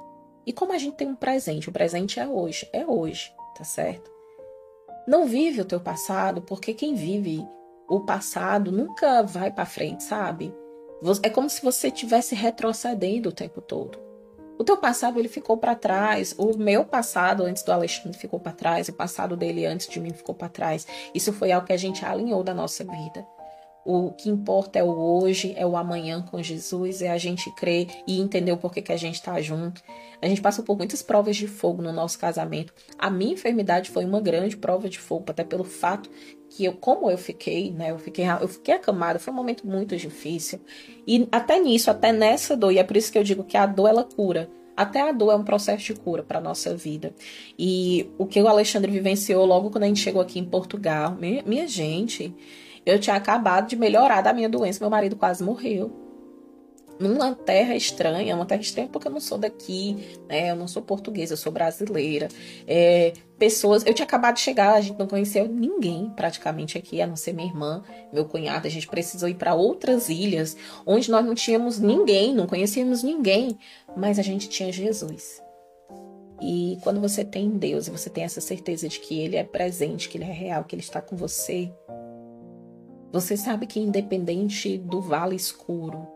E 0.46 0.52
como 0.52 0.74
a 0.74 0.78
gente 0.78 0.98
tem 0.98 1.08
um 1.08 1.16
presente, 1.16 1.70
o 1.70 1.72
presente 1.72 2.20
é 2.20 2.28
hoje, 2.28 2.68
é 2.74 2.86
hoje, 2.86 3.32
tá 3.56 3.64
certo? 3.64 4.12
Não 5.08 5.26
vive 5.26 5.62
o 5.62 5.66
teu 5.66 5.80
passado, 5.80 6.42
porque 6.42 6.74
quem 6.74 6.94
vive 6.94 7.48
o 7.90 8.00
passado 8.02 8.72
nunca 8.72 9.24
vai 9.24 9.52
para 9.52 9.66
frente, 9.66 10.04
sabe? 10.04 10.54
É 11.24 11.30
como 11.30 11.50
se 11.50 11.62
você 11.62 11.88
estivesse 11.88 12.36
retrocedendo 12.36 13.30
o 13.30 13.34
tempo 13.34 13.62
todo. 13.62 13.98
O 14.58 14.64
teu 14.64 14.76
passado 14.76 15.18
ele 15.18 15.30
ficou 15.30 15.58
para 15.58 15.74
trás, 15.74 16.36
o 16.38 16.58
meu 16.58 16.84
passado 16.84 17.44
antes 17.44 17.64
do 17.64 17.72
Alexandre 17.72 18.18
ficou 18.18 18.40
para 18.40 18.52
trás, 18.52 18.90
o 18.90 18.94
passado 18.94 19.38
dele 19.38 19.66
antes 19.66 19.88
de 19.88 20.00
mim 20.02 20.12
ficou 20.12 20.36
para 20.36 20.50
trás. 20.50 20.86
Isso 21.16 21.32
foi 21.32 21.52
algo 21.52 21.66
que 21.66 21.74
a 21.74 21.78
gente 21.78 22.06
alinhou 22.06 22.44
da 22.44 22.54
nossa 22.54 22.84
vida. 22.84 23.26
O 23.92 24.12
que 24.12 24.30
importa 24.30 24.78
é 24.78 24.84
o 24.84 24.90
hoje, 24.96 25.56
é 25.58 25.66
o 25.66 25.76
amanhã 25.76 26.22
com 26.22 26.44
Jesus, 26.44 27.02
é 27.02 27.10
a 27.10 27.18
gente 27.18 27.50
crer 27.56 27.88
e 28.06 28.22
entender 28.22 28.52
o 28.52 28.58
porquê 28.58 28.84
que 28.84 28.92
a 28.92 28.98
gente 28.98 29.16
está 29.16 29.42
junto. 29.42 29.82
A 30.22 30.28
gente 30.28 30.42
passou 30.42 30.64
por 30.64 30.78
muitas 30.78 31.02
provas 31.02 31.36
de 31.36 31.48
fogo 31.48 31.82
no 31.82 31.92
nosso 31.92 32.20
casamento. 32.20 32.72
A 33.00 33.10
minha 33.10 33.34
enfermidade 33.34 33.90
foi 33.90 34.06
uma 34.06 34.22
grande 34.22 34.56
prova 34.56 34.88
de 34.88 35.00
fogo, 35.00 35.26
até 35.30 35.44
pelo 35.44 35.64
fato 35.64 36.08
que 36.52 36.66
eu, 36.66 36.74
como 36.74 37.10
eu 37.10 37.18
fiquei, 37.18 37.72
né? 37.72 37.90
Eu 37.90 37.98
fiquei, 37.98 38.26
eu 38.40 38.48
fiquei 38.48 38.76
acamada, 38.76 39.18
foi 39.18 39.34
um 39.34 39.38
momento 39.38 39.66
muito 39.66 39.98
difícil. 39.98 40.60
E 41.08 41.28
até 41.32 41.60
nisso, 41.60 41.90
até 41.90 42.12
nessa 42.12 42.56
dor, 42.56 42.72
e 42.72 42.78
é 42.78 42.84
por 42.84 42.96
isso 42.96 43.12
que 43.12 43.18
eu 43.18 43.24
digo 43.24 43.44
que 43.44 43.58
a 43.58 43.66
dor 43.66 43.88
ela 43.88 44.04
cura. 44.04 44.52
Até 44.78 45.02
a 45.02 45.12
dor 45.12 45.32
é 45.32 45.36
um 45.36 45.44
processo 45.44 45.84
de 45.84 45.96
cura 45.96 46.22
para 46.22 46.40
nossa 46.40 46.76
vida. 46.76 47.12
E 47.58 48.08
o 48.20 48.28
que 48.28 48.40
o 48.40 48.48
Alexandre 48.48 48.92
vivenciou 48.92 49.44
logo 49.48 49.72
quando 49.72 49.86
a 49.86 49.88
gente 49.88 50.00
chegou 50.00 50.22
aqui 50.22 50.38
em 50.38 50.46
Portugal, 50.46 51.18
minha, 51.20 51.42
minha 51.42 51.68
gente, 51.68 52.36
eu 52.90 53.00
tinha 53.00 53.16
acabado 53.16 53.68
de 53.68 53.76
melhorar 53.76 54.22
da 54.22 54.34
minha 54.34 54.50
doença, 54.50 54.80
meu 54.80 54.90
marido 54.90 55.16
quase 55.16 55.44
morreu. 55.44 55.92
Numa 57.00 57.34
terra 57.34 57.76
estranha, 57.76 58.36
uma 58.36 58.46
terra 58.46 58.60
estranha 58.60 58.90
porque 58.92 59.08
eu 59.08 59.12
não 59.12 59.22
sou 59.22 59.38
daqui, 59.38 60.20
né? 60.28 60.52
Eu 60.52 60.56
não 60.58 60.68
sou 60.68 60.82
portuguesa, 60.82 61.32
eu 61.32 61.38
sou 61.38 61.50
brasileira. 61.50 62.28
É, 62.68 63.14
pessoas, 63.38 63.86
eu 63.86 63.94
tinha 63.94 64.06
acabado 64.06 64.36
de 64.36 64.42
chegar, 64.42 64.74
a 64.74 64.82
gente 64.82 65.00
não 65.00 65.08
conheceu 65.08 65.48
ninguém 65.48 66.12
praticamente 66.14 66.78
aqui, 66.78 67.02
a 67.02 67.08
não 67.08 67.16
ser 67.16 67.32
minha 67.32 67.48
irmã, 67.48 67.82
meu 68.12 68.26
cunhado. 68.26 68.68
A 68.68 68.70
gente 68.70 68.86
precisou 68.86 69.30
ir 69.30 69.36
para 69.36 69.56
outras 69.56 70.10
ilhas 70.10 70.58
onde 70.86 71.10
nós 71.10 71.26
não 71.26 71.34
tínhamos 71.34 71.80
ninguém, 71.80 72.36
não 72.36 72.46
conhecíamos 72.46 73.02
ninguém, 73.02 73.58
mas 73.96 74.20
a 74.20 74.22
gente 74.22 74.50
tinha 74.50 74.70
Jesus. 74.70 75.42
E 76.42 76.78
quando 76.84 77.02
você 77.02 77.24
tem 77.24 77.50
Deus 77.50 77.88
e 77.88 77.92
você 77.92 78.10
tem 78.10 78.24
essa 78.24 78.42
certeza 78.42 78.88
de 78.88 79.00
que 79.00 79.20
Ele 79.20 79.36
é 79.36 79.44
presente, 79.44 80.08
que 80.10 80.18
Ele 80.18 80.26
é 80.26 80.32
real, 80.32 80.64
que 80.64 80.76
Ele 80.76 80.82
está 80.82 81.02
com 81.02 81.16
você, 81.16 81.72
você 83.12 83.36
sabe 83.36 83.66
que 83.66 83.80
independente 83.80 84.78
do 84.78 85.02
vale 85.02 85.36
escuro, 85.36 86.08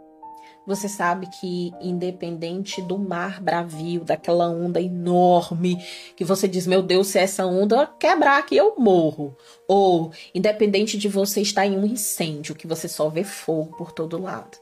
você 0.65 0.87
sabe 0.87 1.27
que 1.27 1.73
independente 1.81 2.81
do 2.81 2.97
mar 2.97 3.41
bravio, 3.41 4.03
daquela 4.05 4.47
onda 4.47 4.81
enorme, 4.81 5.77
que 6.15 6.23
você 6.23 6.47
diz, 6.47 6.65
meu 6.65 6.81
Deus, 6.81 7.07
se 7.07 7.19
essa 7.19 7.45
onda 7.45 7.87
quebrar 7.99 8.39
aqui 8.39 8.55
eu 8.55 8.75
morro. 8.77 9.35
Ou 9.67 10.11
independente 10.33 10.97
de 10.97 11.09
você 11.09 11.41
estar 11.41 11.65
em 11.65 11.77
um 11.77 11.85
incêndio, 11.85 12.55
que 12.55 12.67
você 12.67 12.87
só 12.87 13.09
vê 13.09 13.23
fogo 13.23 13.75
por 13.75 13.91
todo 13.91 14.21
lado. 14.21 14.57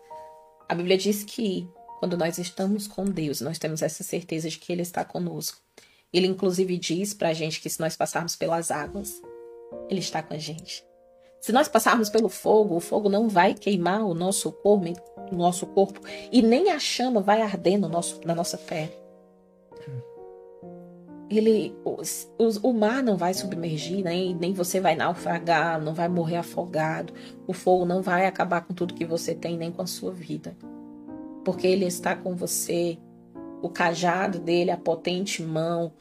A 0.68 0.74
Bíblia 0.74 0.98
diz 0.98 1.24
que 1.24 1.68
quando 2.00 2.18
nós 2.18 2.40
estamos 2.40 2.88
com 2.88 3.06
Deus, 3.06 3.42
nós 3.42 3.60
temos 3.60 3.84
essa 3.84 4.04
certeza 4.04 4.50
de 4.50 4.58
que 4.58 4.74
Ele 4.74 4.82
está 4.82 5.06
conosco. 5.06 5.60
Ele 6.12 6.26
inclusive 6.26 6.78
diz 6.78 7.14
pra 7.14 7.32
gente 7.32 7.62
que 7.62 7.70
se 7.70 7.80
nós 7.80 7.96
passarmos 7.96 8.36
pelas 8.36 8.72
águas, 8.72 9.22
Ele 9.88 10.00
está 10.00 10.24
com 10.24 10.34
a 10.34 10.38
gente. 10.38 10.84
Se 11.42 11.52
nós 11.52 11.68
passarmos 11.68 12.08
pelo 12.08 12.30
fogo, 12.30 12.76
o 12.76 12.80
fogo 12.80 13.10
não 13.10 13.28
vai 13.28 13.56
queimar 13.56 14.06
o 14.06 14.14
nosso 14.14 14.52
corpo, 14.52 14.94
o 15.32 15.36
nosso 15.36 15.66
corpo 15.66 16.00
e 16.32 16.40
nem 16.40 16.70
a 16.70 16.78
chama 16.78 17.20
vai 17.20 17.42
arder 17.42 17.80
no 17.80 17.90
nosso, 17.90 18.22
na 18.24 18.36
nossa 18.36 18.60
pele. 18.60 18.94
Ele, 21.32 21.76
o, 21.84 21.98
o 22.62 22.74
mar 22.74 23.02
não 23.02 23.18
vai 23.18 23.34
submergir, 23.34 24.04
nem, 24.04 24.36
nem 24.36 24.54
você 24.54 24.80
vai 24.80 24.96
naufragar, 24.96 25.82
não 25.82 25.96
vai 25.96 26.08
morrer 26.08 26.36
afogado. 26.36 27.12
O 27.48 27.54
fogo 27.54 27.86
não 27.86 28.04
vai 28.04 28.28
acabar 28.28 28.62
com 28.62 28.74
tudo 28.74 28.94
que 28.94 29.06
você 29.06 29.34
tem, 29.34 29.58
nem 29.58 29.72
com 29.72 29.82
a 29.82 29.88
sua 29.88 30.12
vida. 30.12 30.56
Porque 31.44 31.66
ele 31.66 31.86
está 31.86 32.16
com 32.16 32.36
você. 32.36 33.00
O 33.64 33.70
cajado 33.70 34.40
dele, 34.40 34.72
a 34.72 34.78
potente 34.78 35.42
mão, 35.42 35.94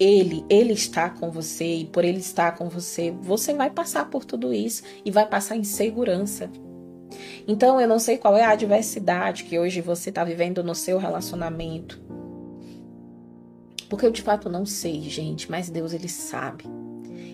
ele, 0.00 0.46
ele 0.48 0.72
está 0.72 1.10
com 1.10 1.30
você 1.30 1.76
e 1.76 1.84
por 1.84 2.06
ele 2.06 2.20
estar 2.20 2.52
com 2.52 2.70
você, 2.70 3.10
você 3.20 3.52
vai 3.52 3.68
passar 3.68 4.08
por 4.08 4.24
tudo 4.24 4.50
isso 4.50 4.82
e 5.04 5.10
vai 5.10 5.26
passar 5.26 5.56
em 5.56 5.64
segurança. 5.64 6.50
Então, 7.46 7.78
eu 7.78 7.86
não 7.86 7.98
sei 7.98 8.16
qual 8.16 8.34
é 8.34 8.42
a 8.42 8.52
adversidade 8.52 9.44
que 9.44 9.58
hoje 9.58 9.82
você 9.82 10.08
está 10.08 10.24
vivendo 10.24 10.64
no 10.64 10.74
seu 10.74 10.96
relacionamento. 10.96 12.00
Porque 13.90 14.06
eu 14.06 14.10
de 14.10 14.22
fato 14.22 14.48
não 14.48 14.64
sei, 14.64 15.02
gente, 15.02 15.50
mas 15.50 15.68
Deus 15.68 15.92
ele 15.92 16.08
sabe. 16.08 16.64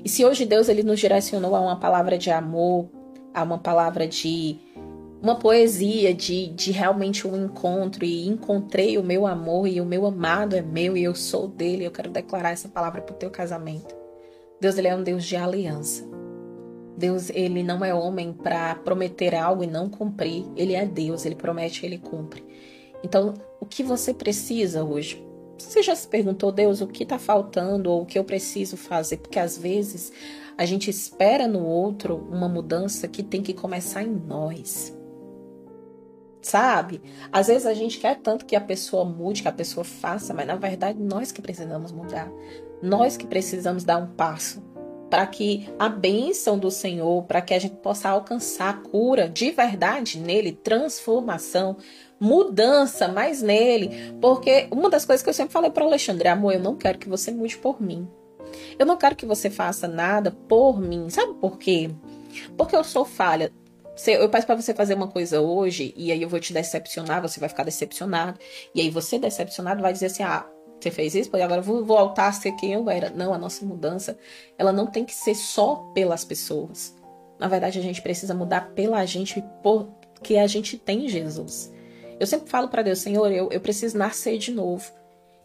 E 0.04 0.08
se 0.08 0.24
hoje 0.24 0.44
Deus 0.44 0.68
ele 0.68 0.82
nos 0.82 0.98
direcionou 0.98 1.54
a 1.54 1.60
uma 1.60 1.78
palavra 1.78 2.18
de 2.18 2.30
amor, 2.30 2.88
a 3.32 3.42
uma 3.42 3.58
palavra 3.58 4.08
de 4.08 4.58
uma 5.26 5.34
poesia 5.34 6.14
de, 6.14 6.46
de 6.46 6.70
realmente 6.70 7.26
um 7.26 7.46
encontro 7.46 8.04
e 8.04 8.28
encontrei 8.28 8.96
o 8.96 9.02
meu 9.02 9.26
amor 9.26 9.66
e 9.66 9.80
o 9.80 9.84
meu 9.84 10.06
amado 10.06 10.54
é 10.54 10.62
meu 10.62 10.96
e 10.96 11.02
eu 11.02 11.16
sou 11.16 11.48
dele. 11.48 11.84
Eu 11.84 11.90
quero 11.90 12.08
declarar 12.10 12.52
essa 12.52 12.68
palavra 12.68 13.02
para 13.02 13.12
o 13.12 13.18
teu 13.18 13.28
casamento. 13.28 13.92
Deus 14.60 14.78
ele 14.78 14.86
é 14.86 14.94
um 14.94 15.02
Deus 15.02 15.24
de 15.24 15.34
aliança. 15.34 16.08
Deus 16.96 17.28
ele 17.30 17.64
não 17.64 17.84
é 17.84 17.92
homem 17.92 18.32
para 18.32 18.76
prometer 18.76 19.34
algo 19.34 19.64
e 19.64 19.66
não 19.66 19.90
cumprir. 19.90 20.44
Ele 20.54 20.74
é 20.74 20.86
Deus, 20.86 21.26
ele 21.26 21.34
promete, 21.34 21.84
ele 21.84 21.98
cumpre. 21.98 22.44
Então, 23.02 23.34
o 23.60 23.66
que 23.66 23.82
você 23.82 24.14
precisa 24.14 24.84
hoje? 24.84 25.20
Você 25.58 25.82
já 25.82 25.96
se 25.96 26.06
perguntou, 26.06 26.52
Deus, 26.52 26.80
o 26.80 26.86
que 26.86 27.02
está 27.02 27.18
faltando 27.18 27.90
ou 27.90 28.02
o 28.02 28.06
que 28.06 28.16
eu 28.16 28.22
preciso 28.22 28.76
fazer? 28.76 29.16
Porque 29.16 29.40
às 29.40 29.58
vezes 29.58 30.12
a 30.56 30.64
gente 30.64 30.88
espera 30.88 31.48
no 31.48 31.66
outro 31.66 32.14
uma 32.30 32.48
mudança 32.48 33.08
que 33.08 33.24
tem 33.24 33.42
que 33.42 33.52
começar 33.52 34.04
em 34.04 34.14
nós 34.14 34.95
sabe? 36.46 37.02
Às 37.32 37.48
vezes 37.48 37.66
a 37.66 37.74
gente 37.74 37.98
quer 37.98 38.16
tanto 38.16 38.46
que 38.46 38.54
a 38.54 38.60
pessoa 38.60 39.04
mude, 39.04 39.42
que 39.42 39.48
a 39.48 39.52
pessoa 39.52 39.84
faça, 39.84 40.32
mas 40.32 40.46
na 40.46 40.54
verdade 40.54 40.98
nós 40.98 41.32
que 41.32 41.42
precisamos 41.42 41.90
mudar. 41.90 42.30
Nós 42.82 43.16
que 43.16 43.26
precisamos 43.26 43.84
dar 43.84 43.98
um 43.98 44.06
passo 44.06 44.62
para 45.10 45.26
que 45.26 45.68
a 45.78 45.88
bênção 45.88 46.58
do 46.58 46.70
Senhor, 46.70 47.24
para 47.24 47.40
que 47.40 47.54
a 47.54 47.58
gente 47.58 47.76
possa 47.76 48.08
alcançar 48.08 48.82
cura 48.82 49.28
de 49.28 49.50
verdade 49.50 50.18
nele, 50.18 50.52
transformação, 50.52 51.76
mudança 52.18 53.08
mais 53.08 53.42
nele. 53.42 54.14
Porque 54.20 54.68
uma 54.70 54.90
das 54.90 55.04
coisas 55.04 55.22
que 55.22 55.28
eu 55.28 55.34
sempre 55.34 55.52
falei 55.52 55.70
para 55.70 55.84
Alexandre, 55.84 56.28
amor, 56.28 56.54
eu 56.54 56.60
não 56.60 56.76
quero 56.76 56.98
que 56.98 57.08
você 57.08 57.30
mude 57.30 57.56
por 57.56 57.80
mim. 57.80 58.08
Eu 58.78 58.86
não 58.86 58.96
quero 58.96 59.16
que 59.16 59.26
você 59.26 59.50
faça 59.50 59.88
nada 59.88 60.30
por 60.30 60.80
mim. 60.80 61.08
Sabe 61.08 61.34
por 61.34 61.58
quê? 61.58 61.90
Porque 62.56 62.76
eu 62.76 62.84
sou 62.84 63.04
falha 63.04 63.50
eu 64.06 64.28
peço 64.28 64.46
para 64.46 64.56
você 64.56 64.74
fazer 64.74 64.94
uma 64.94 65.08
coisa 65.08 65.40
hoje 65.40 65.94
e 65.96 66.12
aí 66.12 66.20
eu 66.20 66.28
vou 66.28 66.38
te 66.38 66.52
decepcionar, 66.52 67.22
você 67.22 67.40
vai 67.40 67.48
ficar 67.48 67.64
decepcionado. 67.64 68.38
E 68.74 68.80
aí 68.80 68.90
você 68.90 69.18
decepcionado 69.18 69.80
vai 69.80 69.92
dizer 69.92 70.06
assim: 70.06 70.22
"Ah, 70.22 70.46
você 70.78 70.90
fez 70.90 71.14
isso, 71.14 71.30
pois 71.30 71.42
agora 71.42 71.60
eu 71.60 71.64
vou 71.64 71.84
voltar 71.84 72.28
a 72.28 72.32
ser 72.32 72.52
quem 72.52 72.72
eu 72.74 72.88
era". 72.90 73.10
Não, 73.10 73.32
a 73.32 73.38
nossa 73.38 73.64
mudança, 73.64 74.18
ela 74.58 74.72
não 74.72 74.86
tem 74.86 75.04
que 75.04 75.14
ser 75.14 75.34
só 75.34 75.76
pelas 75.94 76.24
pessoas. 76.24 76.94
Na 77.38 77.48
verdade, 77.48 77.78
a 77.78 77.82
gente 77.82 78.02
precisa 78.02 78.34
mudar 78.34 78.72
pela 78.74 79.04
gente 79.06 79.42
porque 79.62 80.36
a 80.36 80.46
gente 80.46 80.78
tem 80.78 81.08
Jesus. 81.08 81.72
Eu 82.18 82.26
sempre 82.26 82.48
falo 82.50 82.68
para 82.68 82.82
Deus, 82.82 82.98
Senhor, 82.98 83.30
eu, 83.30 83.50
eu 83.50 83.60
preciso 83.60 83.96
nascer 83.96 84.38
de 84.38 84.50
novo. 84.50 84.90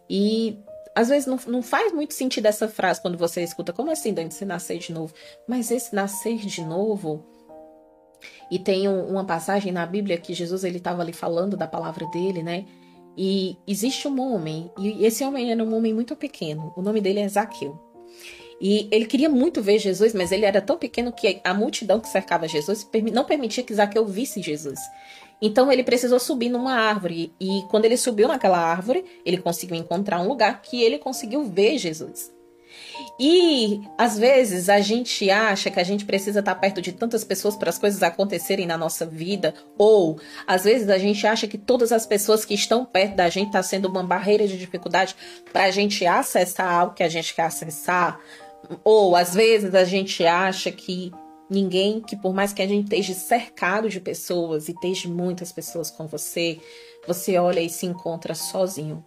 E 0.09 0.57
às 0.95 1.09
vezes 1.09 1.25
não, 1.25 1.39
não 1.47 1.61
faz 1.61 1.93
muito 1.93 2.13
sentido 2.13 2.45
essa 2.45 2.67
frase 2.67 3.01
quando 3.01 3.17
você 3.17 3.41
escuta, 3.41 3.73
como 3.73 3.91
assim, 3.91 4.13
Dani, 4.13 4.31
você 4.31 4.45
nascer 4.45 4.77
de 4.77 4.91
novo? 4.91 5.13
Mas 5.47 5.71
esse 5.71 5.95
nascer 5.95 6.37
de 6.37 6.63
novo 6.63 7.30
e 8.51 8.59
tem 8.59 8.89
uma 8.89 9.23
passagem 9.23 9.71
na 9.71 9.85
Bíblia 9.85 10.17
que 10.17 10.33
Jesus 10.33 10.65
ele 10.65 10.77
estava 10.77 11.01
ali 11.01 11.13
falando 11.13 11.55
da 11.55 11.65
palavra 11.65 12.05
dele, 12.07 12.43
né? 12.43 12.65
E 13.17 13.57
existe 13.65 14.09
um 14.09 14.19
homem, 14.19 14.69
e 14.77 15.05
esse 15.05 15.23
homem 15.23 15.51
era 15.51 15.63
um 15.63 15.73
homem 15.73 15.93
muito 15.93 16.17
pequeno. 16.17 16.73
O 16.75 16.81
nome 16.81 16.99
dele 16.99 17.21
é 17.21 17.27
Zaqueu. 17.29 17.79
E 18.59 18.89
ele 18.91 19.05
queria 19.05 19.29
muito 19.29 19.61
ver 19.61 19.79
Jesus, 19.79 20.13
mas 20.13 20.31
ele 20.31 20.45
era 20.45 20.61
tão 20.61 20.77
pequeno 20.77 21.13
que 21.13 21.39
a 21.43 21.53
multidão 21.53 21.99
que 21.99 22.09
cercava 22.09 22.47
Jesus 22.47 22.87
não 23.11 23.23
permitia 23.23 23.63
que 23.63 23.73
Zaqueu 23.73 24.05
visse 24.05 24.41
Jesus. 24.41 24.79
Então 25.41 25.71
ele 25.71 25.83
precisou 25.83 26.19
subir 26.19 26.49
numa 26.49 26.73
árvore. 26.73 27.33
E 27.39 27.63
quando 27.69 27.85
ele 27.85 27.97
subiu 27.97 28.27
naquela 28.27 28.59
árvore, 28.59 29.03
ele 29.25 29.37
conseguiu 29.37 29.77
encontrar 29.77 30.19
um 30.21 30.27
lugar 30.27 30.61
que 30.61 30.83
ele 30.83 30.99
conseguiu 30.99 31.43
ver 31.43 31.77
Jesus. 31.77 32.31
E 33.19 33.81
às 33.97 34.17
vezes 34.17 34.69
a 34.69 34.79
gente 34.79 35.29
acha 35.29 35.69
que 35.69 35.79
a 35.79 35.83
gente 35.83 36.05
precisa 36.05 36.39
estar 36.39 36.55
perto 36.55 36.81
de 36.81 36.91
tantas 36.91 37.23
pessoas 37.23 37.55
para 37.55 37.69
as 37.69 37.77
coisas 37.77 38.01
acontecerem 38.03 38.65
na 38.65 38.77
nossa 38.77 39.05
vida, 39.05 39.53
ou 39.77 40.19
às 40.47 40.63
vezes 40.63 40.89
a 40.89 40.97
gente 40.97 41.25
acha 41.25 41.47
que 41.47 41.57
todas 41.57 41.91
as 41.91 42.05
pessoas 42.05 42.45
que 42.45 42.53
estão 42.53 42.85
perto 42.85 43.15
da 43.15 43.29
gente 43.29 43.47
está 43.47 43.63
sendo 43.63 43.87
uma 43.87 44.03
barreira 44.03 44.47
de 44.47 44.57
dificuldade 44.57 45.15
para 45.51 45.65
a 45.65 45.71
gente 45.71 46.05
acessar 46.05 46.71
algo 46.71 46.93
que 46.93 47.03
a 47.03 47.09
gente 47.09 47.33
quer 47.33 47.43
acessar, 47.43 48.19
ou 48.83 49.15
às 49.15 49.33
vezes 49.33 49.73
a 49.75 49.83
gente 49.83 50.25
acha 50.25 50.71
que 50.71 51.11
ninguém, 51.49 51.99
que 51.99 52.15
por 52.15 52.33
mais 52.33 52.53
que 52.53 52.61
a 52.61 52.67
gente 52.67 52.85
esteja 52.85 53.13
cercado 53.13 53.89
de 53.89 53.99
pessoas 53.99 54.69
e 54.69 54.71
esteja 54.71 55.09
muitas 55.09 55.51
pessoas 55.51 55.91
com 55.91 56.07
você, 56.07 56.59
você 57.05 57.37
olha 57.37 57.59
e 57.59 57.69
se 57.69 57.85
encontra 57.85 58.33
sozinho. 58.33 59.03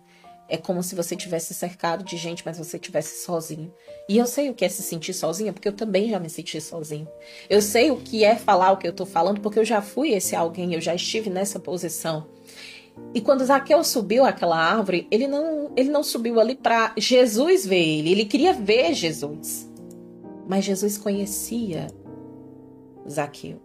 É 0.49 0.57
como 0.57 0.83
se 0.83 0.95
você 0.95 1.17
tivesse 1.17 1.55
cercado 1.55 2.05
de 2.05 2.17
gente, 2.17 2.43
mas 2.45 2.59
você 2.59 2.79
tivesse 2.79 3.25
sozinho. 3.25 3.73
E 4.09 4.19
eu 4.19 4.27
sei 4.27 4.51
o 4.51 4.55
que 4.55 4.65
é 4.65 4.69
se 4.69 4.83
sentir 4.83 5.15
sozinha, 5.15 5.53
porque 5.53 5.69
eu 5.69 5.73
também 5.73 6.11
já 6.11 6.21
me 6.21 6.29
senti 6.29 6.61
sozinho. 6.61 7.09
Eu 7.49 7.63
sei 7.63 7.91
o 7.91 7.97
que 7.97 8.25
é 8.25 8.37
falar 8.37 8.73
o 8.73 8.77
que 8.77 8.87
eu 8.87 8.93
tô 8.93 9.07
falando, 9.07 9.41
porque 9.41 9.59
eu 9.59 9.65
já 9.65 9.81
fui 9.81 10.11
esse 10.13 10.37
alguém, 10.37 10.75
eu 10.75 10.81
já 10.81 10.95
estive 10.95 11.31
nessa 11.31 11.59
posição. 11.59 12.27
E 13.13 13.21
quando 13.21 13.45
Zaqueu 13.45 13.83
subiu 13.83 14.25
aquela 14.25 14.57
árvore, 14.57 15.07
ele 15.11 15.27
não, 15.27 15.73
ele 15.77 15.91
não 15.91 16.03
subiu 16.03 16.39
ali 16.39 16.55
para 16.55 16.93
Jesus 16.97 17.67
ver 17.67 17.83
ele, 17.83 18.13
ele 18.13 18.25
queria 18.25 18.53
ver 18.53 18.95
Jesus. 18.95 19.71
Mas 20.47 20.65
Jesus 20.65 20.99
conhecia 20.99 21.87
Zaqueu. 23.09 23.61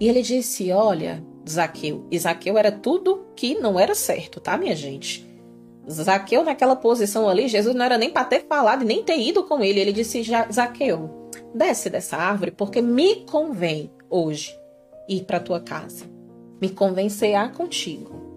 E 0.00 0.08
ele 0.08 0.22
disse: 0.22 0.70
Olha, 0.70 1.22
Zaqueu. 1.48 2.06
E 2.10 2.18
Zaqueu 2.18 2.56
era 2.56 2.70
tudo 2.70 3.26
que 3.34 3.54
não 3.56 3.78
era 3.78 3.94
certo, 3.94 4.40
tá, 4.40 4.56
minha 4.56 4.76
gente? 4.76 5.27
Zaqueu 5.90 6.44
naquela 6.44 6.76
posição 6.76 7.28
ali, 7.28 7.48
Jesus 7.48 7.74
não 7.74 7.84
era 7.84 7.96
nem 7.96 8.10
para 8.10 8.24
ter 8.24 8.46
falado 8.46 8.82
e 8.82 8.86
nem 8.86 9.02
ter 9.02 9.18
ido 9.18 9.44
com 9.44 9.62
ele. 9.62 9.80
Ele 9.80 9.92
disse: 9.92 10.22
Zaqueu, 10.52 11.30
desce 11.54 11.88
dessa 11.88 12.16
árvore 12.16 12.50
porque 12.50 12.82
me 12.82 13.24
convém 13.26 13.90
hoje 14.10 14.58
ir 15.08 15.24
para 15.24 15.40
tua 15.40 15.60
casa. 15.60 16.04
Me 16.60 16.68
convém 16.68 17.08
cear 17.08 17.52
contigo. 17.52 18.28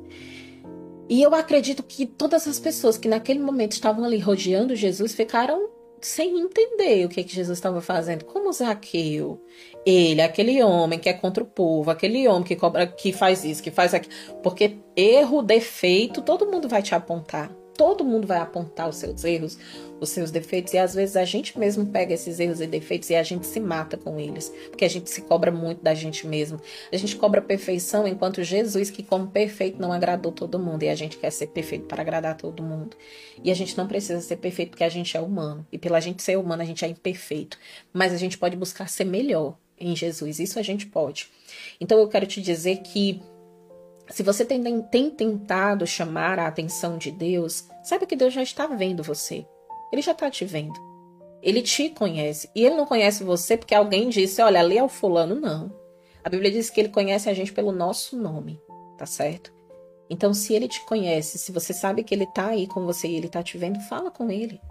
E 1.09 1.21
eu 1.21 1.35
acredito 1.35 1.83
que 1.83 2.05
todas 2.05 2.47
as 2.47 2.57
pessoas 2.57 2.97
que 2.97 3.09
naquele 3.09 3.39
momento 3.39 3.73
estavam 3.73 4.05
ali 4.05 4.17
rodeando 4.17 4.75
Jesus 4.75 5.13
ficaram 5.13 5.70
sem 6.01 6.39
entender 6.39 7.05
o 7.05 7.09
que, 7.09 7.23
que 7.23 7.33
Jesus 7.33 7.57
estava 7.57 7.81
fazendo. 7.81 8.25
Como 8.25 8.51
Zaqueu, 8.51 9.39
ele, 9.85 10.21
aquele 10.21 10.61
homem 10.63 10.99
que 10.99 11.09
é 11.09 11.13
contra 11.13 11.43
o 11.43 11.47
povo, 11.47 11.91
aquele 11.91 12.27
homem 12.27 12.43
que 12.43 12.55
cobra, 12.55 12.87
que 12.87 13.13
faz 13.13 13.43
isso, 13.45 13.61
que 13.61 13.71
faz 13.71 13.93
aquilo. 13.93 14.13
Porque 14.41 14.77
erro, 14.95 15.41
defeito, 15.41 16.21
todo 16.21 16.49
mundo 16.49 16.67
vai 16.67 16.81
te 16.81 16.95
apontar. 16.95 17.60
Todo 17.75 18.03
mundo 18.03 18.27
vai 18.27 18.39
apontar 18.39 18.89
os 18.89 18.97
seus 18.97 19.23
erros, 19.23 19.57
os 19.99 20.09
seus 20.09 20.31
defeitos, 20.31 20.73
e 20.73 20.77
às 20.77 20.93
vezes 20.93 21.15
a 21.15 21.25
gente 21.25 21.57
mesmo 21.57 21.85
pega 21.85 22.13
esses 22.13 22.39
erros 22.39 22.59
e 22.61 22.67
defeitos 22.67 23.09
e 23.09 23.15
a 23.15 23.23
gente 23.23 23.45
se 23.45 23.59
mata 23.59 23.97
com 23.97 24.19
eles, 24.19 24.51
porque 24.69 24.85
a 24.85 24.89
gente 24.89 25.09
se 25.09 25.21
cobra 25.21 25.51
muito 25.51 25.81
da 25.81 25.93
gente 25.93 26.27
mesmo. 26.27 26.59
A 26.91 26.97
gente 26.97 27.15
cobra 27.15 27.41
perfeição, 27.41 28.07
enquanto 28.07 28.43
Jesus, 28.43 28.89
que 28.89 29.03
como 29.03 29.27
perfeito 29.27 29.81
não 29.81 29.91
agradou 29.91 30.31
todo 30.31 30.59
mundo, 30.59 30.83
e 30.83 30.89
a 30.89 30.95
gente 30.95 31.17
quer 31.17 31.31
ser 31.31 31.47
perfeito 31.47 31.85
para 31.85 32.01
agradar 32.01 32.35
todo 32.37 32.63
mundo. 32.63 32.95
E 33.43 33.51
a 33.51 33.55
gente 33.55 33.77
não 33.77 33.87
precisa 33.87 34.21
ser 34.21 34.37
perfeito 34.37 34.71
porque 34.71 34.83
a 34.83 34.89
gente 34.89 35.15
é 35.15 35.21
humano, 35.21 35.65
e 35.71 35.77
pela 35.77 35.99
gente 35.99 36.21
ser 36.21 36.37
humano 36.37 36.61
a 36.61 36.65
gente 36.65 36.83
é 36.83 36.87
imperfeito, 36.87 37.57
mas 37.93 38.13
a 38.13 38.17
gente 38.17 38.37
pode 38.37 38.55
buscar 38.55 38.89
ser 38.89 39.05
melhor 39.05 39.55
em 39.79 39.95
Jesus, 39.95 40.39
isso 40.39 40.59
a 40.59 40.61
gente 40.61 40.85
pode. 40.85 41.27
Então 41.79 41.99
eu 41.99 42.07
quero 42.07 42.27
te 42.27 42.41
dizer 42.41 42.77
que 42.77 43.21
se 44.09 44.23
você 44.23 44.43
tem, 44.43 44.81
tem 44.83 45.09
tentado 45.09 45.85
chamar 45.87 46.39
a 46.39 46.47
atenção 46.47 46.97
de 46.97 47.11
Deus, 47.11 47.67
saiba 47.83 48.05
que 48.05 48.15
Deus 48.15 48.33
já 48.33 48.43
está 48.43 48.67
vendo 48.67 49.03
você. 49.03 49.45
Ele 49.91 50.01
já 50.01 50.11
está 50.11 50.29
te 50.29 50.45
vendo. 50.45 50.79
Ele 51.41 51.61
te 51.61 51.89
conhece. 51.89 52.49
E 52.55 52.65
ele 52.65 52.75
não 52.75 52.85
conhece 52.85 53.23
você 53.23 53.57
porque 53.57 53.75
alguém 53.75 54.09
disse: 54.09 54.41
olha, 54.41 54.59
ali 54.59 54.77
é 54.77 54.83
o 54.83 54.89
fulano. 54.89 55.35
Não. 55.35 55.73
A 56.23 56.29
Bíblia 56.29 56.51
diz 56.51 56.69
que 56.69 56.79
ele 56.79 56.89
conhece 56.89 57.29
a 57.29 57.33
gente 57.33 57.51
pelo 57.51 57.71
nosso 57.71 58.15
nome, 58.15 58.61
tá 58.97 59.05
certo? 59.05 59.51
Então, 60.09 60.33
se 60.33 60.53
ele 60.53 60.67
te 60.67 60.85
conhece, 60.85 61.39
se 61.39 61.51
você 61.51 61.73
sabe 61.73 62.03
que 62.03 62.13
ele 62.13 62.25
está 62.25 62.47
aí 62.47 62.67
com 62.67 62.85
você 62.85 63.07
e 63.07 63.15
ele 63.15 63.27
está 63.27 63.41
te 63.41 63.57
vendo, 63.57 63.79
fala 63.79 64.11
com 64.11 64.29
ele. 64.29 64.61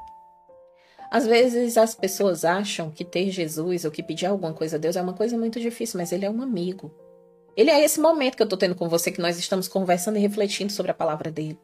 Às 1.11 1.27
vezes 1.27 1.77
as 1.77 1.95
pessoas 1.95 2.45
acham 2.45 2.91
que 2.91 3.05
ter 3.05 3.31
Jesus 3.31 3.85
ou 3.85 3.91
que 3.91 4.03
pedir 4.03 4.27
alguma 4.27 4.53
coisa 4.53 4.77
a 4.77 4.79
Deus 4.79 4.95
é 4.95 5.03
uma 5.03 5.15
coisa 5.15 5.37
muito 5.37 5.59
difícil, 5.59 5.99
mas 5.99 6.13
ele 6.13 6.25
é 6.25 6.31
um 6.31 6.41
amigo. 6.41 6.95
Ele 7.57 7.71
é 7.71 7.85
esse 7.85 8.01
momento 8.01 8.37
que 8.37 8.43
eu 8.43 8.49
tô 8.49 8.57
tendo 8.57 8.75
com 8.75 8.89
você, 8.89 9.11
que 9.11 9.21
nós 9.21 9.39
estamos 9.39 9.69
conversando 9.69 10.17
e 10.17 10.21
refletindo 10.21 10.73
sobre 10.73 10.91
a 10.91 10.95
palavra 10.95 11.31
dele. 11.31 11.59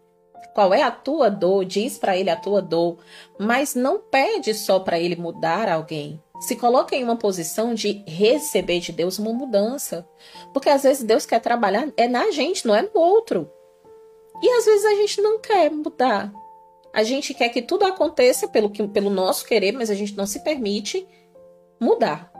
Qual 0.54 0.72
é 0.72 0.82
a 0.82 0.90
tua 0.90 1.28
dor? 1.28 1.64
Diz 1.64 1.98
para 1.98 2.16
ele 2.16 2.30
a 2.30 2.36
tua 2.36 2.62
dor, 2.62 2.98
mas 3.38 3.74
não 3.74 3.98
pede 3.98 4.54
só 4.54 4.80
para 4.80 4.98
ele 4.98 5.16
mudar 5.16 5.68
alguém. 5.68 6.22
Se 6.40 6.56
coloca 6.56 6.94
em 6.94 7.04
uma 7.04 7.16
posição 7.16 7.74
de 7.74 8.02
receber 8.06 8.80
de 8.80 8.92
Deus 8.92 9.18
uma 9.18 9.32
mudança. 9.32 10.06
Porque 10.52 10.68
às 10.68 10.82
vezes 10.82 11.04
Deus 11.04 11.26
quer 11.26 11.40
trabalhar 11.40 11.88
é 11.96 12.08
na 12.08 12.30
gente, 12.30 12.66
não 12.66 12.74
é 12.74 12.82
no 12.82 13.00
outro. 13.00 13.50
E 14.42 14.48
às 14.48 14.64
vezes 14.64 14.84
a 14.84 14.94
gente 14.94 15.20
não 15.20 15.38
quer 15.38 15.70
mudar. 15.70 16.32
A 16.92 17.02
gente 17.02 17.34
quer 17.34 17.48
que 17.50 17.62
tudo 17.62 17.84
aconteça 17.84 18.48
pelo, 18.48 18.70
que, 18.70 18.86
pelo 18.88 19.10
nosso 19.10 19.44
querer, 19.44 19.72
mas 19.72 19.90
a 19.90 19.94
gente 19.94 20.16
não 20.16 20.26
se 20.26 20.42
permite 20.42 21.06
mudar. 21.80 22.32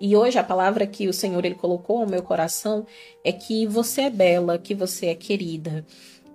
E 0.00 0.16
hoje 0.16 0.38
a 0.38 0.44
palavra 0.44 0.86
que 0.86 1.08
o 1.08 1.12
Senhor 1.12 1.44
ele 1.44 1.54
colocou 1.54 2.00
no 2.00 2.10
meu 2.10 2.22
coração 2.22 2.86
é 3.24 3.32
que 3.32 3.66
você 3.66 4.02
é 4.02 4.10
bela, 4.10 4.58
que 4.58 4.74
você 4.74 5.06
é 5.06 5.14
querida, 5.14 5.86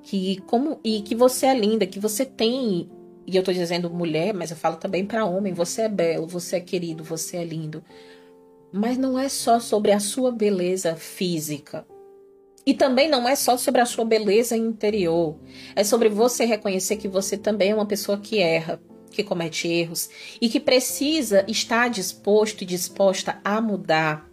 que 0.04 0.42
como 0.48 0.80
e 0.84 1.02
que 1.02 1.14
você 1.14 1.46
é 1.46 1.54
linda, 1.54 1.86
que 1.86 2.00
você 2.00 2.26
tem 2.26 2.90
e 3.26 3.36
eu 3.36 3.44
tô 3.44 3.54
dizendo 3.54 3.90
mulher, 3.90 4.34
mas 4.34 4.52
eu 4.52 4.58
falo 4.58 4.78
também 4.78 5.06
para 5.06 5.26
homem, 5.26 5.54
você 5.54 5.84
é 5.84 5.90
belo, 5.90 6.28
você 6.28 6.58
é 6.58 6.60
querido, 6.60 7.04
você 7.04 7.38
é 7.38 7.44
lindo. 7.44 7.84
Mas 8.74 8.98
não 8.98 9.18
é 9.18 9.30
só 9.30 9.60
sobre 9.60 9.92
a 9.92 10.00
sua 10.00 10.32
beleza 10.32 10.96
física. 10.96 11.86
E 12.66 12.74
também 12.74 13.10
não 13.10 13.28
é 13.28 13.36
só 13.36 13.58
sobre 13.58 13.82
a 13.82 13.86
sua 13.86 14.06
beleza 14.06 14.56
interior. 14.56 15.38
É 15.76 15.84
sobre 15.84 16.10
você 16.10 16.46
reconhecer 16.46 16.98
que 16.98 17.08
você 17.08 17.38
também 17.38 17.72
é 17.72 17.76
uma 17.76 17.86
pessoa 17.86 18.18
que 18.18 18.40
erra, 18.40 18.82
que 19.16 19.24
comete 19.24 19.68
erros 19.68 20.10
e 20.40 20.50
que 20.50 20.60
precisa 20.60 21.46
estar 21.48 21.90
disposto 21.90 22.62
e 22.62 22.66
disposta 22.66 23.40
a 23.44 23.62
mudar, 23.62 24.30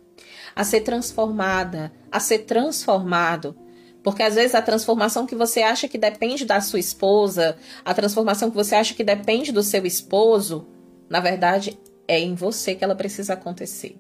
a 0.55 0.65
ser 0.65 0.81
transformada, 0.81 1.93
a 2.11 2.21
ser 2.21 2.41
transformado 2.41 3.57
porque 4.03 4.23
às 4.23 4.37
vezes 4.37 4.55
a 4.55 4.63
transformação 4.63 5.27
que 5.27 5.35
você 5.35 5.61
acha 5.61 5.89
que 5.89 5.99
depende 5.99 6.45
da 6.45 6.61
sua 6.61 6.79
esposa, 6.79 7.57
a 7.85 7.93
transformação 7.93 8.51
que 8.51 8.57
você 8.57 8.75
acha 8.75 8.95
que 8.95 9.05
depende 9.05 9.53
do 9.53 9.63
seu 9.63 9.85
esposo, 9.85 10.67
na 11.11 11.21
verdade 11.21 11.79
é 12.07 12.19
em 12.19 12.35
você 12.35 12.75
que 12.75 12.83
ela 12.83 12.95
precisa 12.95 13.35
acontecer. 13.35 13.97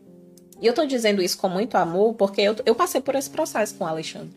E 0.60 0.66
eu 0.66 0.72
tô 0.72 0.86
dizendo 0.86 1.22
isso 1.22 1.36
com 1.38 1.48
muito 1.48 1.76
amor 1.76 2.14
porque 2.14 2.40
eu, 2.40 2.56
eu 2.64 2.74
passei 2.74 3.00
por 3.00 3.14
esse 3.14 3.28
processo 3.28 3.74
com 3.74 3.84
o 3.84 3.86
Alexandre. 3.86 4.34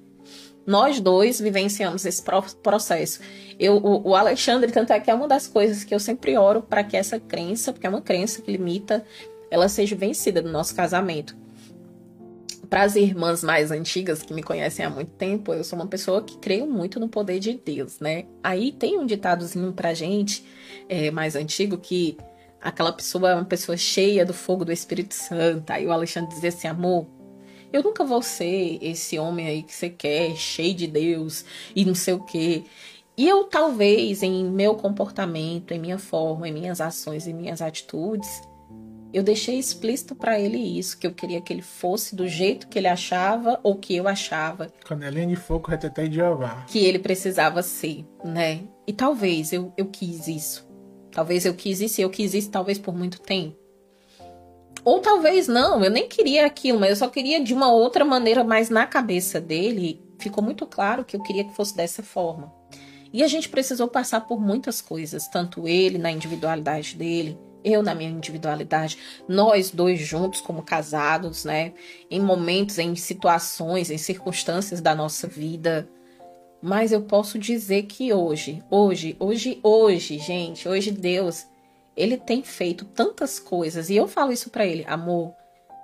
Nós 0.65 0.99
dois 0.99 1.39
vivenciamos 1.39 2.05
esse 2.05 2.23
processo. 2.61 3.19
Eu, 3.59 3.77
o, 3.77 4.09
o 4.09 4.15
Alexandre, 4.15 4.71
tanto 4.71 4.93
é 4.93 4.99
que 4.99 5.09
é 5.09 5.13
uma 5.13 5.27
das 5.27 5.47
coisas 5.47 5.83
que 5.83 5.93
eu 5.93 5.99
sempre 5.99 6.37
oro 6.37 6.61
para 6.61 6.83
que 6.83 6.95
essa 6.95 7.19
crença, 7.19 7.73
porque 7.73 7.87
é 7.87 7.89
uma 7.89 8.01
crença 8.01 8.41
que 8.41 8.51
limita, 8.51 9.03
ela 9.49 9.67
seja 9.67 9.95
vencida 9.95 10.41
no 10.41 10.51
nosso 10.51 10.75
casamento 10.75 11.35
para 12.71 12.83
as 12.83 12.95
irmãs 12.95 13.43
mais 13.43 13.69
antigas 13.69 14.23
que 14.23 14.33
me 14.33 14.41
conhecem 14.41 14.85
há 14.85 14.89
muito 14.89 15.11
tempo, 15.11 15.53
eu 15.53 15.61
sou 15.61 15.77
uma 15.77 15.87
pessoa 15.87 16.23
que 16.23 16.37
creio 16.37 16.65
muito 16.65 17.01
no 17.01 17.09
poder 17.09 17.37
de 17.37 17.53
Deus, 17.53 17.99
né? 17.99 18.23
Aí 18.41 18.71
tem 18.71 18.97
um 18.97 19.05
ditadozinho 19.05 19.73
pra 19.73 19.93
gente, 19.93 20.45
é, 20.87 21.11
mais 21.11 21.35
antigo, 21.35 21.77
que 21.77 22.17
aquela 22.61 22.93
pessoa 22.93 23.31
é 23.31 23.35
uma 23.35 23.43
pessoa 23.43 23.75
cheia 23.75 24.25
do 24.25 24.33
fogo 24.33 24.63
do 24.63 24.71
Espírito 24.71 25.13
Santo. 25.13 25.69
Aí 25.69 25.85
o 25.85 25.91
Alexandre 25.91 26.33
dizia 26.33 26.47
assim, 26.47 26.69
amor, 26.69 27.07
eu 27.71 27.83
nunca 27.83 28.03
vou 28.03 28.21
ser 28.21 28.79
esse 28.81 29.17
homem 29.17 29.47
aí 29.47 29.63
que 29.63 29.73
você 29.73 29.89
quer, 29.89 30.35
cheio 30.35 30.73
de 30.73 30.87
Deus 30.87 31.45
e 31.75 31.85
não 31.85 31.95
sei 31.95 32.13
o 32.13 32.23
quê. 32.23 32.63
E 33.17 33.27
eu 33.27 33.43
talvez 33.43 34.23
em 34.23 34.45
meu 34.45 34.75
comportamento, 34.75 35.71
em 35.71 35.79
minha 35.79 35.99
forma, 35.99 36.47
em 36.47 36.53
minhas 36.53 36.81
ações, 36.81 37.27
em 37.27 37.33
minhas 37.33 37.61
atitudes, 37.61 38.41
eu 39.13 39.23
deixei 39.23 39.59
explícito 39.59 40.15
para 40.15 40.39
ele 40.39 40.57
isso, 40.57 40.97
que 40.97 41.05
eu 41.05 41.13
queria 41.13 41.41
que 41.41 41.51
ele 41.51 41.61
fosse 41.61 42.15
do 42.15 42.27
jeito 42.27 42.67
que 42.67 42.79
ele 42.79 42.87
achava 42.87 43.59
ou 43.61 43.75
que 43.75 43.95
eu 43.95 44.07
achava. 44.07 44.67
Canelinha 44.85 45.27
de 45.27 45.35
fogo, 45.35 45.69
reteté 45.69 46.07
de 46.07 46.15
Jeová. 46.15 46.65
Que 46.67 46.79
ele 46.79 46.99
precisava 46.99 47.61
ser, 47.61 48.05
né? 48.23 48.61
E 48.87 48.93
talvez 48.93 49.51
eu, 49.51 49.73
eu 49.77 49.87
quis 49.87 50.27
isso. 50.27 50.67
Talvez 51.11 51.45
eu 51.45 51.53
quis 51.53 51.81
isso 51.81 51.99
e 51.99 52.03
eu 52.03 52.09
quis 52.09 52.33
isso 52.33 52.49
talvez 52.49 52.79
por 52.79 52.95
muito 52.95 53.19
tempo. 53.19 53.60
Ou 54.83 54.99
talvez 54.99 55.47
não, 55.47 55.83
eu 55.83 55.91
nem 55.91 56.07
queria 56.07 56.45
aquilo, 56.45 56.79
mas 56.79 56.89
eu 56.91 56.95
só 56.95 57.07
queria 57.07 57.43
de 57.43 57.53
uma 57.53 57.71
outra 57.71 58.03
maneira, 58.03 58.43
mas 58.43 58.69
na 58.69 58.85
cabeça 58.87 59.39
dele 59.39 60.01
ficou 60.19 60.43
muito 60.43 60.65
claro 60.65 61.03
que 61.03 61.15
eu 61.15 61.21
queria 61.21 61.43
que 61.43 61.55
fosse 61.55 61.75
dessa 61.75 62.01
forma. 62.01 62.53
E 63.13 63.23
a 63.23 63.27
gente 63.27 63.49
precisou 63.49 63.87
passar 63.87 64.21
por 64.21 64.39
muitas 64.39 64.81
coisas, 64.81 65.27
tanto 65.27 65.67
ele 65.67 65.97
na 65.97 66.11
individualidade 66.11 66.95
dele, 66.95 67.37
eu 67.63 67.83
na 67.83 67.93
minha 67.93 68.09
individualidade, 68.09 68.97
nós 69.27 69.69
dois 69.69 69.99
juntos 69.99 70.41
como 70.41 70.63
casados, 70.63 71.45
né? 71.45 71.73
Em 72.09 72.19
momentos, 72.19 72.79
em 72.79 72.95
situações, 72.95 73.91
em 73.91 73.97
circunstâncias 73.97 74.81
da 74.81 74.95
nossa 74.95 75.27
vida. 75.27 75.87
Mas 76.61 76.91
eu 76.91 77.01
posso 77.01 77.37
dizer 77.37 77.83
que 77.83 78.13
hoje, 78.13 78.63
hoje, 78.69 79.15
hoje, 79.19 79.59
hoje, 79.61 80.17
gente, 80.19 80.67
hoje 80.67 80.91
Deus, 80.91 81.45
ele 81.95 82.17
tem 82.17 82.43
feito 82.43 82.85
tantas 82.85 83.39
coisas 83.39 83.89
e 83.89 83.95
eu 83.95 84.07
falo 84.07 84.31
isso 84.31 84.49
para 84.49 84.65
ele, 84.65 84.85
amor, 84.87 85.33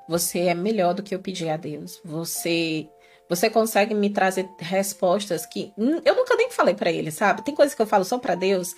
você 0.08 0.40
é 0.40 0.54
melhor 0.54 0.94
do 0.94 1.04
que 1.04 1.14
eu 1.14 1.20
pedi 1.20 1.50
a 1.50 1.58
Deus. 1.58 2.00
Você 2.04 2.90
você 3.30 3.50
consegue 3.50 3.94
me 3.94 4.10
trazer 4.10 4.50
respostas 4.58 5.46
que 5.46 5.74
eu 5.78 6.16
nunca 6.16 6.34
nem 6.38 6.50
falei 6.50 6.74
para 6.74 6.90
ele, 6.90 7.12
sabe? 7.12 7.44
Tem 7.44 7.54
coisas 7.54 7.76
que 7.76 7.82
eu 7.82 7.88
falo 7.88 8.06
só 8.06 8.18
para 8.18 8.36
Deus 8.36 8.74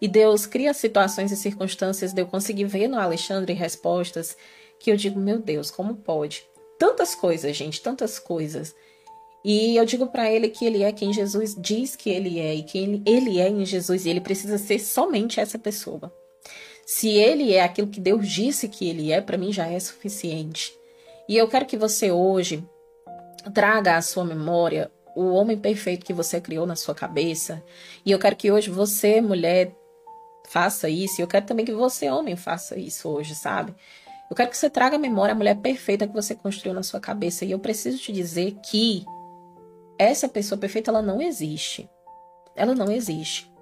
e 0.00 0.06
Deus 0.06 0.46
cria 0.46 0.72
situações 0.72 1.32
e 1.32 1.36
circunstâncias 1.36 2.12
de 2.12 2.22
eu 2.22 2.26
conseguir 2.26 2.64
ver 2.64 2.86
no 2.86 2.98
Alexandre 2.98 3.52
respostas 3.52 4.36
que 4.78 4.92
eu 4.92 4.96
digo, 4.96 5.18
meu 5.18 5.40
Deus, 5.40 5.70
como 5.70 5.96
pode? 5.96 6.44
Tantas 6.78 7.16
coisas, 7.16 7.56
gente, 7.56 7.82
tantas 7.82 8.20
coisas. 8.20 8.72
E 9.44 9.76
eu 9.76 9.84
digo 9.84 10.06
para 10.06 10.30
ele 10.30 10.48
que 10.48 10.64
ele 10.64 10.84
é 10.84 10.92
quem 10.92 11.12
Jesus 11.12 11.56
diz 11.58 11.96
que 11.96 12.10
ele 12.10 12.38
é 12.38 12.54
e 12.54 12.62
que 12.62 12.78
ele, 12.78 13.02
ele 13.04 13.40
é 13.40 13.48
em 13.48 13.64
Jesus 13.64 14.04
e 14.04 14.10
ele 14.10 14.20
precisa 14.20 14.58
ser 14.58 14.78
somente 14.78 15.40
essa 15.40 15.58
pessoa. 15.58 16.12
Se 16.90 17.10
ele 17.10 17.52
é 17.52 17.62
aquilo 17.62 17.88
que 17.88 18.00
Deus 18.00 18.26
disse 18.26 18.66
que 18.66 18.88
ele 18.88 19.12
é, 19.12 19.20
para 19.20 19.36
mim 19.36 19.52
já 19.52 19.66
é 19.66 19.78
suficiente. 19.78 20.72
E 21.28 21.36
eu 21.36 21.46
quero 21.46 21.66
que 21.66 21.76
você 21.76 22.10
hoje 22.10 22.66
traga 23.52 23.98
à 23.98 24.00
sua 24.00 24.24
memória 24.24 24.90
o 25.14 25.34
homem 25.34 25.58
perfeito 25.58 26.06
que 26.06 26.14
você 26.14 26.40
criou 26.40 26.66
na 26.66 26.74
sua 26.74 26.94
cabeça. 26.94 27.62
E 28.06 28.10
eu 28.10 28.18
quero 28.18 28.34
que 28.36 28.50
hoje 28.50 28.70
você, 28.70 29.20
mulher, 29.20 29.76
faça 30.48 30.88
isso. 30.88 31.20
E 31.20 31.22
eu 31.22 31.28
quero 31.28 31.44
também 31.44 31.66
que 31.66 31.74
você, 31.74 32.08
homem, 32.08 32.36
faça 32.36 32.78
isso 32.78 33.06
hoje, 33.06 33.34
sabe? 33.34 33.74
Eu 34.30 34.34
quero 34.34 34.48
que 34.48 34.56
você 34.56 34.70
traga 34.70 34.96
à 34.96 34.98
memória 34.98 35.32
a 35.32 35.36
mulher 35.36 35.56
perfeita 35.56 36.08
que 36.08 36.14
você 36.14 36.34
construiu 36.34 36.72
na 36.72 36.82
sua 36.82 37.00
cabeça. 37.00 37.44
E 37.44 37.50
eu 37.50 37.58
preciso 37.58 37.98
te 37.98 38.10
dizer 38.12 38.56
que 38.64 39.04
essa 39.98 40.26
pessoa 40.26 40.58
perfeita, 40.58 40.90
ela 40.90 41.02
não 41.02 41.20
existe. 41.20 41.86
Ela 42.56 42.74
não 42.74 42.90
existe. 42.90 43.52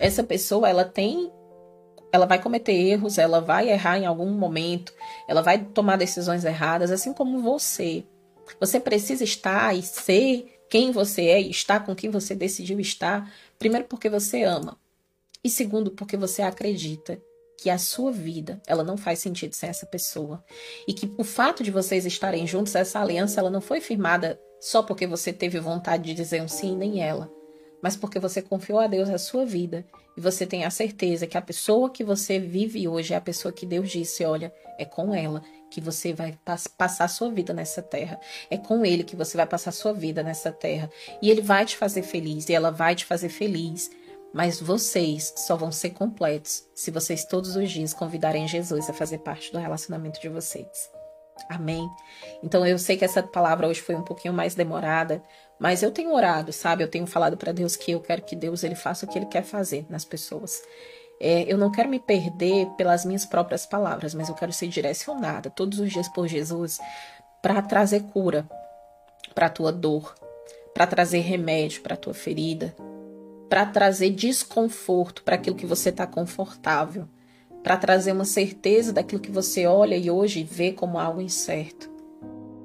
Essa 0.00 0.24
pessoa, 0.24 0.68
ela 0.68 0.84
tem. 0.84 1.30
Ela 2.12 2.26
vai 2.26 2.40
cometer 2.40 2.72
erros, 2.72 3.16
ela 3.18 3.40
vai 3.40 3.70
errar 3.70 3.98
em 3.98 4.06
algum 4.06 4.30
momento, 4.30 4.92
ela 5.26 5.40
vai 5.40 5.64
tomar 5.64 5.96
decisões 5.96 6.44
erradas, 6.44 6.90
assim 6.90 7.12
como 7.12 7.40
você. 7.40 8.04
Você 8.60 8.78
precisa 8.78 9.24
estar 9.24 9.74
e 9.74 9.82
ser 9.82 10.60
quem 10.68 10.90
você 10.90 11.22
é 11.26 11.40
e 11.40 11.50
estar 11.50 11.84
com 11.84 11.94
quem 11.94 12.10
você 12.10 12.34
decidiu 12.34 12.78
estar, 12.80 13.30
primeiro 13.58 13.86
porque 13.86 14.08
você 14.08 14.42
ama. 14.42 14.78
E 15.42 15.50
segundo, 15.50 15.90
porque 15.90 16.16
você 16.16 16.42
acredita 16.42 17.20
que 17.58 17.70
a 17.70 17.78
sua 17.78 18.10
vida, 18.10 18.60
ela 18.66 18.82
não 18.82 18.96
faz 18.96 19.18
sentido 19.18 19.54
sem 19.54 19.68
essa 19.68 19.86
pessoa. 19.86 20.44
E 20.86 20.92
que 20.92 21.12
o 21.16 21.24
fato 21.24 21.62
de 21.62 21.70
vocês 21.70 22.04
estarem 22.04 22.46
juntos, 22.46 22.74
essa 22.74 23.00
aliança, 23.00 23.40
ela 23.40 23.50
não 23.50 23.60
foi 23.60 23.80
firmada 23.80 24.40
só 24.60 24.82
porque 24.82 25.06
você 25.06 25.32
teve 25.32 25.60
vontade 25.60 26.04
de 26.04 26.14
dizer 26.14 26.42
um 26.42 26.48
sim, 26.48 26.76
nem 26.76 27.02
ela. 27.02 27.30
Mas 27.82 27.96
porque 27.96 28.20
você 28.20 28.40
confiou 28.40 28.78
a 28.78 28.86
Deus 28.86 29.10
a 29.10 29.18
sua 29.18 29.44
vida 29.44 29.84
e 30.16 30.20
você 30.20 30.46
tem 30.46 30.64
a 30.64 30.70
certeza 30.70 31.26
que 31.26 31.36
a 31.36 31.42
pessoa 31.42 31.90
que 31.90 32.04
você 32.04 32.38
vive 32.38 32.86
hoje 32.86 33.12
é 33.12 33.16
a 33.16 33.20
pessoa 33.20 33.52
que 33.52 33.66
Deus 33.66 33.90
disse: 33.90 34.24
olha, 34.24 34.54
é 34.78 34.84
com 34.84 35.12
ela 35.14 35.42
que 35.68 35.80
você 35.80 36.12
vai 36.12 36.38
passar 36.76 37.04
a 37.04 37.08
sua 37.08 37.30
vida 37.30 37.52
nessa 37.52 37.82
terra. 37.82 38.20
É 38.48 38.56
com 38.56 38.84
ele 38.84 39.02
que 39.02 39.16
você 39.16 39.36
vai 39.36 39.46
passar 39.46 39.70
a 39.70 39.72
sua 39.72 39.92
vida 39.92 40.22
nessa 40.22 40.52
terra. 40.52 40.88
E 41.20 41.30
ele 41.30 41.40
vai 41.40 41.64
te 41.64 41.76
fazer 41.76 42.02
feliz 42.02 42.48
e 42.48 42.54
ela 42.54 42.70
vai 42.70 42.94
te 42.94 43.04
fazer 43.04 43.30
feliz. 43.30 43.90
Mas 44.32 44.60
vocês 44.60 45.32
só 45.36 45.56
vão 45.56 45.72
ser 45.72 45.90
completos 45.90 46.66
se 46.74 46.90
vocês 46.90 47.24
todos 47.24 47.56
os 47.56 47.70
dias 47.70 47.92
convidarem 47.92 48.48
Jesus 48.48 48.88
a 48.88 48.92
fazer 48.92 49.18
parte 49.18 49.52
do 49.52 49.58
relacionamento 49.58 50.20
de 50.20 50.28
vocês. 50.28 50.90
Amém? 51.48 51.88
Então 52.42 52.66
eu 52.66 52.78
sei 52.78 52.96
que 52.96 53.04
essa 53.04 53.22
palavra 53.22 53.66
hoje 53.66 53.80
foi 53.80 53.94
um 53.94 54.02
pouquinho 54.02 54.32
mais 54.32 54.54
demorada, 54.54 55.22
mas 55.62 55.80
eu 55.80 55.92
tenho 55.92 56.12
orado, 56.12 56.52
sabe? 56.52 56.82
Eu 56.82 56.88
tenho 56.88 57.06
falado 57.06 57.36
para 57.36 57.52
Deus 57.52 57.76
que 57.76 57.92
eu 57.92 58.00
quero 58.00 58.22
que 58.22 58.34
Deus 58.34 58.64
ele 58.64 58.74
faça 58.74 59.06
o 59.06 59.08
que 59.08 59.16
ele 59.16 59.26
quer 59.26 59.44
fazer 59.44 59.86
nas 59.88 60.04
pessoas. 60.04 60.60
É, 61.20 61.44
eu 61.46 61.56
não 61.56 61.70
quero 61.70 61.88
me 61.88 62.00
perder 62.00 62.66
pelas 62.70 63.04
minhas 63.04 63.24
próprias 63.24 63.64
palavras, 63.64 64.12
mas 64.12 64.28
eu 64.28 64.34
quero 64.34 64.52
ser 64.52 64.66
direcionada 64.66 65.50
todos 65.50 65.78
os 65.78 65.92
dias 65.92 66.08
por 66.08 66.26
Jesus 66.26 66.80
para 67.40 67.62
trazer 67.62 68.02
cura 68.12 68.44
para 69.36 69.48
tua 69.48 69.70
dor, 69.70 70.12
para 70.74 70.84
trazer 70.84 71.20
remédio 71.20 71.80
para 71.80 71.96
tua 71.96 72.12
ferida, 72.12 72.74
para 73.48 73.64
trazer 73.64 74.10
desconforto 74.10 75.22
para 75.22 75.36
aquilo 75.36 75.54
que 75.54 75.64
você 75.64 75.90
está 75.90 76.08
confortável, 76.08 77.08
para 77.62 77.76
trazer 77.76 78.10
uma 78.10 78.24
certeza 78.24 78.92
daquilo 78.92 79.22
que 79.22 79.30
você 79.30 79.64
olha 79.64 79.94
e 79.94 80.10
hoje 80.10 80.42
vê 80.42 80.72
como 80.72 80.98
algo 80.98 81.20
incerto. 81.20 81.91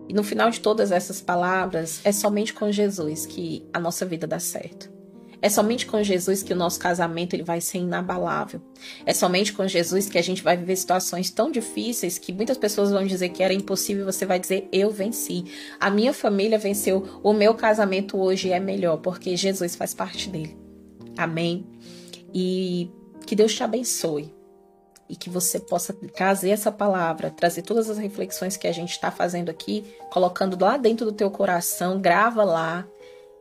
E 0.07 0.13
no 0.13 0.23
final 0.23 0.49
de 0.49 0.59
todas 0.59 0.91
essas 0.91 1.19
palavras, 1.19 1.99
é 2.03 2.11
somente 2.11 2.53
com 2.53 2.71
Jesus 2.71 3.25
que 3.25 3.67
a 3.73 3.79
nossa 3.79 4.05
vida 4.05 4.25
dá 4.25 4.39
certo. 4.39 4.97
É 5.39 5.49
somente 5.49 5.85
com 5.85 6.01
Jesus 6.01 6.41
que 6.41 6.51
o 6.51 6.55
nosso 6.55 6.79
casamento 6.79 7.35
ele 7.35 7.43
vai 7.43 7.61
ser 7.61 7.77
inabalável. 7.77 8.59
É 9.05 9.13
somente 9.13 9.53
com 9.53 9.67
Jesus 9.67 10.09
que 10.09 10.17
a 10.17 10.21
gente 10.21 10.41
vai 10.41 10.57
viver 10.57 10.75
situações 10.75 11.29
tão 11.29 11.51
difíceis 11.51 12.17
que 12.17 12.33
muitas 12.33 12.57
pessoas 12.57 12.89
vão 12.89 13.05
dizer 13.05 13.29
que 13.29 13.43
era 13.43 13.53
impossível, 13.53 14.05
você 14.05 14.25
vai 14.25 14.39
dizer 14.39 14.67
eu 14.71 14.89
venci. 14.89 15.45
A 15.79 15.89
minha 15.89 16.13
família 16.13 16.57
venceu, 16.57 17.19
o 17.21 17.33
meu 17.33 17.53
casamento 17.53 18.17
hoje 18.17 18.51
é 18.51 18.59
melhor 18.59 18.97
porque 18.97 19.37
Jesus 19.37 19.75
faz 19.75 19.93
parte 19.93 20.29
dele. 20.29 20.57
Amém. 21.15 21.67
E 22.33 22.89
que 23.25 23.35
Deus 23.35 23.53
te 23.53 23.63
abençoe 23.63 24.36
e 25.09 25.15
que 25.15 25.29
você 25.29 25.59
possa 25.59 25.93
trazer 25.93 26.49
essa 26.49 26.71
palavra, 26.71 27.31
trazer 27.31 27.61
todas 27.61 27.89
as 27.89 27.97
reflexões 27.97 28.57
que 28.57 28.67
a 28.67 28.71
gente 28.71 28.91
está 28.91 29.09
fazendo 29.09 29.49
aqui, 29.49 29.95
colocando 30.11 30.57
lá 30.61 30.77
dentro 30.77 31.05
do 31.05 31.11
teu 31.11 31.31
coração, 31.31 31.99
grava 31.99 32.43
lá 32.43 32.85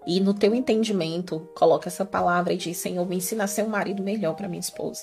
e 0.07 0.21
no 0.21 0.33
teu 0.33 0.55
entendimento, 0.55 1.49
coloca 1.57 1.89
essa 1.89 2.05
palavra 2.05 2.53
e 2.53 2.57
diz: 2.57 2.79
Senhor, 2.79 3.07
me 3.07 3.17
ensina 3.17 3.45
a 3.45 3.49
ser 3.49 3.65
um 3.65 3.69
marido 3.69 4.03
melhor 4.03 4.35
para 4.35 4.49
minha 4.49 4.61
esposa. 4.61 5.03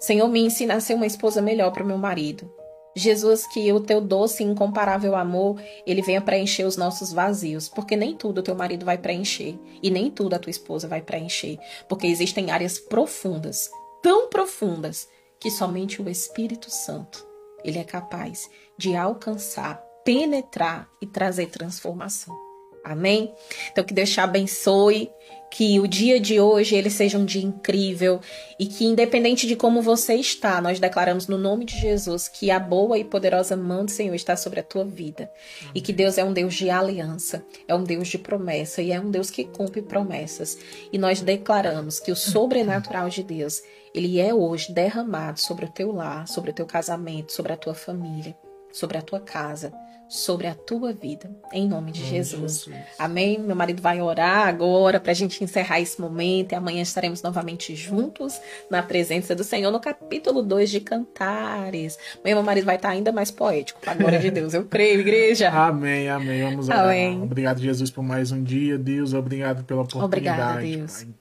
Senhor, 0.00 0.26
me 0.28 0.40
ensina 0.40 0.74
a 0.74 0.80
ser 0.80 0.94
uma 0.94 1.06
esposa 1.06 1.42
melhor 1.42 1.70
para 1.72 1.84
meu 1.84 1.98
marido. 1.98 2.50
Jesus, 2.96 3.46
que 3.46 3.70
o 3.72 3.80
teu 3.80 4.00
doce 4.00 4.42
e 4.42 4.46
incomparável 4.46 5.14
amor, 5.14 5.60
ele 5.86 6.02
venha 6.02 6.20
preencher 6.20 6.64
os 6.64 6.76
nossos 6.76 7.12
vazios, 7.12 7.68
porque 7.68 7.94
nem 7.94 8.16
tudo 8.16 8.38
o 8.38 8.42
teu 8.42 8.54
marido 8.54 8.84
vai 8.84 8.96
preencher 8.96 9.56
e 9.82 9.90
nem 9.90 10.10
tudo 10.10 10.34
a 10.34 10.38
tua 10.38 10.50
esposa 10.50 10.88
vai 10.88 11.02
preencher, 11.02 11.58
porque 11.88 12.06
existem 12.06 12.50
áreas 12.50 12.78
profundas, 12.78 13.70
tão 14.02 14.28
profundas, 14.28 15.08
que 15.40 15.50
somente 15.50 16.02
o 16.02 16.08
Espírito 16.08 16.70
Santo, 16.70 17.26
ele 17.64 17.78
é 17.78 17.84
capaz 17.84 18.48
de 18.76 18.96
alcançar, 18.96 19.82
penetrar 20.04 20.88
e 21.00 21.06
trazer 21.06 21.46
transformação. 21.46 22.47
Amém? 22.84 23.32
Então 23.70 23.84
que 23.84 23.94
Deus 23.94 24.10
te 24.10 24.20
abençoe, 24.20 25.10
que 25.50 25.80
o 25.80 25.88
dia 25.88 26.20
de 26.20 26.38
hoje 26.40 26.74
ele 26.74 26.90
seja 26.90 27.18
um 27.18 27.24
dia 27.24 27.42
incrível 27.42 28.20
e 28.58 28.66
que 28.66 28.84
independente 28.84 29.46
de 29.46 29.56
como 29.56 29.80
você 29.80 30.14
está, 30.14 30.60
nós 30.60 30.78
declaramos 30.78 31.26
no 31.26 31.38
nome 31.38 31.64
de 31.64 31.78
Jesus 31.78 32.28
que 32.28 32.50
a 32.50 32.58
boa 32.58 32.98
e 32.98 33.04
poderosa 33.04 33.56
mão 33.56 33.84
do 33.84 33.90
Senhor 33.90 34.14
está 34.14 34.36
sobre 34.36 34.60
a 34.60 34.62
tua 34.62 34.84
vida 34.84 35.30
Amém. 35.62 35.72
e 35.74 35.80
que 35.80 35.92
Deus 35.92 36.18
é 36.18 36.24
um 36.24 36.32
Deus 36.32 36.54
de 36.54 36.68
aliança, 36.70 37.44
é 37.66 37.74
um 37.74 37.82
Deus 37.82 38.08
de 38.08 38.18
promessa 38.18 38.82
e 38.82 38.92
é 38.92 39.00
um 39.00 39.10
Deus 39.10 39.30
que 39.30 39.44
cumpre 39.44 39.82
promessas. 39.82 40.58
E 40.92 40.98
nós 40.98 41.20
declaramos 41.20 41.98
que 41.98 42.12
o 42.12 42.16
sobrenatural 42.16 43.08
de 43.08 43.22
Deus, 43.22 43.62
ele 43.94 44.20
é 44.20 44.34
hoje 44.34 44.72
derramado 44.72 45.40
sobre 45.40 45.64
o 45.64 45.70
teu 45.70 45.92
lar, 45.92 46.28
sobre 46.28 46.50
o 46.50 46.54
teu 46.54 46.66
casamento, 46.66 47.32
sobre 47.32 47.52
a 47.52 47.56
tua 47.56 47.74
família, 47.74 48.36
sobre 48.70 48.98
a 48.98 49.02
tua 49.02 49.20
casa 49.20 49.72
sobre 50.08 50.46
a 50.46 50.54
tua 50.54 50.92
vida, 50.92 51.30
em 51.52 51.68
nome 51.68 51.92
de 51.92 52.02
Jesus. 52.02 52.64
Jesus. 52.64 52.86
Amém? 52.98 53.38
Meu 53.38 53.54
marido 53.54 53.82
vai 53.82 54.00
orar 54.00 54.48
agora 54.48 54.98
para 54.98 55.12
a 55.12 55.14
gente 55.14 55.44
encerrar 55.44 55.80
esse 55.80 56.00
momento 56.00 56.52
e 56.52 56.54
amanhã 56.54 56.80
estaremos 56.80 57.22
novamente 57.22 57.76
juntos 57.76 58.40
na 58.70 58.82
presença 58.82 59.34
do 59.34 59.44
Senhor 59.44 59.70
no 59.70 59.78
capítulo 59.78 60.42
2 60.42 60.70
de 60.70 60.80
Cantares. 60.80 61.98
Amanhã 62.20 62.36
meu 62.36 62.42
marido 62.42 62.64
vai 62.64 62.76
estar 62.76 62.88
ainda 62.88 63.12
mais 63.12 63.30
poético, 63.30 63.80
para 63.80 63.92
a 63.92 63.94
glória 63.94 64.18
de 64.18 64.30
Deus. 64.30 64.54
Eu 64.54 64.64
creio, 64.64 65.00
igreja. 65.00 65.50
Amém, 65.68 66.08
amém. 66.08 66.42
Vamos 66.44 66.68
orar. 66.68 66.86
Amém. 66.86 67.22
Obrigado, 67.22 67.60
Jesus, 67.60 67.90
por 67.90 68.02
mais 68.02 68.32
um 68.32 68.42
dia. 68.42 68.78
Deus, 68.78 69.12
obrigado 69.12 69.62
pela 69.64 69.82
oportunidade. 69.82 70.16
Obrigada, 70.16 70.60
Deus. 70.60 71.04
Pai. 71.04 71.14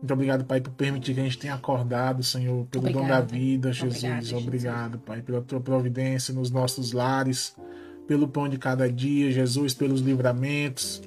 Muito 0.00 0.14
obrigado, 0.14 0.44
Pai, 0.44 0.60
por 0.60 0.72
permitir 0.72 1.14
que 1.14 1.20
a 1.20 1.24
gente 1.24 1.38
tenha 1.38 1.54
acordado, 1.54 2.22
Senhor, 2.22 2.66
pelo 2.66 2.84
Obrigada. 2.84 3.06
dom 3.06 3.08
da 3.08 3.20
vida, 3.20 3.72
Jesus. 3.72 3.98
Obrigado, 4.32 4.92
Jesus. 4.94 5.02
Pai, 5.04 5.20
pela 5.20 5.42
tua 5.42 5.60
providência 5.60 6.34
nos 6.34 6.50
nossos 6.50 6.92
lares 6.92 7.54
pelo 8.10 8.26
pão 8.26 8.48
de 8.48 8.58
cada 8.58 8.90
dia, 8.90 9.30
Jesus, 9.30 9.72
pelos 9.72 10.00
livramentos. 10.00 11.00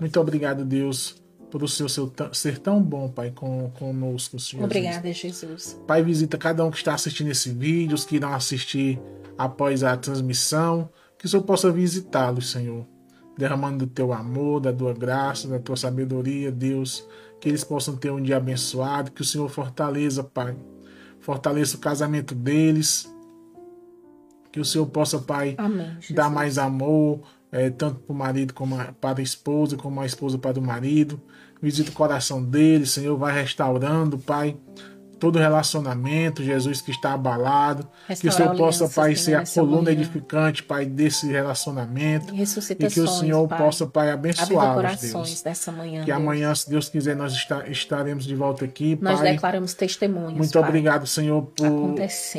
Muito 0.00 0.18
obrigado, 0.18 0.64
Deus, 0.64 1.22
por 1.50 1.62
o 1.62 1.68
seu, 1.68 1.86
seu 1.86 2.10
ser 2.32 2.56
tão 2.56 2.82
bom, 2.82 3.10
Pai, 3.10 3.30
com, 3.30 3.70
conosco, 3.78 4.38
Senhor. 4.40 4.64
Obrigada, 4.64 5.12
Jesus. 5.12 5.78
Pai, 5.86 6.02
visita 6.02 6.38
cada 6.38 6.64
um 6.64 6.70
que 6.70 6.78
está 6.78 6.94
assistindo 6.94 7.30
esse 7.30 7.50
vídeo, 7.50 7.94
os 7.94 8.06
que 8.06 8.16
irão 8.16 8.32
assistir 8.32 8.98
após 9.36 9.84
a 9.84 9.94
transmissão, 9.98 10.88
que 11.18 11.26
o 11.26 11.28
Senhor 11.28 11.42
possa 11.42 11.70
visitá-los, 11.70 12.50
Senhor, 12.50 12.86
derramando 13.36 13.84
do 13.84 13.92
teu 13.92 14.10
amor, 14.10 14.58
da 14.58 14.72
tua 14.72 14.94
graça, 14.94 15.46
da 15.46 15.58
tua 15.58 15.76
sabedoria, 15.76 16.50
Deus, 16.50 17.06
que 17.38 17.50
eles 17.50 17.64
possam 17.64 17.96
ter 17.96 18.10
um 18.10 18.22
dia 18.22 18.38
abençoado, 18.38 19.10
que 19.10 19.20
o 19.20 19.26
Senhor 19.26 19.50
fortaleça, 19.50 20.24
Pai, 20.24 20.56
fortaleça 21.20 21.76
o 21.76 21.80
casamento 21.80 22.34
deles, 22.34 23.14
que 24.56 24.60
o 24.60 24.64
Senhor 24.64 24.86
possa, 24.86 25.18
Pai, 25.18 25.54
Amém, 25.58 25.98
dar 26.12 26.30
mais 26.30 26.56
amor, 26.56 27.20
é, 27.52 27.68
tanto 27.68 28.00
para 28.00 28.14
o 28.14 28.16
marido 28.16 28.54
como 28.54 28.80
a, 28.80 28.86
para 28.86 29.20
a 29.20 29.22
esposa, 29.22 29.76
como 29.76 30.00
a 30.00 30.06
esposa 30.06 30.38
para 30.38 30.58
o 30.58 30.62
marido. 30.62 31.20
Visita 31.60 31.90
o 31.90 31.92
coração 31.92 32.42
dele, 32.42 32.86
Senhor, 32.86 33.18
vai 33.18 33.34
restaurando, 33.34 34.16
Pai, 34.16 34.56
todo 35.18 35.38
relacionamento, 35.38 36.42
Jesus 36.42 36.80
que 36.80 36.90
está 36.90 37.12
abalado. 37.12 37.88
que 38.20 38.28
o 38.28 38.32
Senhor 38.32 38.56
possa, 38.56 38.88
Pai, 38.88 39.16
ser 39.16 39.34
a 39.34 39.44
coluna 39.46 39.90
edificante, 39.90 40.62
Pai, 40.62 40.86
desse 40.86 41.30
relacionamento. 41.30 42.34
E, 42.34 42.42
e 42.42 42.88
que 42.88 43.00
o 43.00 43.08
Senhor 43.08 43.46
pai. 43.48 43.58
possa, 43.58 43.86
Pai, 43.86 44.10
abençoar 44.10 44.96
Deus. 44.96 45.42
Dessa 45.42 45.72
manhã, 45.72 46.00
que 46.00 46.06
Deus. 46.06 46.18
amanhã, 46.18 46.54
se 46.54 46.68
Deus 46.68 46.88
quiser, 46.88 47.16
nós 47.16 47.34
estaremos 47.68 48.24
de 48.24 48.34
volta 48.34 48.64
aqui. 48.64 48.98
Nós 49.00 49.20
pai. 49.20 49.32
declaramos 49.32 49.74
testemunhos. 49.74 50.34
Muito 50.34 50.52
pai. 50.52 50.68
obrigado, 50.68 51.06
Senhor, 51.06 51.42
por 51.42 51.94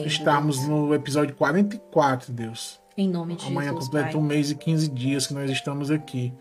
estarmos 0.05 0.57
Deus. 0.57 0.67
no 0.67 0.93
episódio 0.93 1.35
44, 1.35 2.31
Deus. 2.31 2.79
Em 2.97 3.07
nome 3.07 3.35
de 3.35 3.45
Amanhã 3.45 3.67
Jesus. 3.67 3.67
Amanhã 3.67 3.85
completa 3.85 4.17
um 4.17 4.21
mês 4.21 4.49
e 4.51 4.55
15 4.55 4.89
dias 4.89 5.27
que 5.27 5.33
nós 5.33 5.49
estamos 5.51 5.91
aqui. 5.91 6.33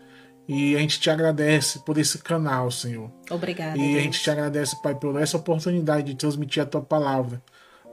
E 0.47 0.75
a 0.75 0.79
gente 0.79 0.99
te 0.99 1.09
agradece 1.09 1.79
por 1.79 1.97
esse 1.97 2.17
canal, 2.19 2.71
Senhor. 2.71 3.11
Obrigada. 3.29 3.77
E 3.77 3.81
Deus. 3.81 3.97
a 3.97 3.99
gente 3.99 4.21
te 4.21 4.29
agradece, 4.29 4.81
Pai, 4.81 4.95
por 4.95 5.19
essa 5.21 5.37
oportunidade 5.37 6.07
de 6.07 6.15
transmitir 6.15 6.63
a 6.63 6.65
tua 6.65 6.81
palavra 6.81 7.41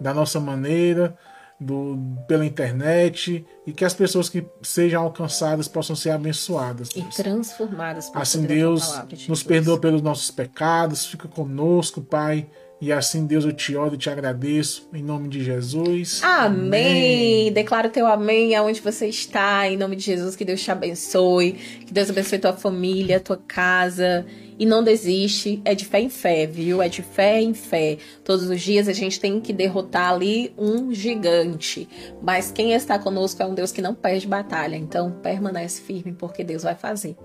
da 0.00 0.14
nossa 0.14 0.38
maneira, 0.38 1.16
do, 1.58 1.98
pela 2.28 2.46
internet, 2.46 3.44
e 3.66 3.72
que 3.72 3.84
as 3.84 3.94
pessoas 3.94 4.28
que 4.28 4.46
sejam 4.62 5.02
alcançadas 5.02 5.66
possam 5.66 5.96
ser 5.96 6.10
abençoadas. 6.10 6.90
Deus. 6.90 7.18
E 7.18 7.22
transformadas 7.22 8.08
por 8.10 8.22
Assim, 8.22 8.42
Deus, 8.42 8.92
de 9.08 9.28
nos 9.28 9.42
perdoa 9.42 9.78
pelos 9.78 10.02
nossos 10.02 10.30
pecados, 10.30 11.06
fica 11.06 11.26
conosco, 11.26 12.00
Pai 12.02 12.48
e 12.84 12.92
assim, 12.92 13.24
Deus, 13.24 13.46
eu 13.46 13.52
te 13.52 13.74
oro 13.74 13.94
e 13.94 13.98
te 13.98 14.10
agradeço. 14.10 14.86
Em 14.92 15.02
nome 15.02 15.26
de 15.26 15.42
Jesus. 15.42 16.20
Amém. 16.22 17.46
amém. 17.46 17.52
Declaro 17.52 17.88
teu 17.88 18.06
amém 18.06 18.54
aonde 18.54 18.78
você 18.82 19.06
está. 19.06 19.66
Em 19.66 19.74
nome 19.74 19.96
de 19.96 20.04
Jesus, 20.04 20.36
que 20.36 20.44
Deus 20.44 20.62
te 20.62 20.70
abençoe. 20.70 21.52
Que 21.86 21.94
Deus 21.94 22.10
abençoe 22.10 22.38
tua 22.38 22.52
família, 22.52 23.18
tua 23.18 23.38
casa. 23.38 24.26
E 24.58 24.66
não 24.66 24.84
desiste. 24.84 25.62
É 25.64 25.74
de 25.74 25.86
fé 25.86 25.98
em 26.00 26.10
fé, 26.10 26.46
viu? 26.46 26.82
É 26.82 26.88
de 26.90 27.00
fé 27.00 27.40
em 27.40 27.54
fé. 27.54 27.96
Todos 28.22 28.50
os 28.50 28.60
dias 28.60 28.86
a 28.86 28.92
gente 28.92 29.18
tem 29.18 29.40
que 29.40 29.54
derrotar 29.54 30.12
ali 30.12 30.52
um 30.58 30.92
gigante. 30.92 31.88
Mas 32.22 32.52
quem 32.52 32.74
está 32.74 32.98
conosco 32.98 33.42
é 33.42 33.46
um 33.46 33.54
Deus 33.54 33.72
que 33.72 33.80
não 33.80 33.94
perde 33.94 34.26
batalha. 34.26 34.76
Então 34.76 35.10
permanece 35.22 35.80
firme, 35.80 36.12
porque 36.12 36.44
Deus 36.44 36.64
vai 36.64 36.74
fazer. 36.74 37.16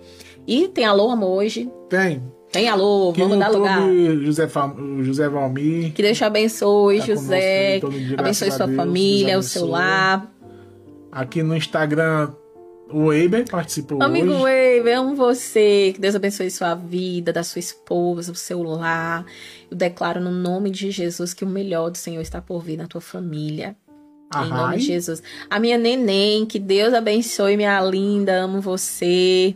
E 0.48 0.70
tem 0.70 0.86
alô, 0.86 1.10
amor, 1.10 1.40
hoje? 1.40 1.70
Tem. 1.90 2.39
Tem 2.52 2.68
alô, 2.68 3.12
vamos 3.14 3.38
dar 3.38 3.50
lugar. 3.50 3.82
José. 4.22 4.50
José 5.02 5.30
Valmir. 5.30 5.94
Que 5.94 6.02
Deus 6.02 6.18
te 6.18 6.26
abençoe, 6.26 7.00
tá 7.00 7.06
José. 7.06 7.80
Dia, 7.80 8.16
abençoe 8.18 8.52
sua 8.52 8.66
Deus, 8.66 8.76
família, 8.76 9.38
o 9.38 9.44
seu 9.44 9.68
lar. 9.68 10.34
Aqui 11.12 11.44
no 11.44 11.56
Instagram, 11.56 12.32
o 12.92 13.14
Eiber 13.14 13.48
participou 13.48 14.02
Amigo 14.02 14.32
hoje. 14.32 14.52
Eiber, 14.52 14.98
amo 14.98 15.16
você. 15.16 15.92
Que 15.94 16.02
Deus 16.02 16.16
abençoe 16.16 16.50
sua 16.50 16.74
vida, 16.74 17.32
da 17.32 17.44
sua 17.44 17.60
esposa, 17.60 18.32
o 18.32 18.36
seu 18.36 18.64
lar. 18.64 19.26
Eu 19.70 19.78
declaro 19.78 20.20
no 20.20 20.32
nome 20.32 20.72
de 20.72 20.90
Jesus 20.90 21.36
que 21.36 21.44
o 21.44 21.48
melhor 21.48 21.92
do 21.92 21.98
Senhor 21.98 22.22
está 22.22 22.42
por 22.42 22.64
vir 22.64 22.78
na 22.78 22.88
tua 22.88 23.02
família. 23.02 23.76
Em 24.36 24.50
nome 24.50 24.78
de 24.78 24.86
Jesus. 24.86 25.22
A 25.50 25.60
minha 25.60 25.78
neném, 25.78 26.46
que 26.46 26.60
Deus 26.60 26.94
abençoe, 26.94 27.58
minha 27.58 27.80
linda, 27.82 28.42
amo 28.42 28.60
você. 28.60 29.56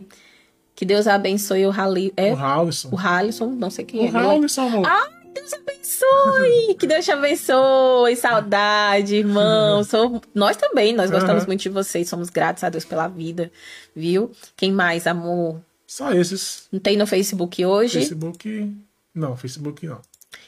Que 0.74 0.84
Deus 0.84 1.06
abençoe 1.06 1.66
o 1.66 1.70
Hali... 1.70 2.12
É? 2.16 2.32
O 2.32 2.36
Halisson. 2.36 2.88
O 2.90 2.98
Halisson, 2.98 3.46
não 3.50 3.70
sei 3.70 3.84
quem 3.84 4.00
o 4.00 4.06
é. 4.06 4.10
O 4.10 4.30
Halisson, 4.30 4.62
amor. 4.62 4.86
Ah, 4.86 5.08
Deus 5.32 5.52
abençoe! 5.52 6.74
que 6.78 6.86
Deus 6.86 7.04
te 7.04 7.12
abençoe! 7.12 8.16
Saudade, 8.16 9.16
irmão. 9.16 9.82
Sou... 9.84 10.20
Nós 10.34 10.56
também, 10.56 10.92
nós 10.92 11.10
uhum. 11.10 11.16
gostamos 11.16 11.46
muito 11.46 11.60
de 11.60 11.68
vocês. 11.68 12.08
Somos 12.08 12.28
gratos 12.28 12.64
a 12.64 12.68
Deus 12.68 12.84
pela 12.84 13.06
vida, 13.06 13.52
viu? 13.94 14.32
Quem 14.56 14.72
mais, 14.72 15.06
amor? 15.06 15.60
Só 15.86 16.12
esses. 16.12 16.66
Não 16.72 16.80
tem 16.80 16.96
no 16.96 17.06
Facebook 17.06 17.64
hoje? 17.64 18.00
Facebook... 18.00 18.76
Não, 19.14 19.36
Facebook 19.36 19.86
não. 19.86 20.00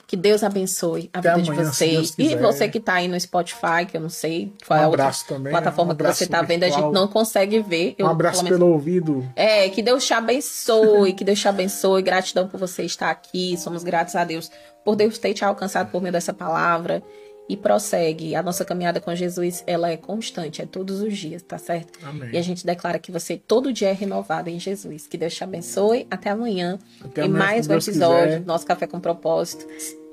Que 0.06 0.16
Deus 0.16 0.44
abençoe 0.44 1.10
a 1.12 1.18
Até 1.18 1.34
vida 1.34 1.50
amanhã, 1.50 1.64
de 1.64 1.76
vocês. 1.76 2.14
E 2.16 2.36
você 2.36 2.68
que 2.68 2.78
está 2.78 2.94
aí 2.94 3.08
no 3.08 3.18
Spotify, 3.18 3.84
que 3.88 3.96
eu 3.96 4.00
não 4.00 4.08
sei 4.08 4.52
qual 4.64 4.78
um 4.78 4.82
é 4.82 4.84
a 4.84 4.88
outra 4.88 5.10
também, 5.26 5.52
plataforma 5.52 5.92
um 5.92 5.96
que 5.96 6.02
você 6.04 6.24
está 6.24 6.42
vendo, 6.42 6.62
a 6.62 6.68
gente 6.68 6.92
não 6.92 7.08
consegue 7.08 7.60
ver. 7.60 7.96
Eu, 7.98 8.06
um 8.06 8.10
abraço 8.10 8.44
pelo, 8.44 8.56
pelo 8.56 8.72
ouvido. 8.72 9.28
É, 9.34 9.68
que 9.68 9.82
Deus 9.82 10.06
te 10.06 10.14
abençoe, 10.14 11.12
que 11.12 11.24
Deus 11.24 11.40
te 11.40 11.48
abençoe. 11.48 12.02
Gratidão 12.02 12.46
por 12.46 12.60
você 12.60 12.84
estar 12.84 13.10
aqui. 13.10 13.56
Somos 13.56 13.82
gratos 13.82 14.14
a 14.14 14.22
Deus 14.22 14.50
por 14.86 14.94
Deus 14.94 15.18
ter 15.18 15.34
te 15.34 15.44
alcançado 15.44 15.90
por 15.90 16.00
meio 16.00 16.12
dessa 16.12 16.32
palavra. 16.32 17.02
E 17.48 17.56
prossegue. 17.56 18.34
A 18.34 18.42
nossa 18.42 18.64
caminhada 18.64 19.00
com 19.00 19.14
Jesus, 19.14 19.62
ela 19.66 19.90
é 19.90 19.96
constante, 19.96 20.62
é 20.62 20.66
todos 20.66 21.00
os 21.00 21.16
dias, 21.16 21.42
tá 21.42 21.58
certo? 21.58 21.98
Amém. 22.04 22.30
E 22.32 22.38
a 22.38 22.42
gente 22.42 22.64
declara 22.64 22.98
que 22.98 23.12
você 23.12 23.36
todo 23.36 23.72
dia 23.72 23.88
é 23.88 23.92
renovado 23.92 24.50
em 24.50 24.58
Jesus. 24.58 25.06
Que 25.06 25.16
Deus 25.16 25.34
te 25.34 25.44
abençoe. 25.44 26.06
Até 26.10 26.30
amanhã. 26.30 26.78
Até 27.02 27.22
amanhã, 27.22 27.38
mais 27.38 27.68
um 27.68 27.74
episódio 27.74 28.24
quiser. 28.24 28.40
do 28.40 28.46
nosso 28.46 28.66
Café 28.66 28.86
com 28.86 29.00
Propósito. 29.00 29.66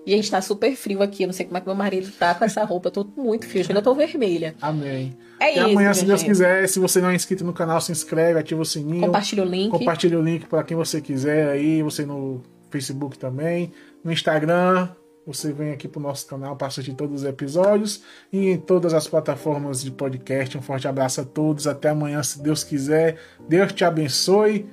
E 0.05 0.13
a 0.13 0.17
gente 0.17 0.29
tá 0.29 0.41
super 0.41 0.75
frio 0.75 1.01
aqui. 1.01 1.23
Eu 1.23 1.27
não 1.27 1.34
sei 1.34 1.45
como 1.45 1.57
é 1.57 1.61
que 1.61 1.67
meu 1.67 1.75
marido 1.75 2.11
tá 2.11 2.36
com 2.36 2.43
essa 2.43 2.63
roupa. 2.63 2.89
Eu 2.89 2.91
tô 2.91 3.07
muito 3.15 3.47
frio. 3.47 3.65
Eu 3.69 3.81
tô 3.81 3.95
vermelha. 3.95 4.53
Amém. 4.61 5.15
É 5.39 5.47
e 5.47 5.51
isso. 5.51 5.59
amanhã, 5.61 5.75
minha 5.79 5.93
se 5.93 6.05
Deus 6.05 6.19
gente. 6.19 6.29
quiser, 6.29 6.67
se 6.67 6.79
você 6.79 6.99
não 6.99 7.09
é 7.09 7.15
inscrito 7.15 7.43
no 7.43 7.53
canal, 7.53 7.79
se 7.79 7.91
inscreve, 7.91 8.39
ativa 8.39 8.61
o 8.61 8.65
sininho. 8.65 9.01
Compartilha 9.01 9.43
o 9.43 9.45
link. 9.45 9.71
Compartilha 9.71 10.19
o 10.19 10.21
link 10.21 10.45
para 10.45 10.63
quem 10.63 10.75
você 10.75 10.99
quiser 11.01 11.49
aí, 11.49 11.81
você 11.81 12.05
no 12.05 12.41
Facebook 12.69 13.17
também, 13.17 13.71
no 14.03 14.11
Instagram, 14.11 14.89
você 15.26 15.53
vem 15.53 15.71
aqui 15.71 15.88
pro 15.88 16.01
nosso 16.01 16.28
canal 16.28 16.55
para 16.55 16.67
assistir 16.67 16.93
todos 16.93 17.21
os 17.21 17.28
episódios 17.28 18.03
e 18.32 18.49
em 18.49 18.57
todas 18.57 18.93
as 18.93 19.07
plataformas 19.07 19.82
de 19.82 19.91
podcast. 19.91 20.57
Um 20.57 20.61
forte 20.61 20.88
abraço 20.88 21.21
a 21.21 21.26
todos, 21.26 21.67
até 21.67 21.89
amanhã, 21.89 22.21
se 22.21 22.41
Deus 22.41 22.63
quiser. 22.63 23.17
Deus 23.47 23.71
te 23.71 23.86
abençoe. 23.86 24.69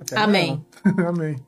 Até 0.00 0.16
Amém. 0.16 0.64
Amém. 1.06 1.47